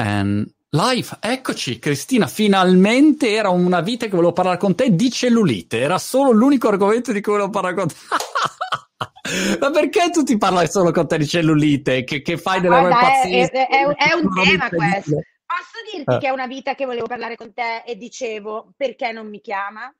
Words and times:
and 0.00 0.50
live. 0.70 1.18
Eccoci, 1.20 1.78
Cristina, 1.78 2.26
finalmente 2.26 3.30
era 3.32 3.50
una 3.50 3.80
vita 3.80 4.06
che 4.06 4.12
volevo 4.12 4.32
parlare 4.32 4.56
con 4.56 4.74
te 4.74 4.94
di 4.94 5.10
cellulite, 5.10 5.80
era 5.80 5.98
solo 5.98 6.30
l'unico 6.30 6.68
argomento 6.68 7.12
di 7.12 7.20
cui 7.20 7.32
volevo 7.32 7.50
parlare 7.50 7.74
con 7.74 7.88
te. 7.88 7.94
Ma 9.60 9.70
perché 9.70 10.10
tu 10.10 10.22
ti 10.22 10.38
parli 10.38 10.66
solo 10.68 10.90
con 10.90 11.06
te 11.06 11.18
di 11.18 11.26
cellulite? 11.26 12.04
Che, 12.04 12.22
che 12.22 12.38
fai 12.38 12.60
delle 12.60 12.76
robe 12.76 12.88
pazzesche? 12.88 13.66
È, 13.66 13.68
è, 13.68 14.10
è, 14.10 14.14
un 14.14 14.28
tema 14.42 14.68
questo. 14.68 15.20
Posso 15.46 15.94
dirti 15.94 16.14
eh. 16.14 16.18
che 16.18 16.26
è 16.26 16.30
una 16.30 16.46
vita 16.46 16.74
che 16.74 16.86
volevo 16.86 17.06
parlare 17.06 17.36
con 17.36 17.52
te 17.52 17.82
e 17.84 17.96
dicevo 17.96 18.72
perché 18.76 19.12
non 19.12 19.28
mi 19.28 19.40
chiama? 19.40 19.92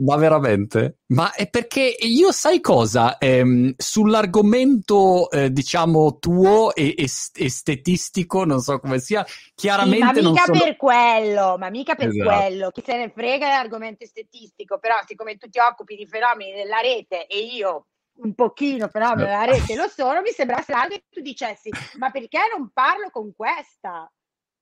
Ma 0.00 0.16
veramente? 0.16 0.98
Ma 1.08 1.32
è 1.32 1.48
perché 1.48 1.96
io 2.00 2.30
sai 2.30 2.60
cosa? 2.60 3.18
Ehm, 3.18 3.74
sull'argomento, 3.76 5.28
eh, 5.30 5.50
diciamo, 5.50 6.18
tuo 6.18 6.72
e 6.74 6.94
est- 6.96 7.40
estetistico, 7.40 8.44
non 8.44 8.60
so 8.60 8.78
come 8.78 9.00
sia, 9.00 9.26
chiaramente 9.54 10.14
sì, 10.14 10.22
ma 10.22 10.30
mica 10.30 10.44
sono... 10.44 10.60
per 10.60 10.76
quello, 10.76 11.56
ma 11.58 11.70
mica 11.70 11.96
per 11.96 12.08
esatto. 12.08 12.28
quello. 12.28 12.70
Chi 12.70 12.82
se 12.84 12.96
ne 12.96 13.10
frega 13.10 13.46
dell'argomento 13.46 14.04
estetistico, 14.04 14.78
però 14.78 14.96
siccome 15.04 15.36
tu 15.36 15.48
ti 15.48 15.58
occupi 15.58 15.96
di 15.96 16.06
fenomeni 16.06 16.52
della 16.52 16.78
rete 16.78 17.26
e 17.26 17.38
io 17.40 17.86
un 18.20 18.34
pochino 18.34 18.88
fenomeni 18.88 19.26
della 19.26 19.44
rete 19.44 19.74
lo 19.74 19.88
sono, 19.88 20.20
mi 20.20 20.30
sembra 20.30 20.60
strano 20.62 20.88
che 20.88 21.04
tu 21.08 21.20
dicessi, 21.20 21.72
ma 21.98 22.10
perché 22.10 22.38
non 22.56 22.70
parlo 22.72 23.10
con 23.10 23.32
questa? 23.34 24.08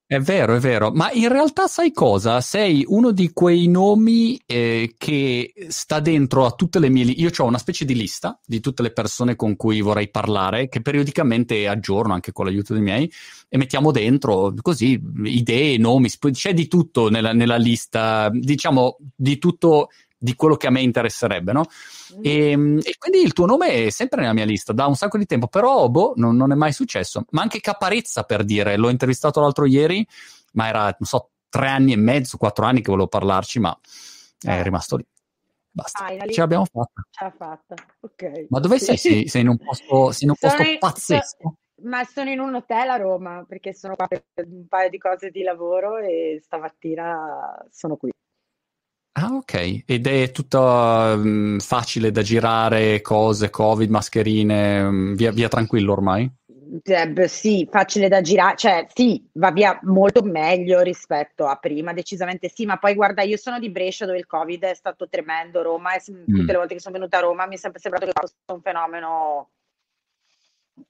È 0.09 0.21
vero, 0.21 0.55
è 0.55 0.61
vero, 0.61 0.93
ma 0.93 1.11
in 1.11 1.29
realtà 1.29 1.67
sai 1.67 1.91
cosa? 1.91 2.41
Sei 2.41 2.85
uno 2.87 3.11
di 3.11 3.33
quei 3.33 3.67
nomi 3.67 4.41
eh, 4.47 4.95
che 4.97 5.53
sta 5.67 5.99
dentro 5.99 6.47
a 6.47 6.53
tutte 6.53 6.79
le 6.79 6.89
mie... 6.89 7.03
Li- 7.03 7.21
Io 7.21 7.31
ho 7.37 7.45
una 7.45 7.59
specie 7.59 7.85
di 7.85 7.97
lista 7.97 8.39
di 8.47 8.61
tutte 8.61 8.83
le 8.83 8.93
persone 8.93 9.35
con 9.35 9.57
cui 9.57 9.81
vorrei 9.81 10.09
parlare, 10.09 10.69
che 10.69 10.81
periodicamente 10.81 11.67
aggiorno 11.67 12.13
anche 12.13 12.31
con 12.31 12.45
l'aiuto 12.45 12.73
dei 12.73 12.83
miei, 12.83 13.11
e 13.49 13.59
mettiamo 13.59 13.91
dentro 13.91 14.55
così 14.63 14.97
idee, 15.25 15.77
nomi, 15.77 16.09
c'è 16.09 16.55
di 16.55 16.69
tutto 16.69 17.09
nella, 17.11 17.33
nella 17.33 17.57
lista, 17.57 18.31
diciamo 18.33 18.99
di 19.13 19.39
tutto 19.39 19.89
di 20.27 20.35
quello 20.35 20.57
che 20.57 20.67
a 20.67 20.71
me 20.71 20.81
interesserebbe, 20.81 21.53
no? 21.53 21.65
Mm. 22.17 22.21
E, 22.23 22.51
ehm, 22.51 22.81
e, 22.83 22.97
quindi 22.99 23.23
il 23.23 23.33
tuo 23.33 23.47
nome 23.47 23.87
è 23.87 23.91
sempre 23.91 24.21
nella 24.21 24.33
mia 24.33 24.45
lista 24.45 24.73
da 24.73 24.87
un 24.87 24.97
sacco 24.97 25.19
di 25.19 25.27
tempo, 25.27 25.47
però 25.47 25.89
boh, 25.89 26.15
non, 26.17 26.35
non, 26.35 26.51
è 26.51 26.57
mai 26.57 26.73
successo. 26.73 27.25
Ma 27.31 27.43
anche 27.43 27.61
Caparezza, 27.61 28.25
per 28.25 28.45
dire, 28.45 28.77
l'ho 28.77 28.89
intervistato 28.89 29.41
l'altro 29.41 29.67
ieri, 29.67 30.05
ma 30.55 30.67
era, 30.67 30.85
non 30.85 30.97
so, 31.03 31.31
tre 31.49 31.69
anni 31.69 31.93
e 31.93 31.97
mezzo, 31.97 32.39
quattro 32.39 32.65
anni 32.65 32.81
che 32.81 32.91
volevo 32.91 33.07
parlarci, 33.07 33.61
ma 33.61 33.79
è 34.41 34.51
eh. 34.51 34.63
rimasto 34.65 34.97
lì. 34.97 35.07
Basta, 35.71 36.07
ah, 36.07 36.27
ce 36.27 36.41
l'abbiamo 36.41 36.65
fatta. 36.65 37.07
Ce 37.09 37.25
l'ha 37.25 37.35
fatta, 37.37 37.75
ok. 38.01 38.47
Ma 38.49 38.59
dove 38.59 38.81
sei? 38.81 38.97
Sei, 38.97 39.29
sei 39.29 39.43
in 39.43 39.49
un 39.49 39.59
posto, 39.59 40.25
in 40.25 40.31
un 40.31 40.37
posto 40.41 40.63
in, 40.63 40.79
pazzesco? 40.79 41.55
ma 41.83 42.03
sono 42.05 42.31
in 42.31 42.41
un 42.41 42.55
hotel 42.55 42.89
a 42.89 42.97
Roma 42.97 43.45
perché 43.47 43.75
sono 43.75 43.95
qua 43.95 44.07
per 44.07 44.25
un 44.47 44.67
paio 44.67 44.89
di 44.89 44.99
cose 44.99 45.31
di 45.31 45.43
lavoro 45.43 45.99
e 45.99 46.41
stamattina 46.43 47.67
sono 47.71 47.97
qui. 47.97 48.11
Ah, 49.19 49.33
ok. 49.33 49.85
Ed 49.87 50.07
è 50.07 50.31
tutto 50.31 50.61
um, 50.61 51.59
facile 51.59 52.11
da 52.11 52.21
girare, 52.21 53.01
cose, 53.01 53.49
covid, 53.49 53.89
mascherine, 53.89 54.83
um, 54.83 55.15
via, 55.15 55.33
via 55.33 55.49
tranquillo 55.49 55.93
ormai? 55.93 56.31
Eh, 56.83 57.29
sì, 57.29 57.67
facile 57.71 58.09
da 58.09 58.21
girare, 58.21 58.57
cioè 58.57 58.87
sì, 58.93 59.27
va 59.35 59.53
via 59.53 59.79
molto 59.85 60.23
meglio 60.23 60.83
rispetto 60.83 61.47
a 61.47 61.57
prima, 61.57 61.95
decisamente 61.95 62.51
sì, 62.51 62.67
ma 62.67 62.77
poi 62.77 62.95
guarda, 62.95 63.23
io 63.23 63.39
sono 63.39 63.59
di 63.59 63.71
Brescia 63.71 64.05
dove 64.05 64.19
il 64.19 64.27
Covid 64.27 64.65
è 64.65 64.75
stato 64.75 65.09
tremendo, 65.09 65.63
Roma, 65.63 65.95
e 65.95 66.03
mm. 66.11 66.35
tutte 66.35 66.53
le 66.53 66.59
volte 66.59 66.75
che 66.75 66.81
sono 66.81 66.95
venuta 66.95 67.17
a 67.17 67.21
Roma 67.21 67.47
mi 67.47 67.55
è 67.55 67.59
sempre 67.59 67.81
sembrato 67.81 68.07
che 68.07 68.13
fosse 68.15 68.35
un 68.53 68.61
fenomeno 68.61 69.51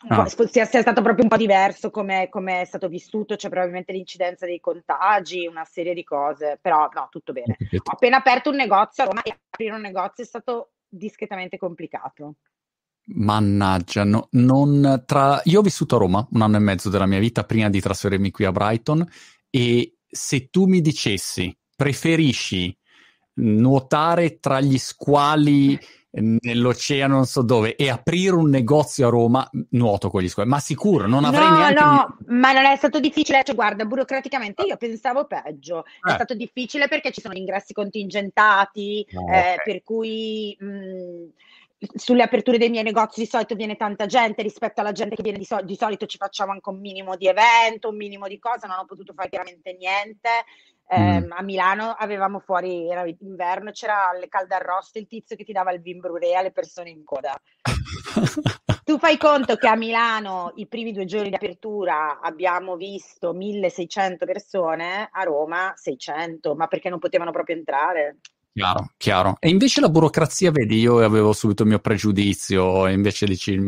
Ah. 0.08 0.26
Sia, 0.26 0.64
sia, 0.64 0.80
stato 0.80 1.00
proprio 1.00 1.24
un 1.24 1.30
po' 1.30 1.36
diverso 1.36 1.90
come, 1.90 2.28
come, 2.28 2.60
è 2.60 2.64
stato 2.64 2.88
vissuto, 2.88 3.36
c'è 3.36 3.48
probabilmente 3.48 3.92
l'incidenza 3.92 4.44
dei 4.44 4.60
contagi, 4.60 5.46
una 5.46 5.64
serie 5.64 5.94
di 5.94 6.02
cose, 6.02 6.58
però 6.60 6.88
no, 6.92 7.08
tutto 7.10 7.32
bene. 7.32 7.56
Ho 7.70 7.92
appena 7.92 8.16
aperto 8.16 8.50
un 8.50 8.56
negozio 8.56 9.04
a 9.04 9.06
Roma 9.06 9.22
e 9.22 9.36
aprire 9.50 9.74
un 9.74 9.80
negozio 9.80 10.24
è 10.24 10.26
stato 10.26 10.72
discretamente 10.88 11.56
complicato. 11.56 12.34
Mannaggia, 13.08 14.02
no, 14.02 14.26
non 14.32 15.04
tra... 15.06 15.40
io 15.44 15.60
ho 15.60 15.62
vissuto 15.62 15.94
a 15.94 15.98
Roma 16.00 16.26
un 16.32 16.42
anno 16.42 16.56
e 16.56 16.60
mezzo 16.60 16.90
della 16.90 17.06
mia 17.06 17.20
vita 17.20 17.44
prima 17.44 17.70
di 17.70 17.80
trasferirmi 17.80 18.32
qui 18.32 18.44
a 18.44 18.52
Brighton 18.52 19.06
e 19.48 19.98
se 20.04 20.50
tu 20.50 20.66
mi 20.66 20.80
dicessi 20.80 21.56
preferisci 21.76 22.76
nuotare 23.34 24.40
tra 24.40 24.60
gli 24.60 24.78
squali 24.78 25.78
nell'oceano 26.20 27.14
non 27.14 27.26
so 27.26 27.42
dove 27.42 27.76
e 27.76 27.90
aprire 27.90 28.34
un 28.34 28.48
negozio 28.48 29.06
a 29.06 29.10
Roma 29.10 29.48
nuoto 29.70 30.08
con 30.10 30.22
gli 30.22 30.28
squali 30.28 30.48
ma 30.48 30.58
sicuro 30.58 31.06
non 31.06 31.24
avrei 31.24 31.48
no, 31.48 31.56
neanche 31.56 31.80
no 31.80 32.16
ma 32.28 32.52
non 32.52 32.64
è 32.64 32.76
stato 32.76 33.00
difficile 33.00 33.42
cioè 33.44 33.54
guarda 33.54 33.84
burocraticamente 33.84 34.62
io 34.62 34.76
pensavo 34.76 35.26
peggio 35.26 35.84
eh. 35.84 36.10
è 36.10 36.14
stato 36.14 36.34
difficile 36.34 36.88
perché 36.88 37.10
ci 37.10 37.20
sono 37.20 37.34
ingressi 37.34 37.72
contingentati 37.72 39.06
oh, 39.14 39.30
eh, 39.30 39.38
okay. 39.38 39.56
per 39.64 39.82
cui 39.82 40.56
mh, 40.58 41.86
sulle 41.94 42.22
aperture 42.22 42.56
dei 42.56 42.70
miei 42.70 42.84
negozi 42.84 43.20
di 43.20 43.26
solito 43.26 43.54
viene 43.54 43.76
tanta 43.76 44.06
gente 44.06 44.42
rispetto 44.42 44.80
alla 44.80 44.92
gente 44.92 45.14
che 45.14 45.22
viene 45.22 45.38
di, 45.38 45.44
so- 45.44 45.60
di 45.62 45.76
solito 45.76 46.06
ci 46.06 46.16
facciamo 46.16 46.52
anche 46.52 46.70
un 46.70 46.80
minimo 46.80 47.16
di 47.16 47.26
evento 47.26 47.90
un 47.90 47.96
minimo 47.96 48.26
di 48.26 48.38
cosa 48.38 48.66
non 48.66 48.78
ho 48.78 48.84
potuto 48.86 49.12
fare 49.14 49.28
chiaramente 49.28 49.74
niente 49.74 50.30
eh, 50.88 51.20
mm. 51.20 51.32
A 51.32 51.42
Milano 51.42 51.90
avevamo 51.98 52.38
fuori, 52.38 52.88
era 52.88 53.04
inverno, 53.20 53.72
c'era 53.72 54.10
alle 54.10 54.28
calde 54.28 54.54
arrosto 54.54 54.98
il 54.98 55.08
tizio 55.08 55.34
che 55.34 55.44
ti 55.44 55.52
dava 55.52 55.72
il 55.72 55.80
vin 55.80 55.98
brûlé 55.98 56.34
alle 56.34 56.52
persone 56.52 56.90
in 56.90 57.02
coda. 57.04 57.34
tu 58.84 58.98
fai 58.98 59.16
conto 59.16 59.56
che 59.56 59.66
a 59.66 59.74
Milano 59.74 60.52
i 60.56 60.68
primi 60.68 60.92
due 60.92 61.04
giorni 61.04 61.30
di 61.30 61.34
apertura 61.34 62.20
abbiamo 62.20 62.76
visto 62.76 63.32
1600 63.32 64.24
persone, 64.24 65.08
a 65.10 65.22
Roma 65.24 65.72
600, 65.74 66.54
ma 66.54 66.68
perché 66.68 66.88
non 66.88 67.00
potevano 67.00 67.32
proprio 67.32 67.56
entrare? 67.56 68.18
Chiaro, 68.52 68.92
chiaro. 68.96 69.36
E 69.40 69.48
invece 69.48 69.80
la 69.80 69.88
burocrazia, 69.88 70.50
vedi, 70.50 70.78
io 70.78 71.04
avevo 71.04 71.32
subito 71.32 71.64
il 71.64 71.68
mio 71.68 71.78
pregiudizio, 71.80 72.86
e 72.86 72.92
invece 72.92 73.26
dici 73.26 73.58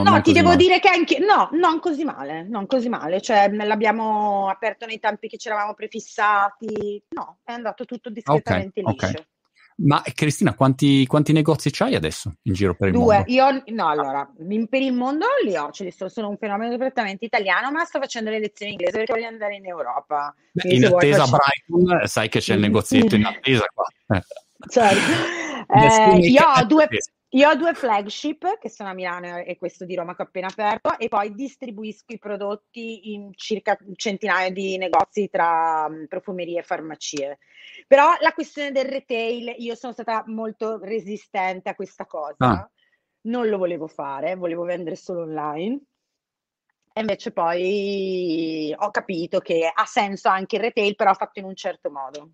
mm, 0.00 0.02
No, 0.02 0.20
ti 0.22 0.32
devo 0.32 0.48
male. 0.48 0.58
dire 0.58 0.78
che 0.80 0.88
anche 0.88 1.18
no, 1.18 1.48
non 1.52 1.80
così 1.80 2.04
male, 2.04 2.42
non 2.42 2.66
così 2.66 2.88
male, 2.88 3.20
cioè 3.20 3.50
l'abbiamo 3.50 4.48
aperto 4.48 4.86
nei 4.86 4.98
tempi 4.98 5.28
che 5.28 5.36
ci 5.36 5.48
eravamo 5.48 5.74
prefissati, 5.74 7.02
no, 7.10 7.38
è 7.44 7.52
andato 7.52 7.84
tutto 7.84 8.10
discretamente 8.10 8.80
okay, 8.80 8.92
liscio. 8.92 9.06
Okay. 9.06 9.26
Ma 9.74 10.02
Cristina, 10.14 10.54
quanti, 10.54 11.06
quanti, 11.06 11.32
negozi 11.32 11.70
c'hai 11.70 11.94
adesso 11.94 12.32
in 12.42 12.52
giro 12.52 12.74
per 12.74 12.88
il 12.88 12.94
Due. 12.94 13.16
mondo? 13.16 13.32
Io, 13.32 13.62
no, 13.74 13.88
allora, 13.88 14.30
per 14.68 14.82
il 14.82 14.92
mondo 14.92 15.26
li 15.44 15.56
ho, 15.56 15.70
ce 15.70 15.84
li 15.84 15.90
sto, 15.90 16.08
sono 16.08 16.28
un 16.28 16.36
fenomeno 16.36 16.76
prettamente 16.76 17.24
italiano, 17.24 17.70
ma 17.70 17.84
sto 17.84 17.98
facendo 17.98 18.30
le 18.30 18.38
lezioni 18.38 18.72
inglese 18.72 18.98
perché 18.98 19.14
voglio 19.14 19.26
andare 19.26 19.56
in 19.56 19.66
Europa. 19.66 20.34
Beh, 20.52 20.74
in 20.74 20.84
attesa 20.84 21.26
faccio... 21.26 21.36
Brighton, 21.68 22.06
sai 22.06 22.28
che 22.28 22.38
c'è 22.40 22.54
il 22.54 22.60
negozietto 22.60 23.16
in 23.16 23.24
attesa 23.24 23.64
qua. 23.72 23.86
Certo. 24.68 25.40
Eh, 25.74 26.18
io 26.18 26.42
ho 26.44 26.64
due... 26.64 26.86
Io 27.34 27.48
ho 27.48 27.54
due 27.54 27.72
flagship 27.72 28.58
che 28.58 28.68
sono 28.68 28.90
a 28.90 28.92
Milano 28.92 29.38
e 29.38 29.56
questo 29.56 29.86
di 29.86 29.94
Roma 29.94 30.14
che 30.14 30.20
ho 30.20 30.26
appena 30.26 30.48
aperto 30.48 30.98
e 30.98 31.08
poi 31.08 31.32
distribuisco 31.32 32.12
i 32.12 32.18
prodotti 32.18 33.14
in 33.14 33.32
circa 33.34 33.74
un 33.86 33.94
centinaio 33.96 34.52
di 34.52 34.76
negozi 34.76 35.30
tra 35.30 35.86
um, 35.88 36.06
profumerie 36.08 36.58
e 36.58 36.62
farmacie. 36.62 37.38
Però 37.86 38.10
la 38.20 38.34
questione 38.34 38.70
del 38.70 38.84
retail, 38.84 39.54
io 39.56 39.74
sono 39.76 39.94
stata 39.94 40.24
molto 40.26 40.78
resistente 40.82 41.70
a 41.70 41.74
questa 41.74 42.04
cosa, 42.04 42.36
ah. 42.38 42.70
non 43.22 43.48
lo 43.48 43.56
volevo 43.56 43.86
fare, 43.86 44.34
volevo 44.34 44.64
vendere 44.64 44.96
solo 44.96 45.22
online. 45.22 45.80
E 46.92 47.00
invece 47.00 47.32
poi 47.32 48.74
ho 48.76 48.90
capito 48.90 49.40
che 49.40 49.70
ha 49.72 49.86
senso 49.86 50.28
anche 50.28 50.56
il 50.56 50.62
retail, 50.62 50.94
però 50.96 51.14
fatto 51.14 51.38
in 51.38 51.46
un 51.46 51.56
certo 51.56 51.90
modo. 51.90 52.32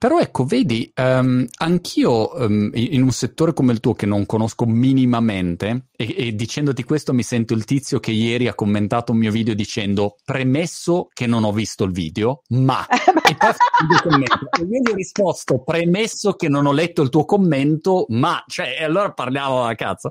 Però 0.00 0.18
ecco, 0.18 0.46
vedi, 0.46 0.90
um, 0.96 1.46
anch'io 1.58 2.34
um, 2.34 2.70
in 2.72 3.02
un 3.02 3.10
settore 3.10 3.52
come 3.52 3.72
il 3.72 3.80
tuo 3.80 3.92
che 3.92 4.06
non 4.06 4.24
conosco 4.24 4.64
minimamente, 4.64 5.88
e, 5.94 6.14
e, 6.16 6.32
dicendoti 6.32 6.84
questo 6.84 7.12
mi 7.12 7.22
sento 7.22 7.52
il 7.52 7.66
tizio 7.66 8.00
che 8.00 8.10
ieri 8.10 8.48
ha 8.48 8.54
commentato 8.54 9.12
un 9.12 9.18
mio 9.18 9.30
video 9.30 9.52
dicendo 9.52 10.16
premesso 10.24 11.08
che 11.12 11.26
non 11.26 11.44
ho 11.44 11.52
visto 11.52 11.84
il 11.84 11.92
video, 11.92 12.44
ma... 12.48 12.86
e 12.88 13.36
poi 13.36 14.22
e 14.22 14.62
io 14.62 14.80
gli 14.80 14.90
ho 14.90 14.94
risposto 14.94 15.62
premesso 15.62 16.32
che 16.32 16.48
non 16.48 16.64
ho 16.64 16.72
letto 16.72 17.02
il 17.02 17.10
tuo 17.10 17.26
commento, 17.26 18.06
ma... 18.08 18.42
Cioè, 18.46 18.82
allora 18.82 19.12
parliamo 19.12 19.64
a 19.64 19.74
cazzo. 19.74 20.08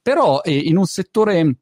Però 0.00 0.40
eh, 0.40 0.56
in 0.56 0.78
un 0.78 0.86
settore 0.86 1.56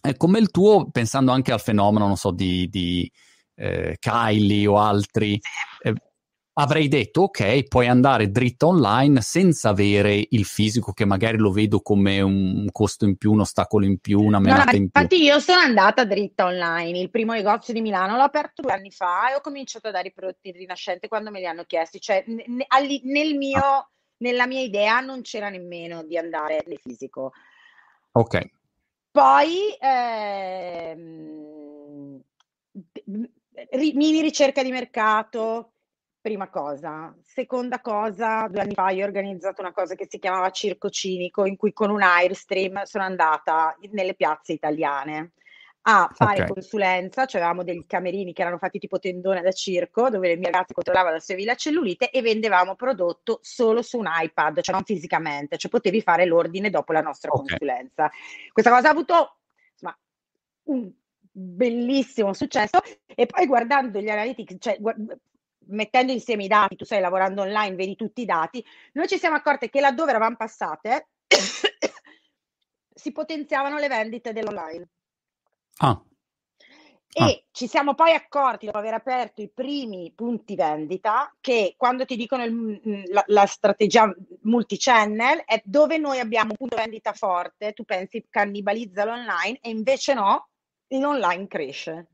eh, 0.00 0.16
come 0.16 0.38
il 0.38 0.50
tuo, 0.50 0.88
pensando 0.90 1.32
anche 1.32 1.52
al 1.52 1.60
fenomeno, 1.60 2.06
non 2.06 2.16
so, 2.16 2.30
di... 2.30 2.66
di 2.70 3.12
eh, 3.56 3.98
Kylie 4.00 4.66
o 4.66 4.78
altri, 4.78 5.38
eh, 5.82 5.94
avrei 6.60 6.88
detto 6.88 7.22
ok, 7.22 7.64
puoi 7.68 7.86
andare 7.88 8.30
dritto 8.30 8.68
online 8.68 9.20
senza 9.20 9.70
avere 9.70 10.26
il 10.30 10.44
fisico 10.44 10.92
che 10.92 11.04
magari 11.04 11.38
lo 11.38 11.50
vedo 11.50 11.80
come 11.80 12.20
un 12.20 12.66
costo 12.70 13.04
in 13.04 13.16
più, 13.16 13.32
un 13.32 13.40
ostacolo 13.40 13.84
in 13.84 13.98
più, 13.98 14.20
una 14.20 14.38
menata 14.38 14.72
no, 14.72 14.76
in 14.76 14.90
più. 14.90 15.00
Infatti 15.00 15.22
io 15.22 15.38
sono 15.40 15.60
andata 15.60 16.04
dritta 16.04 16.44
online, 16.44 16.98
il 16.98 17.10
primo 17.10 17.32
negozio 17.32 17.72
di 17.72 17.80
Milano 17.80 18.16
l'ho 18.16 18.22
aperto 18.22 18.62
due 18.62 18.72
anni 18.72 18.90
fa 18.90 19.30
e 19.30 19.34
ho 19.36 19.40
cominciato 19.40 19.88
a 19.88 19.90
dare 19.90 20.08
i 20.08 20.12
prodotti 20.12 20.50
rinascenti 20.52 21.08
quando 21.08 21.30
me 21.30 21.40
li 21.40 21.46
hanno 21.46 21.64
chiesti, 21.64 22.00
cioè 22.00 22.24
n- 22.26 22.42
n- 22.46 22.66
nel 23.04 23.36
mio, 23.36 23.58
ah. 23.58 23.90
nella 24.18 24.46
mia 24.46 24.60
idea 24.60 25.00
non 25.00 25.22
c'era 25.22 25.48
nemmeno 25.48 26.04
di 26.04 26.16
andare 26.16 26.62
nel 26.66 26.78
fisico. 26.78 27.32
Ok. 28.12 28.50
Poi 29.12 29.76
ehm, 29.80 31.10
mini 33.94 34.20
ricerca 34.20 34.62
di 34.62 34.70
mercato, 34.70 35.72
prima 36.20 36.48
cosa. 36.48 37.14
Seconda 37.22 37.80
cosa, 37.80 38.46
due 38.48 38.60
anni 38.60 38.74
fa 38.74 38.90
io 38.90 39.04
ho 39.04 39.06
organizzato 39.06 39.60
una 39.60 39.72
cosa 39.72 39.94
che 39.94 40.06
si 40.08 40.18
chiamava 40.18 40.50
Circo 40.50 40.90
Cinico, 40.90 41.46
in 41.46 41.56
cui 41.56 41.72
con 41.72 41.90
un 41.90 42.02
Airstream 42.02 42.82
sono 42.82 43.04
andata 43.04 43.76
nelle 43.90 44.14
piazze 44.14 44.52
italiane 44.52 45.32
a 45.82 46.10
fare 46.12 46.42
okay. 46.42 46.52
consulenza, 46.52 47.24
cioè 47.24 47.40
avevamo 47.40 47.64
degli 47.64 47.86
camerini 47.86 48.34
che 48.34 48.42
erano 48.42 48.58
fatti 48.58 48.78
tipo 48.78 48.98
tendone 48.98 49.40
da 49.40 49.50
circo, 49.50 50.10
dove 50.10 50.28
le 50.28 50.36
mie 50.36 50.50
ragazze 50.50 50.74
controllavano 50.74 51.14
la 51.14 51.20
sua 51.20 51.54
cellulite 51.54 52.10
e 52.10 52.20
vendevamo 52.20 52.74
prodotto 52.74 53.38
solo 53.40 53.80
su 53.80 53.98
un 53.98 54.06
iPad, 54.06 54.60
cioè 54.60 54.74
non 54.74 54.84
fisicamente, 54.84 55.56
cioè 55.56 55.70
potevi 55.70 56.02
fare 56.02 56.26
l'ordine 56.26 56.68
dopo 56.68 56.92
la 56.92 57.00
nostra 57.00 57.30
okay. 57.32 57.46
consulenza. 57.46 58.10
Questa 58.52 58.70
cosa 58.70 58.88
ha 58.88 58.90
avuto 58.90 59.38
insomma, 59.72 59.98
un 60.64 60.92
bellissimo 61.32 62.34
successo 62.34 62.80
e 63.06 63.24
poi 63.24 63.46
guardando 63.46 64.00
gli 64.00 64.10
analytics, 64.10 64.56
cioè 64.58 64.76
mettendo 65.70 66.12
insieme 66.12 66.44
i 66.44 66.48
dati, 66.48 66.76
tu 66.76 66.84
stai 66.84 67.00
lavorando 67.00 67.42
online, 67.42 67.76
vedi 67.76 67.96
tutti 67.96 68.22
i 68.22 68.26
dati, 68.26 68.64
noi 68.92 69.08
ci 69.08 69.18
siamo 69.18 69.36
accorti 69.36 69.68
che 69.70 69.80
laddove 69.80 70.10
eravamo 70.10 70.36
passate 70.36 71.08
si 72.94 73.12
potenziavano 73.12 73.78
le 73.78 73.88
vendite 73.88 74.32
dell'online. 74.32 74.88
Ah. 75.78 76.00
E 77.12 77.22
ah. 77.22 77.48
ci 77.50 77.66
siamo 77.66 77.94
poi 77.94 78.12
accorti, 78.12 78.66
dopo 78.66 78.78
aver 78.78 78.94
aperto 78.94 79.42
i 79.42 79.50
primi 79.52 80.12
punti 80.14 80.54
vendita, 80.54 81.34
che 81.40 81.74
quando 81.76 82.04
ti 82.04 82.14
dicono 82.14 82.44
il, 82.44 83.02
la, 83.10 83.24
la, 83.26 83.46
strategia 83.46 84.14
multi-channel 84.42 85.42
è 85.44 85.60
dove 85.64 85.98
noi 85.98 86.20
abbiamo 86.20 86.50
un 86.50 86.56
punto 86.56 86.76
vendita 86.76 87.12
forte, 87.12 87.72
tu 87.72 87.84
pensi 87.84 88.26
cannibalizza 88.30 89.04
l'online 89.04 89.58
e 89.60 89.70
invece 89.70 90.14
no, 90.14 90.50
l'online 90.88 91.48
cresce. 91.48 92.06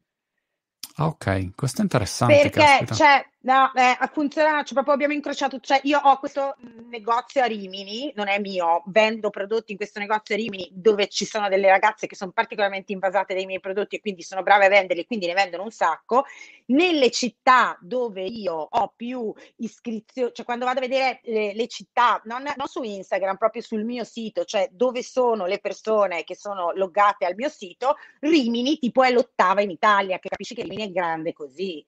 Ah, 0.99 1.09
ok, 1.09 1.55
questo 1.55 1.81
è 1.81 1.83
interessante. 1.83 2.35
Perché 2.35 2.59
caspita. 2.59 2.95
c'è 2.95 3.27
No, 3.47 3.71
eh, 3.75 3.97
funziona, 4.13 4.65
cioè 4.65 4.73
proprio 4.73 4.95
abbiamo 4.95 5.13
incrociato, 5.13 5.61
cioè 5.61 5.79
io 5.85 6.01
ho 6.03 6.19
questo 6.19 6.57
negozio 6.89 7.43
a 7.43 7.47
Rimini, 7.47 8.13
non 8.17 8.27
è 8.27 8.41
mio, 8.41 8.83
vendo 8.87 9.31
prodotti 9.31 9.71
in 9.71 9.77
questo 9.77 10.01
negozio 10.01 10.35
a 10.35 10.39
Rimini 10.39 10.69
dove 10.73 11.07
ci 11.07 11.25
sono 11.25 11.49
delle 11.49 11.69
ragazze 11.69 12.09
che 12.09 12.17
sono 12.17 12.33
particolarmente 12.33 12.93
invasate 12.93 13.35
dai 13.35 13.47
miei 13.47 13.61
prodotti 13.61 13.95
e 13.95 14.01
quindi 14.01 14.23
sono 14.23 14.43
brave 14.43 14.67
a 14.67 14.69
venderli, 14.69 15.07
quindi 15.07 15.27
ne 15.27 15.35
vendono 15.35 15.63
un 15.63 15.71
sacco. 15.71 16.25
Nelle 16.67 17.13
città 17.13 17.79
dove 17.81 18.25
io 18.25 18.55
ho 18.69 18.93
più 18.97 19.33
iscrizioni, 19.59 20.33
cioè 20.35 20.45
quando 20.45 20.65
vado 20.65 20.79
a 20.79 20.83
vedere 20.83 21.21
le, 21.23 21.55
le 21.55 21.69
città, 21.69 22.21
non, 22.25 22.43
non, 22.43 22.67
su 22.67 22.83
Instagram, 22.83 23.37
proprio 23.37 23.63
sul 23.63 23.85
mio 23.85 24.03
sito, 24.03 24.45
cioè 24.45 24.69
dove 24.73 25.05
sono 25.05 25.47
le 25.47 25.61
persone 25.61 26.25
che 26.25 26.35
sono 26.35 26.73
loggate 26.75 27.25
al 27.25 27.37
mio 27.37 27.49
sito, 27.49 27.95
Rimini 28.19 28.77
tipo 28.81 29.05
è 29.05 29.13
l'ottava 29.13 29.63
in 29.63 29.71
Italia, 29.71 30.19
che 30.19 30.31
capisci 30.31 30.57
che 30.57 30.63
Rimini 30.63 30.89
è 30.89 30.91
grande 30.91 31.33
così. 31.33 31.87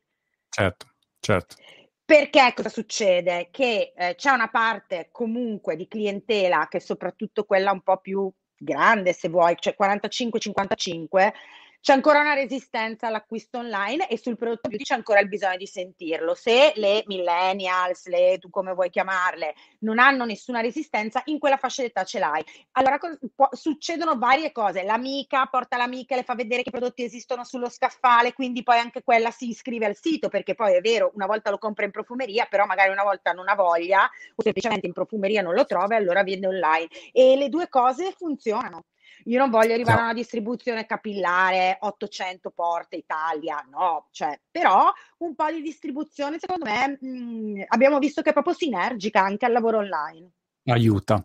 Certo. 0.51 0.87
Certo. 1.21 1.57
Perché 2.05 2.53
cosa 2.55 2.71
succede? 2.71 3.49
Che 3.51 3.93
eh, 3.95 4.15
c'è 4.15 4.31
una 4.31 4.49
parte 4.49 5.09
comunque 5.13 5.77
di 5.77 5.87
clientela 5.87 6.67
che 6.69 6.79
è 6.79 6.81
soprattutto 6.81 7.45
quella 7.45 7.71
un 7.71 7.83
po' 7.83 7.99
più 7.99 8.33
grande, 8.57 9.13
se 9.13 9.29
vuoi, 9.29 9.55
cioè 9.59 9.77
45-55, 9.79 11.33
c'è 11.81 11.93
ancora 11.93 12.21
una 12.21 12.35
resistenza 12.35 13.07
all'acquisto 13.07 13.59
online 13.59 14.09
e 14.09 14.19
sul 14.19 14.37
prodotto 14.37 14.69
beauty 14.69 14.85
c'è 14.85 14.95
ancora 14.95 15.21
il 15.21 15.29
bisogno 15.29 15.57
di 15.57 15.67
sentirlo. 15.67 16.35
Se 16.35 16.73
le 16.77 17.05
millennials, 17.07 18.07
le 18.07 18.39
tu 18.39 18.51
come 18.51 18.75
vuoi 18.75 18.91
chiamarle, 18.91 19.55
non 19.81 19.99
hanno 19.99 20.25
nessuna 20.25 20.61
resistenza, 20.61 21.23
in 21.27 21.39
quella 21.39 21.57
fascia 21.57 21.83
d'età 21.83 22.05
ce 22.05 22.19
l'hai. 22.19 22.45
Allora 22.73 22.99
può, 23.35 23.49
succedono 23.53 24.19
varie 24.19 24.53
cose. 24.53 24.83
L'amica 24.83 25.47
porta 25.47 25.77
l'amica, 25.77 26.17
le 26.17 26.25
fa 26.25 26.35
vedere 26.35 26.63
che 26.63 26.71
prodotti 26.71 27.05
esistono 27.05 27.45
sullo 27.45 27.71
scaffale, 27.71 28.33
quindi 28.33 28.63
poi 28.63 28.79
anche 28.79 29.03
quella 29.03 29.31
si 29.31 29.49
iscrive 29.49 29.87
al 29.87 29.97
sito, 29.97 30.29
perché 30.29 30.55
poi 30.55 30.75
è 30.75 30.81
vero, 30.81 31.13
una 31.15 31.27
volta 31.27 31.51
lo 31.51 31.59
compra 31.59 31.85
in 31.85 31.91
profumeria, 31.91 32.47
però 32.51 32.67
magari 32.67 32.91
una 32.91 33.05
volta 33.05 33.33
non 33.33 33.49
ha 33.49 33.55
voglia 33.55 34.05
o 34.35 34.43
semplicemente 34.43 34.87
in 34.87 34.93
profumeria 34.93 35.43
non 35.43 35.55
lo 35.55 35.65
trova 35.65 35.95
e 35.95 35.99
allora 35.99 36.23
viene 36.23 36.49
online. 36.49 36.89
E 37.13 37.37
le 37.37 37.49
due 37.49 37.69
cose 37.69 38.13
funzionano. 38.13 38.85
Io 39.25 39.39
non 39.39 39.51
voglio 39.51 39.75
arrivare 39.75 39.97
no. 39.97 40.03
a 40.03 40.11
una 40.11 40.15
distribuzione 40.15 40.87
capillare, 40.87 41.79
800 41.81 42.51
porte 42.51 42.97
Italia, 42.97 43.65
no, 43.71 44.09
cioè, 44.11 44.39
però 44.51 44.91
un 45.19 45.35
po' 45.35 45.51
di 45.51 45.61
distribuzione 45.61 46.39
secondo 46.39 46.65
me 46.65 46.99
mh, 47.01 47.09
mm, 47.09 47.63
abbiamo 47.69 47.99
visto 47.99 48.23
che 48.23 48.31
è 48.31 48.33
proprio 48.33 48.55
sinergica 48.55 49.23
anche 49.23 49.45
al 49.45 49.53
lavoro 49.53 49.79
online. 49.79 50.31
Aiuta. 50.65 51.25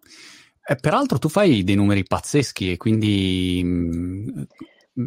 Eh, 0.66 0.76
peraltro 0.76 1.20
tu 1.20 1.28
fai 1.28 1.64
dei 1.64 1.76
numeri 1.76 2.04
pazzeschi 2.04 2.72
e 2.72 2.78
quindi 2.78 3.62
mh, 3.64 3.70
mm, 3.70 4.42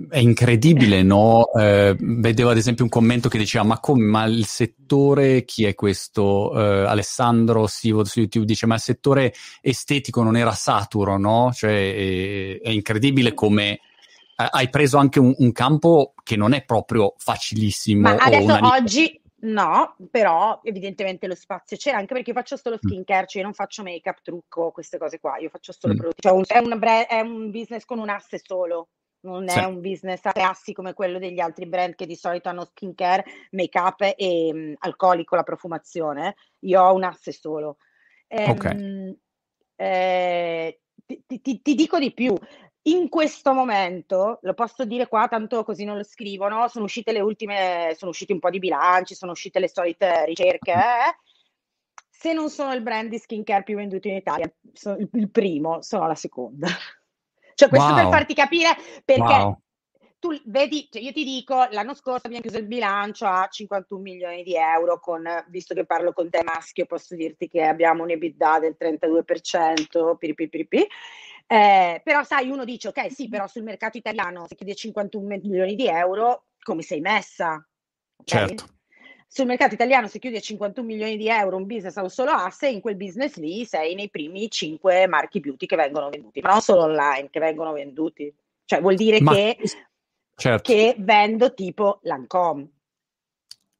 è 0.09 0.19
incredibile, 0.19 1.03
no? 1.03 1.53
Eh, 1.53 1.97
vedevo 1.99 2.50
ad 2.50 2.56
esempio 2.56 2.83
un 2.83 2.91
commento 2.91 3.29
che 3.29 3.38
diceva: 3.38 3.65
Ma 3.65 3.79
come? 3.79 4.05
Ma 4.05 4.25
il 4.25 4.44
settore, 4.44 5.44
chi 5.44 5.65
è 5.65 5.75
questo? 5.75 6.53
Eh, 6.55 6.87
Alessandro 6.87 7.67
Sivo 7.69 8.05
su 8.05 8.21
YouTube 8.21 8.47
dice: 8.47 8.67
Ma 8.67 8.75
il 8.75 8.81
settore 8.81 9.33
estetico 9.61 10.23
non 10.23 10.37
era 10.37 10.53
saturo, 10.53 11.19
no? 11.19 11.53
Cioè, 11.53 11.71
è, 11.71 12.61
è 12.61 12.71
incredibile 12.71 13.33
come 13.33 13.73
eh, 14.37 14.49
hai 14.50 14.69
preso 14.71 14.99
anche 14.99 15.21
un, 15.21 15.33
un, 15.38 15.53
campo 15.53 16.15
che 16.25 16.37
non 16.37 16.53
è 16.53 16.65
proprio 16.65 17.15
facilissimo. 17.17 18.00
Ma 18.00 18.17
adesso 18.17 18.59
oggi. 18.62 19.21
No, 19.38 19.94
però 20.11 20.61
evidentemente 20.65 21.27
lo 21.29 21.35
spazio 21.35 21.77
c'era 21.77 21.99
anche 21.99 22.15
perché 22.15 22.31
io 22.31 22.37
faccio 22.37 22.56
solo 22.56 22.77
mm. 22.77 22.88
skincare, 22.88 23.27
cioè 23.27 23.43
io 23.43 23.47
non 23.47 23.55
faccio 23.55 23.83
make 23.83 24.09
up, 24.09 24.21
trucco, 24.23 24.73
queste 24.73 24.99
cose 24.99 25.21
qua, 25.21 25.37
io 25.38 25.50
faccio 25.50 25.73
solo 25.79 25.93
mm. 25.93 25.97
prodotti, 25.97 26.23
cioè 26.23 26.33
un, 26.33 26.43
è, 26.47 26.59
una, 26.59 27.06
è 27.06 27.21
un 27.21 27.50
business 27.50 27.85
con 27.85 27.99
un 27.99 28.09
asse 28.09 28.41
solo 28.43 28.88
non 29.26 29.49
sì. 29.49 29.58
è 29.58 29.64
un 29.64 29.81
business 29.81 30.25
a 30.25 30.32
assi 30.34 30.73
come 30.73 30.94
quello 30.94 31.19
degli 31.19 31.40
altri 31.40 31.67
brand 31.67 31.94
che 31.94 32.06
di 32.06 32.17
solito 32.17 32.49
hanno 32.49 32.64
skincare, 32.64 33.25
make 33.50 33.78
up 33.78 34.00
e 34.17 34.50
um, 34.52 34.75
alcolico, 34.78 35.37
la 35.37 35.43
profumazione. 35.43 36.37
Io 36.61 36.82
ho 36.82 36.94
un 36.94 37.05
asse 37.05 37.32
solo. 37.32 37.78
Ehm, 38.28 38.50
okay. 38.50 39.19
eh, 39.76 40.81
ti, 41.26 41.40
ti, 41.40 41.62
ti, 41.62 41.75
dico 41.75 41.99
di 41.99 42.12
più. 42.12 42.34
In 42.82 43.08
questo 43.08 43.52
momento, 43.52 44.38
lo 44.43 44.55
posso 44.55 44.84
dire 44.84 45.08
qua, 45.08 45.26
tanto 45.28 45.64
così 45.64 45.84
non 45.84 45.96
lo 45.96 46.05
scrivono, 46.05 46.69
sono 46.69 46.84
uscite 46.84 47.11
le 47.11 47.20
ultime, 47.20 47.94
sono 47.96 48.12
usciti 48.12 48.32
un 48.32 48.38
po' 48.38 48.50
di 48.50 48.61
bilanci, 48.61 49.17
sono 49.17 49.32
uscite 49.32 49.58
le 49.58 49.69
solite 49.69 50.25
ricerche. 50.25 50.73
Eh? 50.73 51.17
Se 52.08 52.32
non 52.32 52.49
sono 52.49 52.73
il 52.73 52.82
brand 52.82 53.11
di 53.11 53.19
skincare 53.19 53.64
più 53.64 53.76
venduto 53.76 54.06
in 54.06 54.14
Italia, 54.14 54.50
sono 54.73 54.96
il 55.12 55.31
primo, 55.31 55.82
sono 55.82 56.06
la 56.06 56.14
seconda. 56.14 56.69
Cioè, 57.56 57.70
questo 57.70 57.88
wow. 57.88 57.97
per 57.97 58.08
farti 58.11 58.35
capire 58.35 58.76
perché 59.03 59.23
wow. 59.23 59.58
tu 60.19 60.38
vedi, 60.44 60.87
cioè 60.91 61.00
io 61.00 61.12
ti 61.12 61.25
dico, 61.25 61.67
l'anno 61.70 61.94
scorso 61.94 62.26
abbiamo 62.26 62.43
chiuso 62.43 62.58
il 62.58 62.67
bilancio 62.67 63.25
a 63.25 63.49
51 63.50 64.03
milioni 64.03 64.42
di 64.42 64.54
euro, 64.54 65.00
con, 65.00 65.25
visto 65.49 65.73
che 65.75 65.87
parlo 65.87 66.12
con 66.12 66.28
te 66.28 66.42
maschio, 66.45 66.85
posso 66.85 67.16
dirti 67.16 67.49
che 67.49 67.62
abbiamo 67.62 68.02
un 68.02 68.11
EBITDA 68.11 68.59
del 68.59 68.76
32%, 68.78 70.16
piripipi. 70.19 70.87
Eh, 71.49 72.00
però 72.04 72.25
sai, 72.25 72.50
uno 72.50 72.64
dice, 72.64 72.88
ok, 72.88 73.11
sì, 73.11 73.28
però 73.28 73.47
sul 73.47 73.62
mercato 73.62 73.97
italiano 73.97 74.47
se 74.47 74.54
chiede 74.54 74.75
51 74.75 75.26
milioni 75.26 75.75
di 75.76 75.87
euro, 75.87 76.49
come 76.61 76.83
sei 76.83 77.00
messa? 77.00 77.66
Okay? 78.19 78.49
Certo 78.49 78.75
sul 79.28 79.47
mercato 79.47 79.75
italiano 79.75 80.06
se 80.06 80.18
chiudi 80.18 80.37
a 80.37 80.40
51 80.40 80.87
milioni 80.87 81.16
di 81.16 81.28
euro 81.28 81.56
un 81.56 81.66
business 81.66 81.97
a 81.97 82.02
un 82.02 82.11
solo 82.11 82.30
asse, 82.30 82.68
in 82.68 82.80
quel 82.80 82.97
business 82.97 83.37
lì 83.37 83.64
sei 83.64 83.95
nei 83.95 84.09
primi 84.09 84.49
5 84.50 85.06
marchi 85.06 85.40
beauty 85.40 85.66
che 85.66 85.76
vengono 85.76 86.09
venduti, 86.09 86.40
ma 86.40 86.50
non 86.50 86.61
solo 86.61 86.83
online, 86.83 87.28
che 87.30 87.40
vengono 87.40 87.73
venduti. 87.73 88.33
Cioè 88.64 88.80
vuol 88.80 88.95
dire 88.97 89.21
ma, 89.21 89.33
che, 89.33 89.59
certo. 90.35 90.73
che 90.73 90.95
vendo 90.99 91.54
tipo 91.54 92.00
Lancome. 92.02 92.71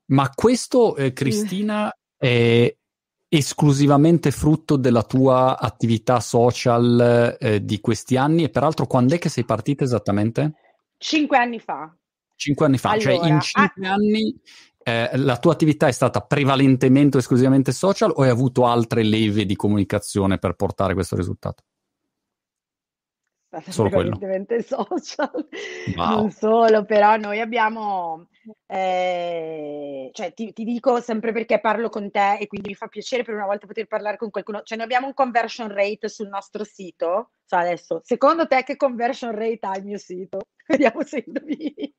Ma 0.07 0.31
questo, 0.35 0.95
eh, 0.97 1.13
Cristina, 1.13 1.93
è 2.17 2.73
esclusivamente 3.29 4.31
frutto 4.31 4.77
della 4.77 5.03
tua 5.03 5.59
attività 5.59 6.21
social 6.21 7.37
eh, 7.41 7.65
di 7.65 7.81
questi 7.81 8.17
anni 8.17 8.45
e 8.45 8.51
peraltro 8.51 8.87
quando 8.87 9.15
è 9.15 9.19
che 9.19 9.29
sei 9.29 9.45
partita 9.45 9.83
esattamente? 9.83 10.53
Cinque 10.99 11.37
anni 11.37 11.59
fa. 11.59 11.95
Cinque 12.37 12.67
anni 12.67 12.79
fa, 12.79 12.91
allora, 12.91 13.17
cioè 13.17 13.29
in 13.29 13.41
cinque 13.41 13.87
ah, 13.87 13.93
anni 13.93 14.41
eh, 14.89 15.17
la 15.17 15.37
tua 15.39 15.53
attività 15.53 15.89
è 15.89 15.93
stata 15.93 16.21
prevalentemente 16.21 17.17
o 17.17 17.21
esclusivamente 17.21 17.73
social 17.73 18.13
o 18.15 18.23
hai 18.23 18.29
avuto 18.29 18.67
altre 18.67 19.03
leve 19.03 19.45
di 19.45 19.57
comunicazione 19.57 20.39
per 20.39 20.55
portare 20.55 20.95
questo 20.95 21.17
risultato? 21.17 21.65
Solo 23.69 23.89
prevalentemente 23.89 24.63
quello. 24.65 24.87
social, 25.01 25.49
wow. 25.97 26.09
non 26.11 26.31
solo, 26.31 26.85
però 26.85 27.17
noi 27.17 27.41
abbiamo, 27.41 28.29
eh, 28.67 30.11
cioè 30.13 30.33
ti, 30.35 30.53
ti, 30.53 30.63
dico 30.63 31.01
sempre 31.01 31.33
perché 31.33 31.59
parlo 31.59 31.89
con 31.89 32.09
te 32.13 32.37
e 32.39 32.47
quindi 32.47 32.69
mi 32.69 32.75
fa 32.75 32.87
piacere 32.87 33.25
per 33.25 33.35
una 33.35 33.47
volta 33.47 33.67
poter 33.67 33.87
parlare 33.87 34.19
con 34.19 34.31
qualcuno, 34.31 34.63
cioè 34.63 34.77
noi 34.77 34.87
abbiamo 34.87 35.09
un 35.09 35.15
conversion 35.15 35.73
rate 35.73 36.09
sul 36.09 36.29
nostro 36.29 36.63
sito, 36.63 37.31
cioè 37.47 37.61
adesso, 37.61 38.03
secondo 38.05 38.47
te 38.47 38.63
che 38.63 38.77
conversion 38.77 39.33
rate 39.33 39.59
ha 39.63 39.77
il 39.79 39.85
mio 39.85 39.99
sito? 39.99 40.43
Vediamo 40.69 41.03
se 41.03 41.25
indovini. 41.27 41.95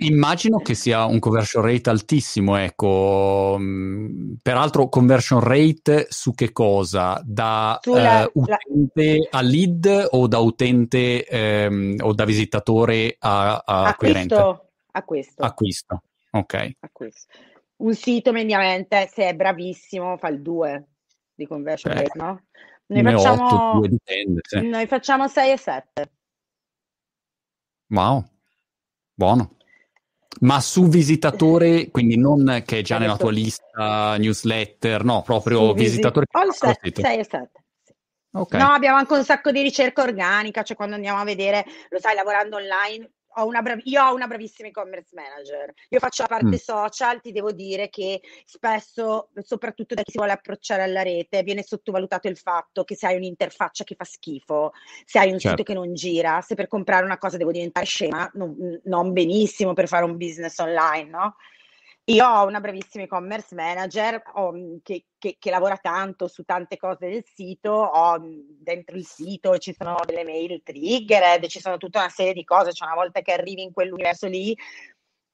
Immagino 0.00 0.58
che 0.58 0.74
sia 0.74 1.04
un 1.04 1.18
conversion 1.18 1.62
rate 1.62 1.90
altissimo, 1.90 2.56
ecco. 2.56 3.56
Mm, 3.58 4.34
peraltro, 4.42 4.88
conversion 4.88 5.40
rate 5.40 6.06
su 6.08 6.34
che 6.34 6.52
cosa? 6.52 7.20
Da 7.24 7.78
Sulla, 7.82 8.28
uh, 8.32 8.40
utente 8.40 9.28
la... 9.30 9.38
a 9.38 9.42
lead 9.42 10.08
o 10.10 10.26
da 10.26 10.38
utente 10.38 11.26
um, 11.70 11.96
o 12.00 12.12
da 12.14 12.24
visitatore 12.24 13.16
a, 13.18 13.62
a 13.64 13.82
acquisto, 13.88 14.68
acquisto. 14.92 15.42
Acquisto. 15.42 16.02
Ok. 16.30 16.70
Un 17.76 17.94
sito 17.94 18.32
mediamente, 18.32 19.08
se 19.12 19.28
è 19.28 19.34
bravissimo, 19.34 20.16
fa 20.16 20.28
il 20.28 20.42
2 20.42 20.86
di 21.34 21.46
conversion 21.46 21.94
rate, 21.94 22.18
no? 22.18 22.42
Noi 22.86 23.02
facciamo, 23.02 23.72
8, 23.72 23.78
2 23.78 23.88
dipende, 23.88 24.40
sì. 24.42 24.66
noi 24.66 24.86
facciamo 24.86 25.28
6 25.28 25.52
e 25.52 25.56
7. 25.58 26.10
Wow, 27.88 28.24
buono. 29.14 29.56
Ma 30.40 30.60
su 30.60 30.88
visitatore, 30.88 31.90
quindi 31.90 32.16
non 32.16 32.62
che 32.64 32.78
è 32.78 32.82
già 32.82 32.98
nella 32.98 33.16
tua 33.16 33.30
lista 33.30 34.16
newsletter, 34.16 35.04
no, 35.04 35.22
proprio 35.22 35.72
visitatore. 35.72 36.26
All 36.30 36.50
6 36.50 36.76
7. 36.92 37.50
Okay. 38.30 38.60
No, 38.60 38.68
abbiamo 38.68 38.98
anche 38.98 39.14
un 39.14 39.24
sacco 39.24 39.50
di 39.50 39.62
ricerca 39.62 40.02
organica, 40.02 40.62
cioè 40.62 40.76
quando 40.76 40.94
andiamo 40.94 41.18
a 41.18 41.24
vedere, 41.24 41.64
lo 41.88 41.98
sai, 41.98 42.14
lavorando 42.14 42.56
online, 42.56 43.10
ho 43.38 43.46
una 43.46 43.62
brav- 43.62 43.80
io 43.84 44.02
ho 44.02 44.14
una 44.14 44.26
bravissima 44.26 44.68
e-commerce 44.68 45.10
manager. 45.14 45.72
Io 45.88 45.98
faccio 45.98 46.22
la 46.22 46.28
parte 46.28 46.46
mm. 46.46 46.54
social, 46.54 47.20
ti 47.20 47.32
devo 47.32 47.52
dire 47.52 47.88
che 47.88 48.20
spesso, 48.44 49.30
soprattutto 49.42 49.94
da 49.94 50.02
chi 50.02 50.12
si 50.12 50.18
vuole 50.18 50.32
approcciare 50.32 50.82
alla 50.82 51.02
rete, 51.02 51.42
viene 51.42 51.62
sottovalutato 51.62 52.28
il 52.28 52.36
fatto 52.36 52.84
che 52.84 52.96
se 52.96 53.06
hai 53.06 53.16
un'interfaccia 53.16 53.84
che 53.84 53.94
fa 53.94 54.04
schifo, 54.04 54.72
se 55.04 55.18
hai 55.18 55.30
un 55.30 55.38
certo. 55.38 55.58
sito 55.58 55.62
che 55.62 55.78
non 55.78 55.94
gira, 55.94 56.40
se 56.40 56.54
per 56.54 56.66
comprare 56.66 57.04
una 57.04 57.18
cosa 57.18 57.36
devo 57.36 57.52
diventare 57.52 57.86
scema, 57.86 58.28
non, 58.34 58.80
non 58.84 59.12
benissimo 59.12 59.72
per 59.72 59.88
fare 59.88 60.04
un 60.04 60.16
business 60.16 60.58
online, 60.58 61.08
no? 61.08 61.36
Io 62.08 62.26
ho 62.26 62.46
una 62.46 62.60
bravissima 62.60 63.04
e-commerce 63.04 63.54
manager 63.54 64.22
ho, 64.34 64.52
mhmm, 64.52 64.78
che, 64.82 65.04
che, 65.18 65.36
che, 65.38 65.50
lavora 65.50 65.76
tanto 65.76 66.26
su 66.26 66.42
tante 66.42 66.78
cose 66.78 67.06
del 67.10 67.22
sito, 67.24 67.70
ho 67.70 68.18
mhmm, 68.18 68.62
dentro 68.62 68.96
il 68.96 69.04
sito 69.04 69.58
ci 69.58 69.74
sono 69.76 69.96
delle 70.06 70.24
mail 70.24 70.62
triggered, 70.62 71.46
ci 71.48 71.60
sono 71.60 71.76
tutta 71.76 71.98
una 71.98 72.08
serie 72.08 72.32
di 72.32 72.44
cose, 72.44 72.72
cioè 72.72 72.88
una 72.88 72.96
volta 72.96 73.20
che 73.20 73.32
arrivi 73.32 73.62
in 73.62 73.72
quell'universo 73.72 74.26
lì 74.26 74.56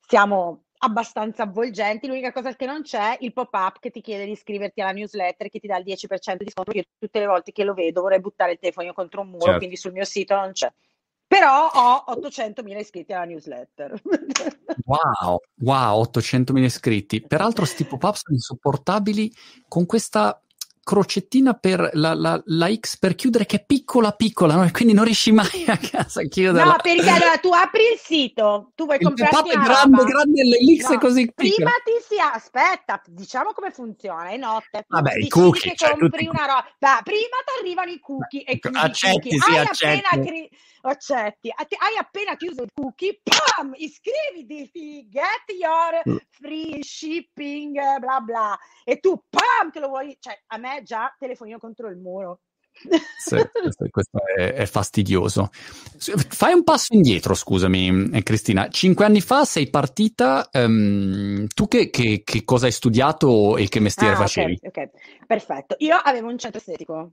siamo 0.04 0.64
abbastanza 0.78 1.45
avvolgenti, 1.45 2.09
l'unica 2.09 2.33
cosa 2.33 2.52
che 2.57 2.66
non 2.66 2.83
c'è 2.83 3.19
il 3.21 3.33
pop-up 3.33 3.78
che 3.78 3.90
ti 3.90 4.00
chiede 4.00 4.25
di 4.25 4.33
iscriverti 4.33 4.81
alla 4.81 4.90
newsletter 4.90 5.49
che 5.49 5.61
ti 5.61 5.69
dà 5.69 5.78
il 5.78 5.85
10% 5.85 6.43
di 6.43 6.50
sconto, 6.50 6.73
io 6.73 6.83
tutte 6.99 7.21
le 7.21 7.26
volte 7.26 7.52
che 7.52 7.62
lo 7.62 7.75
vedo 7.75 8.02
vorrei 8.02 8.21
buttare 8.21 8.52
il 8.52 8.59
telefono 8.59 8.93
contro 8.93 9.21
un 9.21 9.28
muro, 9.28 9.45
certo. 9.45 9.59
quindi 9.59 9.76
sul 9.76 9.93
mio 9.93 10.04
sito 10.04 10.35
non 10.35 10.50
c'è. 10.50 10.71
Però 11.35 11.69
ho 11.69 12.05
800.000 12.21 12.79
iscritti 12.79 13.12
alla 13.12 13.25
newsletter. 13.25 14.00
Wow, 14.87 15.38
wow, 15.61 16.03
800.000 16.03 16.59
iscritti. 16.59 17.23
Peraltro 17.23 17.64
sti 17.64 17.85
pop-up 17.85 18.14
sono 18.14 18.37
insopportabili 18.37 19.33
con 19.67 19.87
questa 19.87 20.43
crocettina 20.85 21.55
per 21.55 21.91
la, 21.95 22.14
la, 22.14 22.41
la, 22.45 22.73
X 22.73 22.99
per 22.99 23.14
chiudere 23.14 23.47
che 23.47 23.57
è 23.57 23.64
piccola 23.64 24.12
piccola, 24.12 24.55
no? 24.55 24.71
quindi 24.71 24.95
non 24.95 25.05
riesci 25.05 25.33
mai 25.33 25.64
a 25.67 25.76
casa 25.79 26.21
a 26.21 26.25
chiuderla. 26.25 26.64
No, 26.64 26.76
perché 26.81 27.09
allora 27.09 27.37
tu 27.38 27.50
apri 27.53 27.83
il 27.93 27.99
sito, 27.99 28.71
tu 28.75 28.85
vuoi 28.85 29.00
comprare 29.00 29.35
una 29.55 29.64
grande, 29.64 29.97
roba. 29.97 30.05
grande, 30.05 30.43
l'X 30.43 30.88
no, 30.88 30.95
è 30.95 30.99
così 30.99 31.33
piccola. 31.35 31.55
Prima 31.55 31.71
ti 31.85 32.14
si 32.14 32.21
aspetta, 32.21 33.03
diciamo 33.07 33.53
come 33.53 33.71
funziona, 33.73 34.29
è 34.29 34.37
notte. 34.37 34.85
Vabbè, 34.87 35.14
i 35.17 35.29
cookie, 35.29 35.71
che 35.71 35.76
cioè, 35.76 35.97
compri 35.99 36.26
una 36.26 36.47
roba. 36.47 36.67
Da, 36.79 37.00
prima 37.03 37.37
ti 37.45 37.61
arrivano 37.61 37.91
i 37.91 37.99
cookie 37.99 38.45
e 38.45 38.61
accetti, 38.73 39.31
cookie. 39.31 39.38
sì, 39.38 39.50
hai 39.50 39.59
accetti. 39.59 40.03
Appena 40.05 40.25
cri- 40.25 40.50
accetti, 40.83 41.53
hai 41.57 41.97
appena 41.99 42.37
chiuso 42.37 42.62
il 42.62 42.71
cookie, 42.75 43.21
pam, 43.23 43.73
iscriviti, 43.76 45.09
get 45.09 45.45
your 45.59 46.03
mm. 46.09 46.17
free 46.31 46.83
shipping, 46.83 47.75
bla 47.99 48.21
bla, 48.21 48.59
e 48.85 48.99
tu, 49.00 49.23
pam, 49.31 49.71
te 49.71 49.81
lo 49.81 49.88
vuoi, 49.88 50.17
cioè 50.21 50.38
a 50.49 50.59
me 50.59 50.74
già 50.83 51.14
telefonino 51.19 51.59
contro 51.59 51.88
il 51.88 51.97
muro. 51.97 52.40
Sì, 53.19 53.37
questo, 53.52 53.87
questo 53.88 54.19
è, 54.37 54.52
è, 54.52 54.66
fastidioso. 54.66 55.50
Fai 55.52 56.52
un 56.52 56.64
passo 56.64 56.95
indietro, 56.95 57.35
scusami, 57.35 58.11
eh, 58.12 58.23
Cristina. 58.23 58.69
Cinque 58.69 59.04
anni 59.04 59.21
fa 59.21 59.45
sei 59.45 59.71
partita. 59.71 60.49
Um, 60.52 61.47
tu 61.54 61.69
che, 61.69 61.90
che, 61.90 62.23
che, 62.25 62.45
cosa 62.45 62.66
hai 62.66 62.73
studiato 62.73 63.57
e 63.57 63.69
che 63.69 63.81
mestiere 63.81 64.14
ah, 64.14 64.19
facevi? 64.19 64.59
Okay, 64.62 64.85
ok, 64.85 65.26
perfetto. 65.26 65.76
Io 65.78 65.97
avevo 65.97 66.28
un 66.28 66.38
centro 66.38 66.59
estetico 66.59 67.12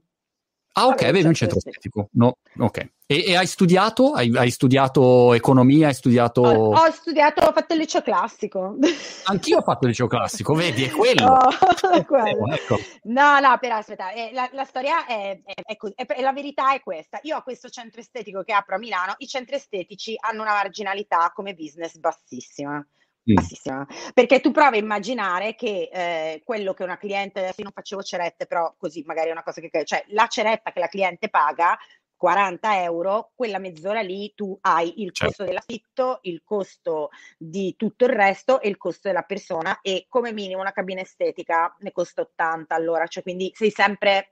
Ah, 0.74 0.86
ok, 0.86 1.02
avevi 1.02 1.26
un 1.26 1.34
centro 1.34 1.58
estetico. 1.58 2.08
No, 2.12 2.38
ok. 2.58 2.90
E, 3.06 3.24
e, 3.26 3.36
hai 3.36 3.46
studiato? 3.46 4.12
Hai, 4.12 4.34
hai, 4.34 4.50
studiato 4.50 5.34
economia? 5.34 5.88
Hai 5.88 5.94
studiato. 5.94 6.40
Ho, 6.40 6.74
ho, 6.74 6.90
studiato, 6.90 7.44
ho 7.44 7.52
fatto 7.52 7.74
il 7.74 7.80
liceo 7.80 8.00
classico. 8.00 8.78
Anch'io 9.24 9.58
ho 9.58 9.62
fatto 9.62 9.84
il 9.84 9.90
liceo 9.90 10.06
classico, 10.06 10.54
vedi, 10.54 10.84
è 10.84 10.90
quello. 10.90 11.26
Oh, 11.26 11.50
è 11.92 12.04
quello. 12.06 12.50
Ecco. 12.50 12.78
No, 13.02 13.38
no, 13.38 13.58
però 13.60 13.76
aspetta, 13.76 14.12
eh, 14.12 14.30
la, 14.32 14.48
la, 14.52 14.64
storia 14.64 15.04
è, 15.04 15.38
è, 15.44 15.76
è, 15.76 16.20
la 16.22 16.32
verità 16.32 16.72
è 16.72 16.80
questa. 16.80 17.18
Io 17.22 17.36
ho 17.36 17.42
questo 17.42 17.68
centro 17.68 18.00
estetico 18.00 18.42
che 18.42 18.54
apro 18.54 18.76
a 18.76 18.78
Milano. 18.78 19.14
I 19.18 19.26
centri 19.26 19.56
estetici 19.56 20.14
hanno 20.18 20.40
una 20.40 20.52
marginalità 20.52 21.30
come 21.34 21.52
business 21.52 21.98
bassissima 21.98 22.82
bassissima. 23.22 23.86
Perché 24.12 24.40
tu 24.40 24.50
provi 24.50 24.78
a 24.78 24.80
immaginare 24.80 25.54
che 25.54 25.88
eh, 25.92 26.42
quello 26.44 26.74
che 26.74 26.82
una 26.82 26.98
cliente, 26.98 27.40
adesso 27.40 27.56
io 27.58 27.64
non 27.64 27.72
facevo 27.72 28.02
cerette, 28.02 28.46
però 28.46 28.74
così 28.76 29.02
magari 29.06 29.28
è 29.28 29.32
una 29.32 29.42
cosa 29.42 29.60
che, 29.60 29.84
cioè 29.84 30.04
la 30.08 30.26
ceretta 30.26 30.72
che 30.72 30.80
la 30.80 30.88
cliente 30.88 31.28
paga 31.28 31.78
40 32.22 32.82
euro, 32.82 33.32
quella 33.34 33.58
mezz'ora 33.58 34.00
lì 34.00 34.32
tu 34.32 34.56
hai 34.60 35.02
il 35.02 35.10
certo. 35.10 35.24
costo 35.24 35.44
dell'affitto, 35.44 36.18
il 36.22 36.42
costo 36.44 37.08
di 37.36 37.74
tutto 37.76 38.04
il 38.04 38.12
resto 38.12 38.60
e 38.60 38.68
il 38.68 38.76
costo 38.76 39.08
della 39.08 39.22
persona 39.22 39.80
e 39.80 40.06
come 40.08 40.32
minimo 40.32 40.60
una 40.60 40.70
cabina 40.70 41.00
estetica 41.00 41.74
ne 41.80 41.90
costa 41.90 42.20
80 42.20 42.76
allora, 42.76 43.08
cioè 43.08 43.24
quindi 43.24 43.50
sei 43.52 43.72
sempre 43.72 44.31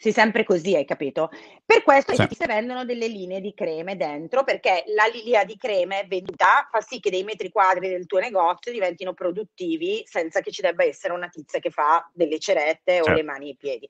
sei 0.00 0.12
sempre 0.12 0.44
così, 0.44 0.76
hai 0.76 0.84
capito? 0.84 1.28
Per 1.64 1.82
questo 1.82 2.14
sì. 2.14 2.24
si 2.30 2.46
vendono 2.46 2.84
delle 2.84 3.08
linee 3.08 3.40
di 3.40 3.52
creme 3.52 3.96
dentro, 3.96 4.44
perché 4.44 4.84
la 4.94 5.06
linea 5.06 5.42
di 5.44 5.56
creme 5.56 6.06
venduta 6.08 6.68
fa 6.70 6.80
sì 6.80 7.00
che 7.00 7.10
dei 7.10 7.24
metri 7.24 7.50
quadri 7.50 7.88
del 7.88 8.06
tuo 8.06 8.20
negozio 8.20 8.70
diventino 8.70 9.12
produttivi 9.12 10.04
senza 10.06 10.40
che 10.40 10.52
ci 10.52 10.62
debba 10.62 10.84
essere 10.84 11.14
una 11.14 11.28
tizia 11.28 11.58
che 11.58 11.70
fa 11.70 12.08
delle 12.14 12.38
cerette 12.38 12.94
certo. 12.94 13.10
o 13.10 13.14
le 13.14 13.24
mani 13.24 13.48
e 13.48 13.50
i 13.50 13.56
piedi. 13.56 13.88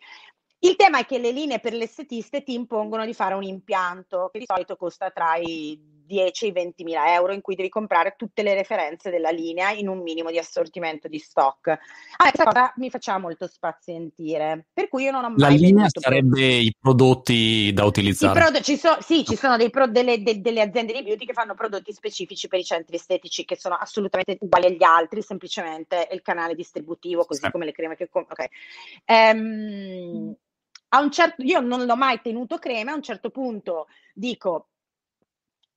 Il 0.61 0.77
tema 0.77 1.01
è 1.01 1.05
che 1.05 1.19
le 1.19 1.31
linee 1.31 1.61
per 1.61 1.75
l'estetiste 1.75 2.43
ti 2.43 2.55
impongono 2.55 3.05
di 3.05 3.13
fare 3.13 3.35
un 3.35 3.43
impianto 3.43 4.31
che 4.33 4.39
di 4.39 4.47
solito 4.47 4.77
costa 4.77 5.11
tra 5.11 5.37
i 5.37 5.98
10 6.09 6.47
e 6.47 6.49
i 6.49 6.53
20 6.53 6.85
mila 6.85 7.13
euro 7.13 7.33
in 7.33 7.43
cui 7.43 7.55
devi 7.55 7.69
comprare 7.69 8.15
tutte 8.17 8.43
le 8.43 8.55
referenze 8.55 9.11
della 9.11 9.29
linea 9.29 9.71
in 9.71 9.89
un 9.89 10.01
minimo 10.01 10.31
di 10.31 10.39
assortimento 10.39 11.07
di 11.07 11.19
stock. 11.19 11.69
A 11.69 11.77
me 12.25 12.31
questa 12.31 12.45
cosa 12.45 12.73
mi 12.77 12.89
faceva 12.91 13.19
molto 13.19 13.47
spazientire, 13.47 14.69
per 14.73 14.89
cui 14.89 15.05
io 15.05 15.11
non 15.11 15.25
ho 15.25 15.29
mai... 15.29 15.39
La 15.39 15.49
linea 15.49 15.87
sarebbe 15.89 16.29
pro- 16.31 16.41
i 16.41 16.75
prodotti 16.81 17.73
da 17.75 17.85
utilizzare. 17.85 18.41
Prodo- 18.41 18.61
ci 18.61 18.79
so- 18.79 18.97
sì, 19.01 19.23
ci 19.25 19.37
sono 19.37 19.57
pro- 19.69 19.87
delle, 19.87 20.23
de- 20.23 20.41
delle, 20.41 20.63
aziende 20.63 20.95
di 20.95 21.03
beauty 21.03 21.27
che 21.27 21.35
fanno 21.35 21.55
prodotti 21.55 21.93
specifici 21.93 22.49
per 22.49 22.59
i 22.59 22.65
centri 22.65 22.97
estetici 22.97 23.45
che 23.45 23.57
sono 23.57 23.75
assolutamente 23.75 24.39
uguali 24.41 24.67
agli 24.67 24.83
altri, 24.83 25.21
semplicemente 25.21 26.09
il 26.11 26.23
canale 26.23 26.55
distributivo, 26.55 27.27
così 27.27 27.43
sì. 27.43 27.51
come 27.51 27.67
le 27.67 27.73
creme 27.73 27.97
che... 27.97 28.09
Com- 28.09 28.27
ok. 28.27 28.47
Um, 29.07 30.35
a 30.91 31.01
un 31.01 31.11
certo, 31.11 31.43
io 31.43 31.61
non 31.61 31.85
l'ho 31.85 31.97
mai 31.97 32.19
tenuto 32.23 32.57
creme, 32.57 32.93
a 32.93 32.95
un 32.95 33.03
certo 33.03 33.29
punto 33.29 33.89
dico, 34.15 34.69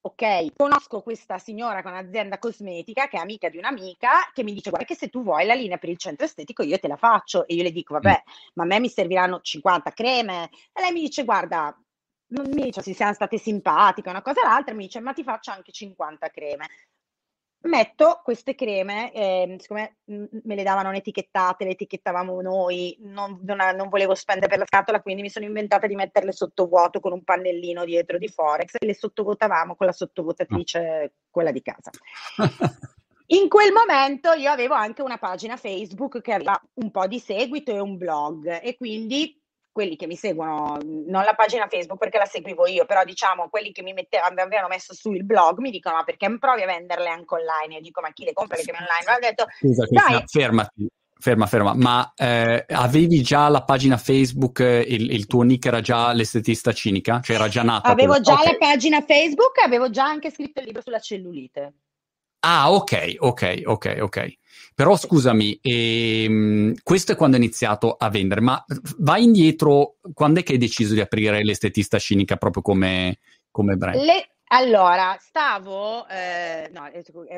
ok, 0.03 0.53
conosco 0.55 1.01
questa 1.01 1.37
signora 1.37 1.83
con 1.83 1.91
un'azienda 1.91 2.39
cosmetica 2.39 3.07
che 3.07 3.17
è 3.17 3.19
amica 3.19 3.49
di 3.49 3.57
un'amica 3.57 4.31
che 4.33 4.43
mi 4.43 4.53
dice 4.53 4.69
guarda 4.69 4.87
che 4.87 4.95
se 4.95 5.09
tu 5.09 5.21
vuoi 5.23 5.45
la 5.45 5.53
linea 5.53 5.77
per 5.77 5.89
il 5.89 5.97
centro 5.97 6.25
estetico 6.25 6.63
io 6.63 6.79
te 6.79 6.87
la 6.87 6.97
faccio. 6.97 7.47
E 7.47 7.53
io 7.55 7.63
le 7.63 7.71
dico 7.71 7.93
vabbè, 7.93 8.23
mm. 8.27 8.31
ma 8.55 8.63
a 8.63 8.65
me 8.65 8.79
mi 8.79 8.89
serviranno 8.89 9.41
50 9.41 9.91
creme. 9.91 10.49
E 10.73 10.81
lei 10.81 10.91
mi 10.91 11.01
dice 11.01 11.23
guarda, 11.23 11.75
non 12.27 12.47
mi 12.51 12.63
dice 12.63 12.81
se 12.81 12.93
siamo 12.93 13.13
state 13.13 13.37
simpatiche 13.37 14.09
una 14.09 14.21
cosa 14.21 14.41
o 14.41 14.43
l'altra, 14.43 14.73
mi 14.73 14.85
dice 14.85 14.99
ma 14.99 15.13
ti 15.13 15.23
faccio 15.23 15.51
anche 15.51 15.71
50 15.71 16.29
creme 16.29 16.67
metto 17.61 18.21
queste 18.23 18.55
creme, 18.55 19.11
eh, 19.13 19.55
siccome 19.59 19.97
me 20.05 20.55
le 20.55 20.63
davano 20.63 20.91
etichettate, 20.91 21.63
le 21.63 21.71
etichettavamo 21.71 22.41
noi, 22.41 22.97
non, 23.01 23.39
non, 23.43 23.57
non, 23.75 23.89
volevo 23.89 24.15
spendere 24.15 24.47
per 24.47 24.59
la 24.59 24.65
scatola, 24.65 25.01
quindi 25.01 25.21
mi 25.21 25.29
sono 25.29 25.45
inventata 25.45 25.87
di 25.87 25.95
metterle 25.95 26.31
sotto 26.31 26.67
vuoto 26.67 26.99
con 26.99 27.11
un 27.11 27.23
pannellino 27.23 27.85
dietro 27.85 28.17
di 28.17 28.27
Forex 28.27 28.75
e 28.79 28.85
le 28.85 28.95
sottovotavamo 28.95 29.75
con 29.75 29.87
la 29.87 29.93
sottovotatrice, 29.93 31.13
quella 31.29 31.51
di 31.51 31.61
casa. 31.61 31.91
In 33.31 33.47
quel 33.47 33.71
momento 33.71 34.33
io 34.33 34.51
avevo 34.51 34.73
anche 34.73 35.01
una 35.01 35.17
pagina 35.17 35.55
Facebook 35.55 36.19
che 36.19 36.33
aveva 36.33 36.61
un 36.73 36.91
po' 36.91 37.07
di 37.07 37.17
seguito 37.17 37.71
e 37.71 37.79
un 37.79 37.95
blog 37.97 38.59
e 38.61 38.75
quindi 38.75 39.40
quelli 39.71 39.95
che 39.95 40.07
mi 40.07 40.15
seguono, 40.15 40.77
non 40.83 41.23
la 41.23 41.33
pagina 41.33 41.67
Facebook 41.67 41.99
perché 41.99 42.17
la 42.17 42.25
seguivo 42.25 42.67
io, 42.67 42.85
però 42.85 43.03
diciamo 43.03 43.49
quelli 43.49 43.71
che 43.71 43.81
mi 43.81 43.93
mettevano, 43.93 44.41
avevano 44.41 44.67
messo 44.67 44.93
su 44.93 45.11
il 45.11 45.23
blog 45.23 45.59
mi 45.59 45.71
dicono 45.71 45.95
ma 45.95 46.03
perché 46.03 46.27
provi 46.37 46.63
a 46.63 46.65
venderle 46.65 47.07
anche 47.07 47.35
online? 47.35 47.75
Io 47.75 47.81
dico 47.81 48.01
ma 48.01 48.11
chi 48.11 48.25
le 48.25 48.33
compra 48.33 48.57
le 48.57 48.63
creme 48.63 48.79
online? 48.79 49.15
Ho 49.15 49.19
detto, 49.19 49.45
Scusa, 49.59 49.85
Cristina, 49.85 50.23
fermati. 50.25 50.87
Ferma, 51.21 51.45
ferma, 51.45 51.75
ma 51.75 52.13
eh, 52.15 52.65
avevi 52.69 53.21
già 53.21 53.47
la 53.47 53.63
pagina 53.63 53.95
Facebook, 53.95 54.57
il, 54.57 55.11
il, 55.11 55.27
tuo 55.27 55.43
nick 55.43 55.67
era 55.67 55.79
già 55.79 56.13
l'estetista 56.13 56.73
cinica? 56.73 57.19
Cioè 57.21 57.35
era 57.35 57.47
già 57.47 57.61
nata? 57.61 57.89
Avevo 57.89 58.13
quella. 58.13 58.23
già 58.23 58.33
okay. 58.33 58.45
la 58.45 58.57
pagina 58.57 59.01
Facebook 59.01 59.59
e 59.59 59.63
avevo 59.63 59.91
già 59.91 60.03
anche 60.03 60.31
scritto 60.31 60.61
il 60.61 60.65
libro 60.65 60.81
sulla 60.81 60.97
cellulite. 60.97 61.73
Ah, 62.43 62.71
ok, 62.71 63.15
ok, 63.19 63.61
ok, 63.65 63.97
ok. 64.01 64.33
Però 64.73 64.95
scusami, 64.97 65.59
ehm, 65.61 66.73
questo 66.81 67.11
è 67.11 67.15
quando 67.15 67.37
hai 67.37 67.43
iniziato 67.43 67.95
a 67.97 68.09
vendere, 68.09 68.41
ma 68.41 68.63
vai 68.97 69.23
indietro, 69.23 69.97
quando 70.13 70.39
è 70.39 70.43
che 70.43 70.53
hai 70.53 70.57
deciso 70.57 70.93
di 70.93 71.01
aprire 71.01 71.43
l'estetista 71.43 71.99
cinica 71.99 72.37
proprio 72.37 72.63
come, 72.63 73.19
come 73.51 73.75
brand? 73.75 74.01
Le, 74.01 74.31
Allora, 74.53 75.15
stavo, 75.19 76.07
eh, 76.07 76.69
no, 76.73 76.89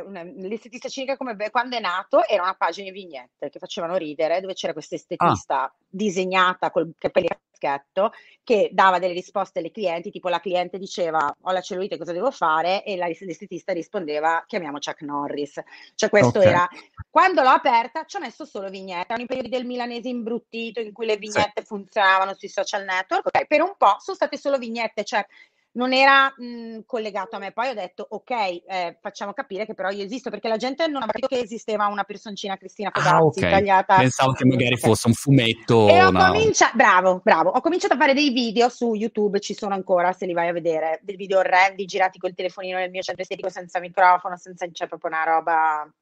una, 0.06 0.24
l'estetista 0.24 0.90
cinica 0.90 1.18
come 1.18 1.36
quando 1.52 1.76
è 1.76 1.80
nato 1.80 2.26
era 2.26 2.44
una 2.44 2.56
pagina 2.56 2.90
di 2.90 3.00
vignette 3.00 3.50
che 3.50 3.60
facevano 3.60 3.98
ridere, 3.98 4.40
dove 4.40 4.54
c'era 4.54 4.74
questa 4.74 4.96
estetista 4.96 5.64
ah. 5.64 5.74
disegnata 5.88 6.72
col 6.72 6.94
capelli 6.98 7.28
a 7.68 7.74
caschetto 7.74 8.12
che 8.44 8.70
dava 8.74 9.00
delle 9.00 9.14
risposte 9.14 9.60
alle 9.60 9.72
clienti, 9.72 10.12
tipo 10.12 10.28
la 10.28 10.40
cliente 10.40 10.78
diceva 10.78 11.34
ho 11.42 11.52
la 11.52 11.62
cellulite, 11.62 11.98
cosa 11.98 12.12
devo 12.12 12.32
fare? 12.32 12.84
E 12.84 12.98
la, 12.98 13.08
l'estetista 13.08 13.72
rispondeva 13.72 14.44
chiamiamo 14.46 14.80
Chuck 14.80 15.02
Norris. 15.02 15.62
Cioè 15.96 16.10
questo 16.10 16.40
okay. 16.40 16.50
era, 16.50 16.68
quando 17.10 17.42
l'ho 17.42 17.50
aperta 17.50 18.06
ci 18.06 18.18
ho 18.18 18.20
messo 18.20 18.46
solo 18.46 18.70
vignette, 18.70 19.14
erano 19.14 19.24
i 19.24 19.28
periodi 19.28 19.50
del 19.50 19.66
milanese 19.66 20.10
imbruttito 20.10 20.82
in 20.82 20.92
cui 20.92 21.06
le 21.06 21.18
vignette 21.18 21.62
sì. 21.62 21.66
funzionavano 21.66 22.34
sui 22.34 22.50
social 22.50 22.84
network, 22.84 23.28
ok, 23.28 23.48
per 23.48 23.62
un 23.62 23.76
po' 23.78 23.96
sono 24.00 24.16
state 24.16 24.38
solo 24.38 24.58
vignette, 24.58 25.04
cioè 25.04 25.26
non 25.74 25.94
era 25.94 26.34
mh, 26.36 26.82
collegato 26.86 27.36
a 27.36 27.40
me. 27.40 27.52
Poi 27.52 27.70
ho 27.70 27.74
detto, 27.74 28.06
ok, 28.08 28.32
eh, 28.32 28.98
facciamo 29.02 29.34
capire 29.34 29.66
che 29.66 29.74
però 29.74 29.90
io 29.90 30.04
esisto, 30.04 30.30
perché 30.30 30.48
la 30.48 30.58
gente 30.58 30.88
non 30.88 31.02
ha 31.02 31.06
capito 31.06 31.28
che 31.28 31.40
esisteva 31.40 31.88
una 31.88 32.04
personcina 32.04 32.58
Cristina 32.58 32.90
ah, 32.92 33.00
Fodazzi 33.00 33.16
ah, 33.16 33.48
okay. 33.48 33.52
tagliata. 33.52 33.96
Pensavo 33.98 34.32
che 34.34 34.46
magari 34.46 34.74
okay. 34.74 34.90
fosse 34.90 35.08
un 35.08 35.14
fumetto. 35.14 35.88
E 35.88 36.04
ho 36.04 36.12
no. 36.12 36.28
cominciato, 36.28 36.76
bravo, 36.76 37.22
bravo, 37.24 37.50
ho 37.50 37.62
cominciato 37.62 37.94
a 37.94 37.98
fare 37.98 38.14
dei 38.14 38.32
video 38.32 38.70
su 38.70 38.94
YouTube, 38.94 39.40
ci 39.40 39.54
sono 39.54 39.74
ancora, 39.74 40.14
se 40.14 40.26
li 40.26 40.34
vai 40.34 40.50
a 40.50 40.54
vedere, 40.54 41.00
dei 41.02 41.16
video 41.16 41.40
orrendi 41.40 41.86
girati 41.86 42.20
col 42.20 42.34
telefonino 42.34 42.78
nel 42.78 42.92
mio 42.92 43.02
centro 43.02 43.24
estetico 43.24 43.50
senza 43.50 43.80
microfono, 43.80 44.38
senza, 44.38 44.68
c'è 44.70 44.88
proprio 44.88 45.12
una 45.12 45.24
roba... 45.24 45.94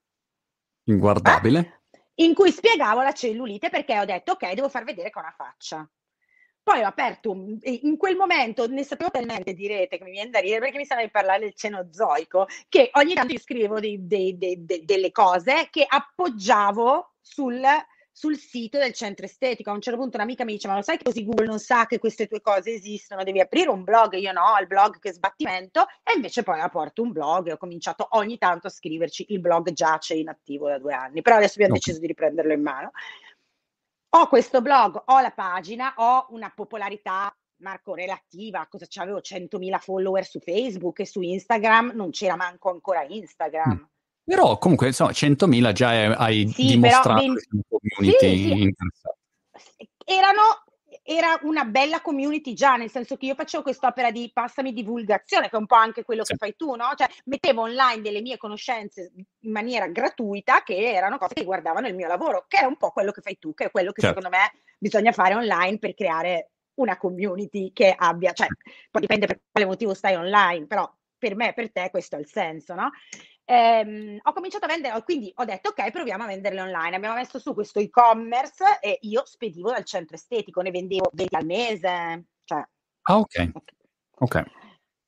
Inguardabile. 0.85 1.59
Eh? 1.59 1.79
In 2.23 2.33
cui 2.33 2.51
spiegavo 2.51 3.01
la 3.01 3.13
cellulite 3.13 3.69
perché 3.69 3.97
ho 3.97 4.05
detto, 4.05 4.33
ok, 4.33 4.53
devo 4.53 4.67
far 4.69 4.83
vedere 4.83 5.09
che 5.09 5.17
ho 5.17 5.21
una 5.21 5.33
faccia. 5.35 5.87
Poi 6.63 6.83
ho 6.83 6.87
aperto, 6.87 7.31
un, 7.31 7.57
in 7.61 7.97
quel 7.97 8.15
momento 8.15 8.67
ne 8.67 8.83
sapevo 8.83 9.09
talmente 9.09 9.53
direte 9.53 9.97
che 9.97 10.03
mi 10.03 10.11
viene 10.11 10.29
da 10.29 10.39
ridere 10.39 10.59
perché 10.59 10.77
mi 10.77 10.85
sembra 10.85 11.05
di 11.05 11.11
parlare 11.11 11.39
del 11.39 11.55
cenozoico, 11.55 12.47
che 12.69 12.91
ogni 12.93 13.15
tanto 13.15 13.33
io 13.33 13.39
scrivo 13.39 13.79
dei, 13.79 14.05
dei, 14.05 14.37
dei, 14.37 14.63
delle 14.63 15.11
cose 15.11 15.69
che 15.71 15.83
appoggiavo 15.87 17.13
sul, 17.19 17.63
sul 18.11 18.37
sito 18.37 18.77
del 18.77 18.93
centro 18.93 19.25
estetico. 19.25 19.71
A 19.71 19.73
un 19.73 19.81
certo 19.81 19.99
punto 19.99 20.17
un'amica 20.17 20.43
mi 20.43 20.53
dice: 20.53 20.67
Ma 20.67 20.75
lo 20.75 20.83
sai 20.83 20.97
che 20.97 21.03
così 21.03 21.25
Google 21.25 21.47
non 21.47 21.59
sa 21.59 21.87
che 21.87 21.97
queste 21.97 22.27
tue 22.27 22.41
cose 22.41 22.73
esistono? 22.73 23.23
Devi 23.23 23.39
aprire 23.39 23.69
un 23.69 23.83
blog. 23.83 24.13
Io 24.13 24.31
no, 24.31 24.55
il 24.59 24.67
blog 24.67 24.99
che 24.99 25.13
sbattimento. 25.13 25.87
E 26.03 26.13
invece 26.15 26.43
poi 26.43 26.59
aperto 26.59 27.01
un 27.01 27.11
blog 27.11 27.47
e 27.47 27.53
ho 27.53 27.57
cominciato 27.57 28.07
ogni 28.11 28.37
tanto 28.37 28.67
a 28.67 28.69
scriverci. 28.69 29.25
Il 29.29 29.39
blog 29.39 29.71
giace 29.71 30.13
inattivo 30.13 30.67
da 30.67 30.77
due 30.77 30.93
anni, 30.93 31.21
però 31.21 31.37
adesso 31.37 31.53
abbiamo 31.53 31.73
okay. 31.73 31.83
deciso 31.83 31.99
di 31.99 32.07
riprenderlo 32.07 32.53
in 32.53 32.61
mano 32.61 32.91
ho 34.13 34.27
questo 34.27 34.61
blog, 34.61 35.01
ho 35.05 35.19
la 35.19 35.31
pagina, 35.31 35.93
ho 35.97 36.27
una 36.29 36.51
popolarità 36.53 37.35
Marco 37.61 37.93
relativa, 37.93 38.67
cosa 38.69 38.85
c'avevo 38.89 39.19
100.000 39.19 39.79
follower 39.79 40.25
su 40.25 40.39
Facebook 40.39 40.99
e 40.99 41.05
su 41.05 41.21
Instagram, 41.21 41.91
non 41.93 42.09
c'era 42.09 42.35
manco 42.35 42.69
ancora 42.69 43.03
Instagram. 43.03 43.71
Mm. 43.71 43.83
Però 44.23 44.57
comunque 44.57 44.87
insomma 44.87 45.11
100.000 45.11 45.71
già 45.71 45.89
hai 46.15 46.47
sì, 46.47 46.67
dimostrato 46.67 47.21
però, 47.21 47.33
ben... 47.33 47.61
community 47.67 48.35
sì, 48.35 48.75
sì. 49.77 49.89
Erano 50.05 50.63
era 51.03 51.39
una 51.43 51.63
bella 51.63 52.01
community 52.01 52.53
già, 52.53 52.75
nel 52.75 52.89
senso 52.89 53.17
che 53.17 53.25
io 53.25 53.35
facevo 53.35 53.63
quest'opera 53.63 54.11
di 54.11 54.29
passami 54.33 54.73
divulgazione, 54.73 55.49
che 55.49 55.55
è 55.55 55.59
un 55.59 55.65
po' 55.65 55.75
anche 55.75 56.03
quello 56.03 56.23
sì. 56.23 56.33
che 56.33 56.37
fai 56.37 56.55
tu, 56.55 56.75
no? 56.75 56.93
Cioè 56.95 57.07
mettevo 57.25 57.61
online 57.61 58.01
delle 58.01 58.21
mie 58.21 58.37
conoscenze 58.37 59.11
in 59.15 59.51
maniera 59.51 59.87
gratuita 59.87 60.63
che 60.63 60.91
erano 60.91 61.17
cose 61.17 61.33
che 61.33 61.41
riguardavano 61.41 61.87
il 61.87 61.95
mio 61.95 62.07
lavoro, 62.07 62.45
che 62.47 62.59
è 62.59 62.65
un 62.65 62.77
po' 62.77 62.91
quello 62.91 63.11
che 63.11 63.21
fai 63.21 63.37
tu, 63.39 63.53
che 63.53 63.65
è 63.65 63.71
quello 63.71 63.91
che 63.91 64.01
certo. 64.01 64.21
secondo 64.21 64.37
me 64.37 64.61
bisogna 64.77 65.11
fare 65.11 65.35
online 65.35 65.79
per 65.79 65.93
creare 65.93 66.51
una 66.75 66.97
community 66.97 67.71
che 67.73 67.93
abbia, 67.95 68.31
cioè 68.33 68.47
poi 68.89 69.01
dipende 69.01 69.25
per 69.27 69.41
quale 69.51 69.67
motivo 69.67 69.93
stai 69.93 70.15
online, 70.15 70.65
però 70.67 70.89
per 71.17 71.35
me, 71.35 71.53
per 71.53 71.71
te 71.71 71.89
questo 71.91 72.15
è 72.15 72.19
il 72.19 72.25
senso, 72.25 72.73
no? 72.73 72.89
Ehm, 73.45 74.19
ho 74.21 74.33
cominciato 74.33 74.65
a 74.65 74.67
vendere, 74.67 75.03
quindi 75.03 75.31
ho 75.35 75.45
detto 75.45 75.69
ok, 75.69 75.91
proviamo 75.91 76.23
a 76.23 76.27
venderle 76.27 76.61
online. 76.61 76.95
Abbiamo 76.95 77.15
messo 77.15 77.39
su 77.39 77.53
questo 77.53 77.79
e-commerce 77.79 78.79
e 78.81 78.97
io 79.01 79.23
spedivo 79.25 79.71
dal 79.71 79.83
centro 79.85 80.15
estetico, 80.15 80.61
ne 80.61 80.71
vendevo 80.71 81.09
20 81.13 81.35
al 81.35 81.45
mese. 81.45 82.25
Cioè, 82.43 82.63
ah, 83.03 83.17
ok. 83.17 83.51
Ok. 84.19 84.43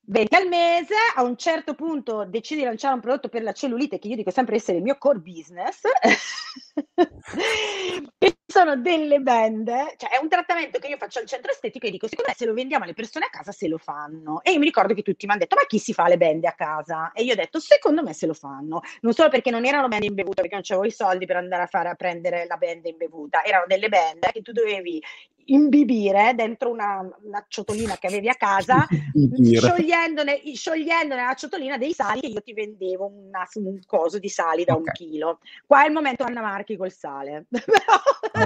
20 0.06 0.36
al 0.36 0.48
mese, 0.48 0.96
a 1.16 1.24
un 1.24 1.38
certo 1.38 1.76
punto 1.76 2.26
decidi 2.26 2.60
di 2.60 2.66
lanciare 2.66 2.96
un 2.96 3.00
prodotto 3.00 3.30
per 3.30 3.42
la 3.42 3.54
cellulite 3.54 4.00
che 4.00 4.10
io 4.10 4.18
dico 4.18 4.32
sempre 4.32 4.56
essere 4.56 4.78
il 4.78 4.84
mio 4.84 4.98
core 4.98 5.20
business, 5.20 5.82
e 8.18 8.36
sono 8.54 8.78
delle 8.78 9.20
band, 9.20 9.68
cioè 9.98 10.12
è 10.12 10.20
un 10.22 10.30
trattamento 10.30 10.78
che 10.78 10.86
io 10.86 10.98
faccio 10.98 11.18
al 11.18 11.26
centro 11.26 11.50
estetico 11.50 11.88
e 11.88 11.90
dico 11.90 12.08
secondo 12.08 12.30
me 12.30 12.38
se 12.38 12.46
lo 12.46 12.54
vendiamo 12.54 12.84
alle 12.84 12.94
persone 12.94 13.26
a 13.26 13.30
casa 13.30 13.52
se 13.52 13.68
lo 13.68 13.80
fanno. 13.80 14.44
E 14.44 14.52
io 14.52 14.60
mi 14.60 14.66
ricordo 14.66 14.94
che 14.94 15.02
tutti 15.02 15.26
mi 15.26 15.32
hanno 15.32 15.42
detto 15.42 15.56
ma 15.56 15.66
chi 15.66 15.80
si 15.80 15.92
fa 15.92 16.08
le 16.08 16.18
bende 16.18 16.48
a 16.48 16.54
casa? 16.54 17.12
E 17.14 17.24
io 17.24 17.34
ho 17.34 17.36
detto 17.36 17.60
secondo 17.60 18.04
me 18.04 18.14
se 18.14 18.28
lo 18.28 18.36
fanno, 18.36 18.82
non 19.02 19.14
solo 19.14 19.30
perché 19.30 19.50
non 19.50 19.66
erano 19.66 19.88
bende 19.88 20.06
in 20.06 20.14
bevuta, 20.14 20.42
perché 20.42 20.54
non 20.54 20.64
avevo 20.68 20.86
i 20.86 20.92
soldi 20.92 21.26
per 21.26 21.38
andare 21.38 21.64
a 21.64 21.66
fare 21.66 21.90
a 21.90 21.96
prendere 21.96 22.46
la 22.46 22.58
bende 22.58 22.90
in 22.90 22.98
bevuta, 22.98 23.44
erano 23.44 23.66
delle 23.66 23.90
bende 23.90 24.30
che 24.32 24.44
tu 24.44 24.52
dovevi 24.52 25.02
imbibire 25.46 26.34
dentro 26.36 26.70
una, 26.70 27.02
una 27.24 27.46
ciotolina 27.48 27.98
che 27.98 28.08
avevi 28.08 28.30
a 28.30 28.36
casa, 28.36 28.86
sciogliendone, 28.88 30.42
sciogliendone 30.54 31.26
la 31.26 31.34
ciotolina 31.34 31.78
dei 31.78 31.94
sali 31.94 32.22
che 32.22 32.28
io 32.28 32.42
ti 32.42 32.54
vendevo 32.54 33.08
una, 33.08 33.48
un 33.56 33.80
coso 33.86 34.20
di 34.20 34.30
sali 34.30 34.64
da 34.64 34.74
okay. 34.74 34.86
un 34.86 34.92
chilo. 34.94 35.40
Qua 35.66 35.84
è 35.84 35.88
il 35.88 35.94
momento 35.94 36.24
Anna 36.24 36.42
Marchi 36.42 36.78
col 36.78 36.92
sale. 36.92 37.46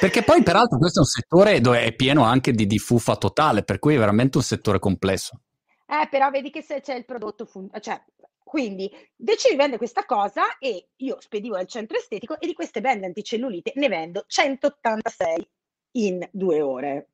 Perché 0.00 0.22
poi, 0.22 0.42
peraltro, 0.42 0.78
questo 0.78 1.00
è 1.00 1.02
un 1.02 1.08
settore 1.08 1.60
dove 1.60 1.82
è 1.82 1.94
pieno 1.94 2.22
anche 2.24 2.52
di, 2.52 2.66
di 2.66 2.78
fuffa 2.78 3.16
totale, 3.16 3.62
per 3.64 3.78
cui 3.78 3.94
è 3.94 3.98
veramente 3.98 4.38
un 4.38 4.42
settore 4.42 4.78
complesso. 4.78 5.40
Eh, 5.86 6.08
però 6.10 6.30
vedi 6.30 6.50
che 6.50 6.62
se 6.62 6.80
c'è 6.80 6.94
il 6.94 7.04
prodotto, 7.04 7.44
fun- 7.44 7.70
cioè 7.80 8.02
quindi 8.48 8.90
decidi 9.14 9.52
di 9.52 9.58
vendere 9.58 9.76
questa 9.76 10.04
cosa 10.06 10.56
e 10.58 10.88
io 10.96 11.20
spedivo 11.20 11.56
al 11.56 11.66
centro 11.66 11.98
estetico 11.98 12.40
e 12.40 12.46
di 12.46 12.54
queste 12.54 12.80
bende 12.80 13.04
anticellulite 13.04 13.72
ne 13.76 13.88
vendo 13.88 14.24
186 14.26 15.48
in 15.92 16.26
due 16.32 16.62
ore. 16.62 17.08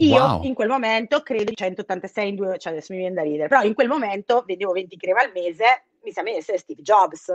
Io 0.00 0.22
wow. 0.22 0.42
in 0.44 0.54
quel 0.54 0.68
momento 0.68 1.22
credo 1.22 1.44
di 1.44 1.56
186 1.56 2.28
in 2.28 2.34
due 2.34 2.48
ore, 2.48 2.58
cioè 2.58 2.72
adesso 2.72 2.92
mi 2.92 3.00
viene 3.00 3.14
da 3.14 3.22
ridere, 3.22 3.48
però 3.48 3.62
in 3.62 3.74
quel 3.74 3.88
momento 3.88 4.44
vedevo 4.46 4.72
20 4.72 4.96
crema 4.96 5.22
al 5.22 5.32
mese, 5.32 5.86
mi 6.02 6.12
sembra 6.12 6.34
di 6.34 6.38
essere 6.38 6.58
Steve 6.58 6.82
Jobs. 6.82 7.32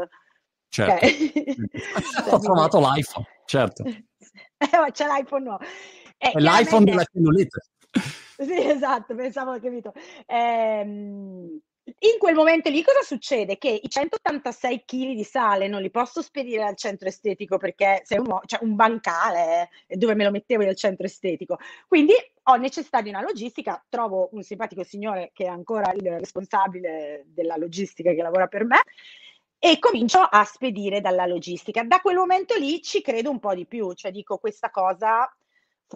Certo. 0.74 1.06
Okay. 1.06 1.56
Ho 2.34 2.40
trovato 2.40 2.80
l'iPhone, 2.80 3.26
certo. 3.46 3.84
Eh, 4.64 4.92
c'è 4.94 5.06
l'iPhone 5.06 5.44
nuovo. 5.44 5.64
Eh, 6.18 6.32
è 6.32 6.40
l'iPhone 6.40 6.86
della 6.86 7.04
cellulite. 7.04 7.60
Sì, 8.38 8.70
esatto, 8.70 9.14
pensavo, 9.14 9.60
capito. 9.60 9.92
Ehm, 10.26 11.60
in 11.84 12.18
quel 12.18 12.34
momento 12.34 12.70
lì 12.70 12.82
cosa 12.82 13.02
succede? 13.02 13.58
Che 13.58 13.68
i 13.68 13.90
186 13.90 14.86
kg 14.86 15.14
di 15.16 15.24
sale 15.26 15.68
non 15.68 15.82
li 15.82 15.92
posso 15.92 16.22
spedire 16.22 16.64
al 16.64 16.78
centro 16.78 17.10
estetico 17.10 17.58
perché 17.58 18.02
sei 18.06 18.20
un, 18.20 18.40
cioè 18.46 18.64
un 18.64 18.76
bancale 18.76 19.70
eh, 19.86 19.98
dove 19.98 20.16
me 20.16 20.24
lo 20.24 20.32
mettevo 20.32 20.64
nel 20.64 20.78
centro 20.78 21.06
estetico. 21.06 21.60
Quindi 21.86 22.14
ho 22.44 22.56
necessità 22.56 23.02
di 23.02 23.10
una 23.10 23.22
logistica, 23.22 23.84
trovo 23.90 24.30
un 24.32 24.44
simpatico 24.44 24.84
signore 24.84 25.32
che 25.34 25.44
è 25.44 25.50
ancora 25.50 25.92
il 25.92 26.20
responsabile 26.20 27.26
della 27.28 27.58
logistica 27.58 28.14
che 28.14 28.22
lavora 28.22 28.48
per 28.48 28.64
me 28.64 28.80
e 29.66 29.80
comincio 29.80 30.20
a 30.20 30.44
spedire 30.44 31.00
dalla 31.00 31.26
logistica. 31.26 31.84
Da 31.84 32.02
quel 32.02 32.18
momento 32.18 32.54
lì 32.58 32.82
ci 32.82 33.02
credo 33.02 33.30
un 33.30 33.40
po' 33.40 33.54
di 33.56 33.66
più, 33.66 33.94
cioè 33.94 34.12
dico 34.12 34.38
questa 34.38 34.70
cosa 34.70 35.34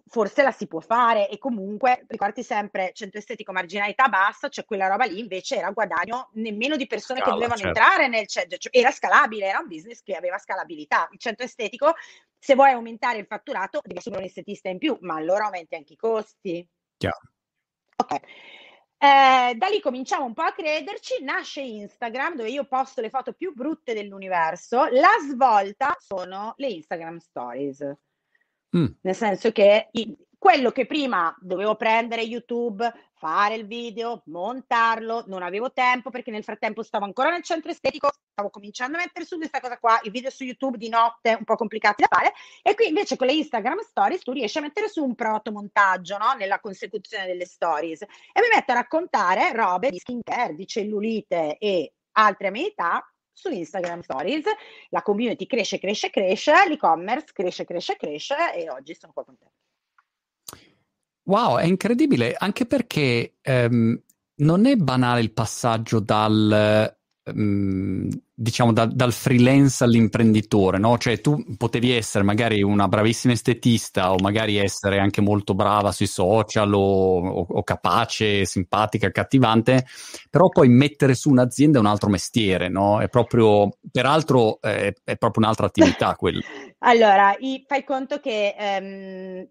forse 0.06 0.42
la 0.42 0.52
si 0.52 0.68
può 0.68 0.80
fare 0.80 1.28
e 1.28 1.38
comunque 1.38 2.06
ricordi 2.08 2.44
sempre 2.44 2.92
centro 2.94 3.20
estetico 3.20 3.52
marginalità 3.52 4.08
bassa, 4.08 4.48
cioè 4.48 4.64
quella 4.64 4.88
roba 4.88 5.04
lì 5.04 5.20
invece 5.20 5.58
era 5.58 5.72
guadagno 5.72 6.30
nemmeno 6.36 6.78
di 6.78 6.88
persone 6.88 7.20
Scala, 7.20 7.34
che 7.34 7.40
dovevano 7.40 7.62
certo. 7.62 7.78
entrare 7.78 8.08
nel 8.08 8.28
centro, 8.28 8.58
cioè 8.58 8.78
era 8.78 8.92
scalabile, 8.92 9.48
era 9.48 9.60
un 9.60 9.68
business 9.68 10.02
che 10.02 10.16
aveva 10.16 10.38
scalabilità. 10.38 11.10
Il 11.12 11.20
centro 11.20 11.44
estetico, 11.44 11.94
se 12.40 12.56
vuoi 12.56 12.72
aumentare 12.72 13.18
il 13.18 13.26
fatturato, 13.26 13.82
devi 13.84 14.00
assumere 14.00 14.22
un 14.22 14.28
estetista 14.30 14.70
in 14.70 14.78
più, 14.78 14.98
ma 15.02 15.16
allora 15.16 15.44
aumenti 15.44 15.76
anche 15.76 15.92
i 15.92 15.98
costi. 15.98 16.66
Chiaro. 16.96 17.20
Ok. 17.98 18.22
Eh, 19.00 19.54
da 19.56 19.68
lì 19.68 19.80
cominciamo 19.80 20.26
un 20.26 20.34
po' 20.34 20.42
a 20.42 20.54
crederci, 20.54 21.24
nasce 21.24 21.62
Instagram 21.62 22.36
dove 22.36 22.50
io 22.50 22.66
posto 22.66 23.00
le 23.00 23.10
foto 23.10 23.34
più 23.34 23.54
brutte 23.54 23.94
dell'universo, 23.94 24.86
la 24.86 25.12
svolta 25.30 25.96
sono 26.00 26.54
le 26.58 26.68
Instagram 26.68 27.18
Stories. 27.18 27.96
Mm. 28.76 28.86
Nel 29.02 29.16
senso 29.16 29.52
che 29.52 29.90
quello 30.38 30.72
che 30.72 30.86
prima 30.86 31.36
dovevo 31.40 31.76
prendere 31.76 32.22
YouTube, 32.22 32.92
fare 33.16 33.56
il 33.56 33.66
video, 33.66 34.22
montarlo, 34.26 35.24
non 35.28 35.42
avevo 35.42 35.72
tempo 35.74 36.10
perché 36.10 36.30
nel 36.30 36.44
frattempo 36.44 36.84
stavo 36.84 37.06
ancora 37.06 37.32
nel 37.32 37.44
centro 37.44 37.72
estetico, 37.72 38.10
stavo 38.32 38.50
cominciando 38.50 38.98
a 38.98 39.02
mettere 39.02 39.26
su 39.26 39.38
questa 39.38 39.60
cosa 39.60 39.80
qua, 39.80 40.00
i 40.04 40.12
video 40.12 40.30
su 40.30 40.44
YouTube 40.44 40.78
di 40.78 40.90
notte 40.90 41.36
un 41.38 41.44
po' 41.44 41.56
complicati 41.56 42.04
da 42.04 42.16
fare 42.16 42.34
e 42.62 42.76
qui 42.76 42.88
invece 42.88 43.16
con 43.16 43.28
le 43.28 43.34
Instagram 43.34 43.80
Stories 43.80 44.22
tu 44.22 44.32
riesci 44.32 44.60
a 44.60 44.62
mettere 44.62 44.90
su 44.90 45.04
un 45.04 45.16
protomontaggio 45.16 46.18
no? 46.18 46.34
nella 46.34 46.60
consecuzione 46.60 47.26
delle 47.26 47.46
stories 47.46 48.02
e 48.04 48.42
mi 48.42 48.48
metto 48.54 48.72
a 48.72 48.76
raccontare 48.76 49.52
robe 49.54 49.90
di 49.90 49.98
skincare, 49.98 50.54
di 50.54 50.68
cellulite 50.68 51.58
e 51.58 51.94
altre 52.12 52.48
amenità 52.48 53.04
su 53.34 53.50
Instagram 53.50 54.02
Stories. 54.02 54.46
La 54.90 55.02
community 55.02 55.46
cresce, 55.46 55.80
cresce, 55.80 56.10
cresce, 56.10 56.54
l'e-commerce 56.68 57.34
cresce, 57.34 57.66
cresce, 57.66 57.96
cresce 57.96 58.54
e 58.54 58.70
oggi 58.70 58.96
sono 58.96 59.14
qua 59.14 59.24
con 59.24 59.38
te. 59.38 59.48
Wow, 61.28 61.58
è 61.58 61.66
incredibile, 61.66 62.36
anche 62.38 62.66
perché 62.66 63.36
ehm, 63.42 64.02
non 64.36 64.66
è 64.66 64.76
banale 64.76 65.22
il 65.22 65.34
passaggio 65.34 66.00
dal 66.00 66.96
Ehm, 67.28 68.10
diciamo 68.34 68.72
da, 68.72 68.86
dal 68.86 69.12
freelance 69.12 69.84
all'imprenditore, 69.84 70.78
no? 70.78 70.98
Cioè 70.98 71.20
tu 71.20 71.44
potevi 71.58 71.92
essere 71.92 72.24
magari 72.24 72.62
una 72.62 72.88
bravissima 72.88 73.34
estetista 73.34 74.14
o 74.14 74.18
magari 74.22 74.58
essere 74.58 75.00
anche 75.00 75.22
molto 75.22 75.54
brava 75.54 75.92
sui 75.92 76.08
social 76.08 76.74
o, 76.74 77.28
o, 77.28 77.46
o 77.50 77.64
capace, 77.64 78.46
simpatica, 78.46 79.08
accattivante, 79.08 79.86
però 80.30 80.50
poi 80.50 80.70
mettere 80.70 81.16
su 81.16 81.30
un'azienda 81.30 81.78
è 81.78 81.82
un 81.82 81.88
altro 81.88 82.10
mestiere, 82.10 82.70
no? 82.70 83.02
È 83.02 83.10
proprio, 83.10 83.72
peraltro 83.92 84.62
è, 84.62 84.94
è 85.04 85.18
proprio 85.18 85.44
un'altra 85.44 85.66
attività 85.66 86.14
quella. 86.16 86.42
allora, 86.80 87.36
i, 87.40 87.64
fai 87.68 87.84
conto 87.84 88.20
che 88.20 88.56
um, 88.58 89.48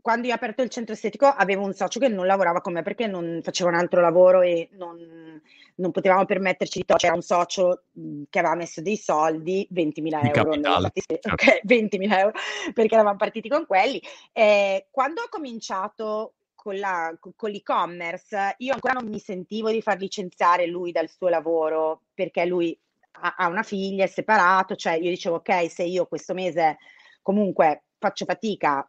quando 0.00 0.26
io 0.26 0.32
ho 0.32 0.36
aperto 0.36 0.62
il 0.62 0.70
centro 0.70 0.94
estetico 0.94 1.26
avevo 1.26 1.64
un 1.64 1.72
socio 1.72 2.00
che 2.00 2.08
non 2.08 2.26
lavorava 2.26 2.60
con 2.60 2.72
me 2.72 2.82
perché 2.82 3.06
non 3.06 3.40
faceva 3.42 3.70
un 3.70 3.76
altro 3.76 4.00
lavoro 4.00 4.42
e 4.42 4.68
non, 4.72 5.40
non 5.76 5.90
potevamo 5.90 6.24
permetterci 6.24 6.80
di 6.80 6.84
togliere. 6.84 7.06
C'era 7.06 7.14
un 7.14 7.22
socio 7.22 7.84
che 8.28 8.38
aveva 8.38 8.54
messo 8.54 8.80
dei 8.80 8.96
soldi, 8.96 9.66
20.000 9.72 10.34
euro, 10.34 10.92
certo. 10.92 11.32
okay, 11.32 11.60
20.000 11.66 12.18
euro 12.18 12.32
perché 12.74 12.94
eravamo 12.94 13.16
partiti 13.16 13.48
con 13.48 13.66
quelli. 13.66 14.00
Eh, 14.32 14.86
quando 14.90 15.22
ho 15.22 15.28
cominciato 15.28 16.34
con, 16.54 16.78
la, 16.78 17.16
con 17.18 17.50
l'e-commerce, 17.50 18.54
io 18.58 18.74
ancora 18.74 18.94
non 18.94 19.08
mi 19.08 19.18
sentivo 19.18 19.70
di 19.70 19.80
far 19.80 19.98
licenziare 19.98 20.66
lui 20.66 20.92
dal 20.92 21.08
suo 21.08 21.28
lavoro 21.28 22.02
perché 22.14 22.44
lui 22.44 22.78
ha, 23.12 23.34
ha 23.38 23.48
una 23.48 23.62
figlia, 23.62 24.04
è 24.04 24.08
separato, 24.08 24.76
cioè 24.76 24.94
io 24.94 25.10
dicevo 25.10 25.36
ok, 25.36 25.70
se 25.70 25.84
io 25.84 26.06
questo 26.06 26.34
mese 26.34 26.78
comunque 27.22 27.84
faccio 27.98 28.24
fatica 28.24 28.86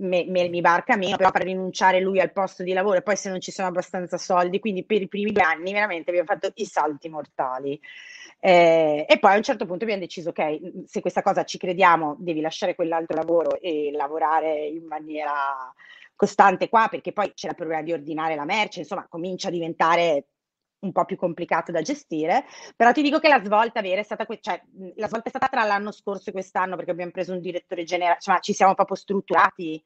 me, 0.00 0.24
me, 0.28 0.48
mi 0.48 0.60
barca 0.60 0.96
meno, 0.96 1.16
però 1.16 1.30
per 1.30 1.42
rinunciare 1.42 2.00
lui 2.00 2.20
al 2.20 2.32
posto 2.32 2.62
di 2.62 2.72
lavoro 2.72 2.98
e 2.98 3.02
poi 3.02 3.16
se 3.16 3.28
non 3.28 3.40
ci 3.40 3.50
sono 3.50 3.68
abbastanza 3.68 4.18
soldi, 4.18 4.58
quindi 4.58 4.84
per 4.84 5.02
i 5.02 5.08
primi 5.08 5.32
due 5.32 5.42
anni 5.42 5.72
veramente 5.72 6.10
abbiamo 6.10 6.28
fatto 6.28 6.50
i 6.54 6.64
salti 6.64 7.08
mortali. 7.08 7.80
Eh, 8.40 9.04
e 9.08 9.18
poi 9.18 9.32
a 9.32 9.36
un 9.36 9.42
certo 9.42 9.66
punto 9.66 9.84
abbiamo 9.84 10.02
deciso, 10.02 10.30
ok, 10.30 10.84
se 10.86 11.00
questa 11.00 11.22
cosa 11.22 11.44
ci 11.44 11.58
crediamo, 11.58 12.16
devi 12.18 12.40
lasciare 12.40 12.74
quell'altro 12.74 13.16
lavoro 13.16 13.60
e 13.60 13.90
lavorare 13.92 14.66
in 14.66 14.86
maniera 14.86 15.32
costante 16.16 16.68
qua, 16.68 16.88
perché 16.90 17.12
poi 17.12 17.32
c'è 17.34 17.48
il 17.48 17.54
problema 17.54 17.82
di 17.82 17.92
ordinare 17.92 18.34
la 18.34 18.44
merce, 18.44 18.80
insomma, 18.80 19.06
comincia 19.08 19.48
a 19.48 19.50
diventare 19.50 20.26
un 20.80 20.92
po' 20.92 21.04
più 21.04 21.16
complicato 21.16 21.72
da 21.72 21.82
gestire, 21.82 22.44
però 22.76 22.92
ti 22.92 23.02
dico 23.02 23.18
che 23.18 23.28
la 23.28 23.42
svolta 23.42 23.80
vera 23.80 24.00
è 24.00 24.04
stata, 24.04 24.26
que- 24.26 24.40
cioè, 24.40 24.60
la 24.96 25.08
svolta 25.08 25.26
è 25.26 25.30
stata 25.30 25.48
tra 25.48 25.64
l'anno 25.64 25.92
scorso 25.92 26.30
e 26.30 26.32
quest'anno 26.32 26.76
perché 26.76 26.90
abbiamo 26.90 27.10
preso 27.10 27.32
un 27.32 27.40
direttore 27.40 27.84
generale, 27.84 28.16
insomma 28.16 28.38
ci 28.40 28.52
siamo 28.52 28.74
proprio 28.74 28.96
strutturati, 28.96 29.82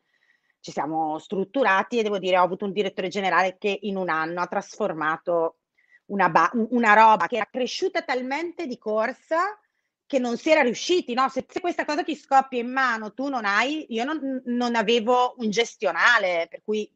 ci 0.60 0.70
siamo 0.70 1.18
strutturati 1.18 1.98
e 1.98 2.02
devo 2.02 2.18
dire 2.18 2.38
ho 2.38 2.42
avuto 2.42 2.64
un 2.64 2.72
direttore 2.72 3.08
generale 3.08 3.56
che 3.58 3.76
in 3.82 3.96
un 3.96 4.08
anno 4.08 4.40
ha 4.40 4.46
trasformato 4.46 5.58
una, 6.06 6.28
ba- 6.28 6.50
una 6.70 6.94
roba 6.94 7.26
che 7.26 7.36
era 7.36 7.48
cresciuta 7.50 8.02
talmente 8.02 8.66
di 8.66 8.78
corsa 8.78 9.58
che 10.06 10.18
non 10.18 10.36
si 10.36 10.50
era 10.50 10.62
riusciti, 10.62 11.14
no? 11.14 11.28
Se, 11.28 11.44
se, 11.48 11.60
questa 11.60 11.84
cosa 11.84 12.02
ti 12.02 12.14
scoppia 12.14 12.60
in 12.60 12.70
mano, 12.70 13.14
tu 13.14 13.28
non 13.28 13.44
hai, 13.44 13.86
io 13.88 14.04
non, 14.04 14.42
non 14.44 14.74
avevo 14.74 15.34
un 15.38 15.50
gestionale, 15.50 16.46
per 16.50 16.62
cui 16.62 16.90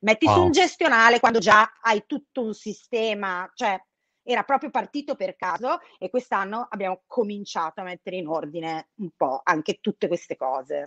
metti 0.00 0.26
wow. 0.26 0.34
su 0.34 0.42
un 0.42 0.50
gestionale 0.50 1.20
quando 1.20 1.38
già 1.38 1.78
hai 1.82 2.04
tutto 2.06 2.42
un 2.42 2.54
sistema, 2.54 3.50
cioè 3.54 3.78
era 4.22 4.42
proprio 4.42 4.70
partito 4.70 5.14
per 5.14 5.36
caso 5.36 5.78
e 5.98 6.10
quest'anno 6.10 6.66
abbiamo 6.68 7.02
cominciato 7.06 7.80
a 7.80 7.84
mettere 7.84 8.16
in 8.16 8.26
ordine 8.26 8.88
un 8.96 9.10
po' 9.16 9.40
anche 9.44 9.78
tutte 9.80 10.08
queste 10.08 10.36
cose. 10.36 10.82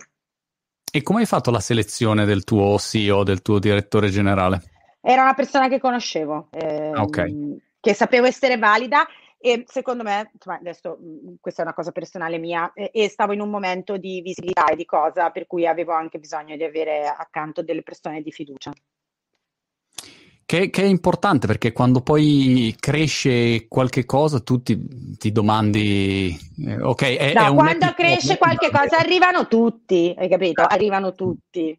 E 0.92 1.02
come 1.02 1.20
hai 1.20 1.26
fatto 1.26 1.50
la 1.50 1.60
selezione 1.60 2.24
del 2.24 2.44
tuo 2.44 2.76
CEO, 2.78 3.22
del 3.22 3.42
tuo 3.42 3.58
direttore 3.58 4.10
generale? 4.10 4.62
Era 5.00 5.22
una 5.22 5.34
persona 5.34 5.68
che 5.68 5.78
conoscevo, 5.78 6.48
ehm, 6.50 6.98
okay. 6.98 7.58
che 7.80 7.94
sapevo 7.94 8.26
essere 8.26 8.58
valida 8.58 9.06
e 9.42 9.64
secondo 9.66 10.02
me, 10.02 10.30
insomma, 10.34 10.58
adesso 10.58 10.98
mhmm, 11.00 11.36
questa 11.40 11.62
è 11.62 11.64
una 11.64 11.74
cosa 11.74 11.92
personale 11.92 12.36
mia, 12.36 12.72
e, 12.74 12.90
e, 12.92 13.08
stavo 13.08 13.32
in 13.32 13.40
un 13.40 13.48
momento 13.48 13.96
di 13.96 14.20
visibilità 14.20 14.66
e 14.66 14.76
di 14.76 14.84
cosa, 14.84 15.30
per 15.30 15.46
cui 15.46 15.66
avevo 15.66 15.92
anche 15.92 16.18
bisogno 16.18 16.56
di 16.56 16.62
avere 16.62 17.06
accanto 17.06 17.62
delle 17.62 17.82
persone 17.82 18.20
di 18.20 18.30
fiducia. 18.30 18.70
Che, 20.44 20.68
che, 20.68 20.82
è 20.82 20.86
importante 20.86 21.46
perché 21.46 21.72
quando 21.72 22.02
poi 22.02 22.74
cresce 22.78 23.66
qualche 23.66 24.04
cosa 24.04 24.40
tu 24.40 24.62
ti, 24.62 25.16
ti 25.16 25.32
domandi, 25.32 26.36
eh, 26.66 26.82
ok, 26.82 27.02
è, 27.02 27.32
no, 27.32 27.46
è 27.46 27.54
quando 27.54 27.92
cresce 27.94 28.36
qualche 28.36 28.70
cosa 28.70 28.98
arrivano 28.98 29.46
tutti, 29.46 30.14
hai 30.18 30.28
capito? 30.28 30.64
Arrivano 30.66 31.14
tutti 31.14 31.78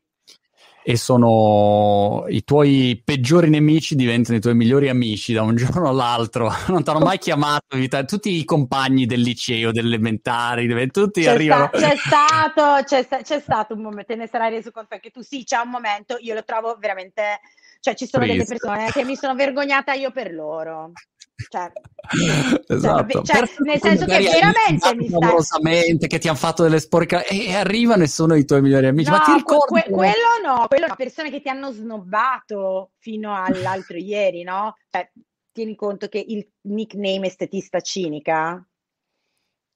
e 0.84 0.98
sono 0.98 2.26
i 2.28 2.44
tuoi 2.44 3.02
peggiori 3.04 3.50
nemici 3.50 3.96
diventano 3.96 4.38
i 4.38 4.42
tuoi 4.42 4.56
migliori 4.56 4.90
amici 4.90 5.34
da 5.34 5.44
un 5.44 5.56
giorno 5.58 5.88
all'altro. 5.88 6.52
Non 6.68 6.84
ti 6.84 6.90
hanno 6.90 7.00
mai 7.00 7.18
chiamato, 7.18 7.78
tutti 8.06 8.32
i 8.32 8.44
compagni 8.44 9.06
del 9.06 9.22
liceo, 9.22 9.72
delle 9.72 9.88
elementari, 9.88 10.68
tutti 10.90 11.22
c'è 11.22 11.30
arrivano. 11.30 11.70
Sta, 11.74 11.80
c'è, 11.80 11.96
stato, 11.98 12.84
c'è, 12.84 13.22
c'è, 13.24 13.40
stato 13.40 13.74
un 13.74 13.82
momento, 13.82 14.14
te 14.14 14.16
ne 14.16 14.28
sarai 14.28 14.52
reso 14.52 14.72
conto 14.72 14.94
anche 14.96 15.12
tu. 15.12 15.22
Sì, 15.22 15.44
c'è 15.44 15.58
un 15.58 15.70
momento, 15.70 16.18
io 16.20 16.34
lo 16.34 16.44
trovo 16.44 16.76
veramente, 16.80 17.40
cioè 17.80 17.96
ci 17.96 18.08
sono 18.08 18.24
Please. 18.24 18.44
delle 18.44 18.60
persone 18.60 18.92
che 18.92 19.04
mi 19.04 19.16
sono 19.16 19.36
vergognata 19.36 19.94
io 19.94 20.12
per 20.12 20.34
loro. 20.34 20.92
Cioè, 21.50 21.72
cioè 22.68 22.76
esatto. 22.76 23.22
cioè, 23.24 23.44
nel 23.60 23.80
senso 23.80 24.06
che 24.06 24.20
veramente 24.20 24.96
mi 24.96 25.08
sta... 25.08 26.08
che 26.08 26.20
ti 26.20 26.28
hanno 26.28 26.38
fatto 26.38 26.64
delle 26.64 26.80
sporche 26.80 27.26
e 27.28 27.54
arrivano 27.54 28.04
e 28.04 28.08
sono 28.08 28.36
i 28.36 28.46
tuoi 28.46 28.62
migliori 28.62 28.88
amici. 28.88 29.10
No, 29.10 29.18
ma 29.18 29.24
ti 29.24 29.34
ricordi 29.34 29.82
que- 29.82 29.92
quello 29.92 30.28
no 30.44 30.66
quello 30.68 30.88
no 30.88 30.96
persone 30.96 31.30
che 31.30 31.42
ti 31.42 31.50
hanno 31.50 31.72
snobbato 31.72 32.92
fino 32.98 33.36
all'altro 33.36 33.98
ieri 33.98 34.44
no? 34.44 34.76
Cioè, 34.90 35.10
tieni 35.52 35.76
conto 35.76 36.08
che 36.08 36.24
il 36.26 36.48
nickname 36.62 37.28
estetista 37.28 37.82
cinica 37.82 38.66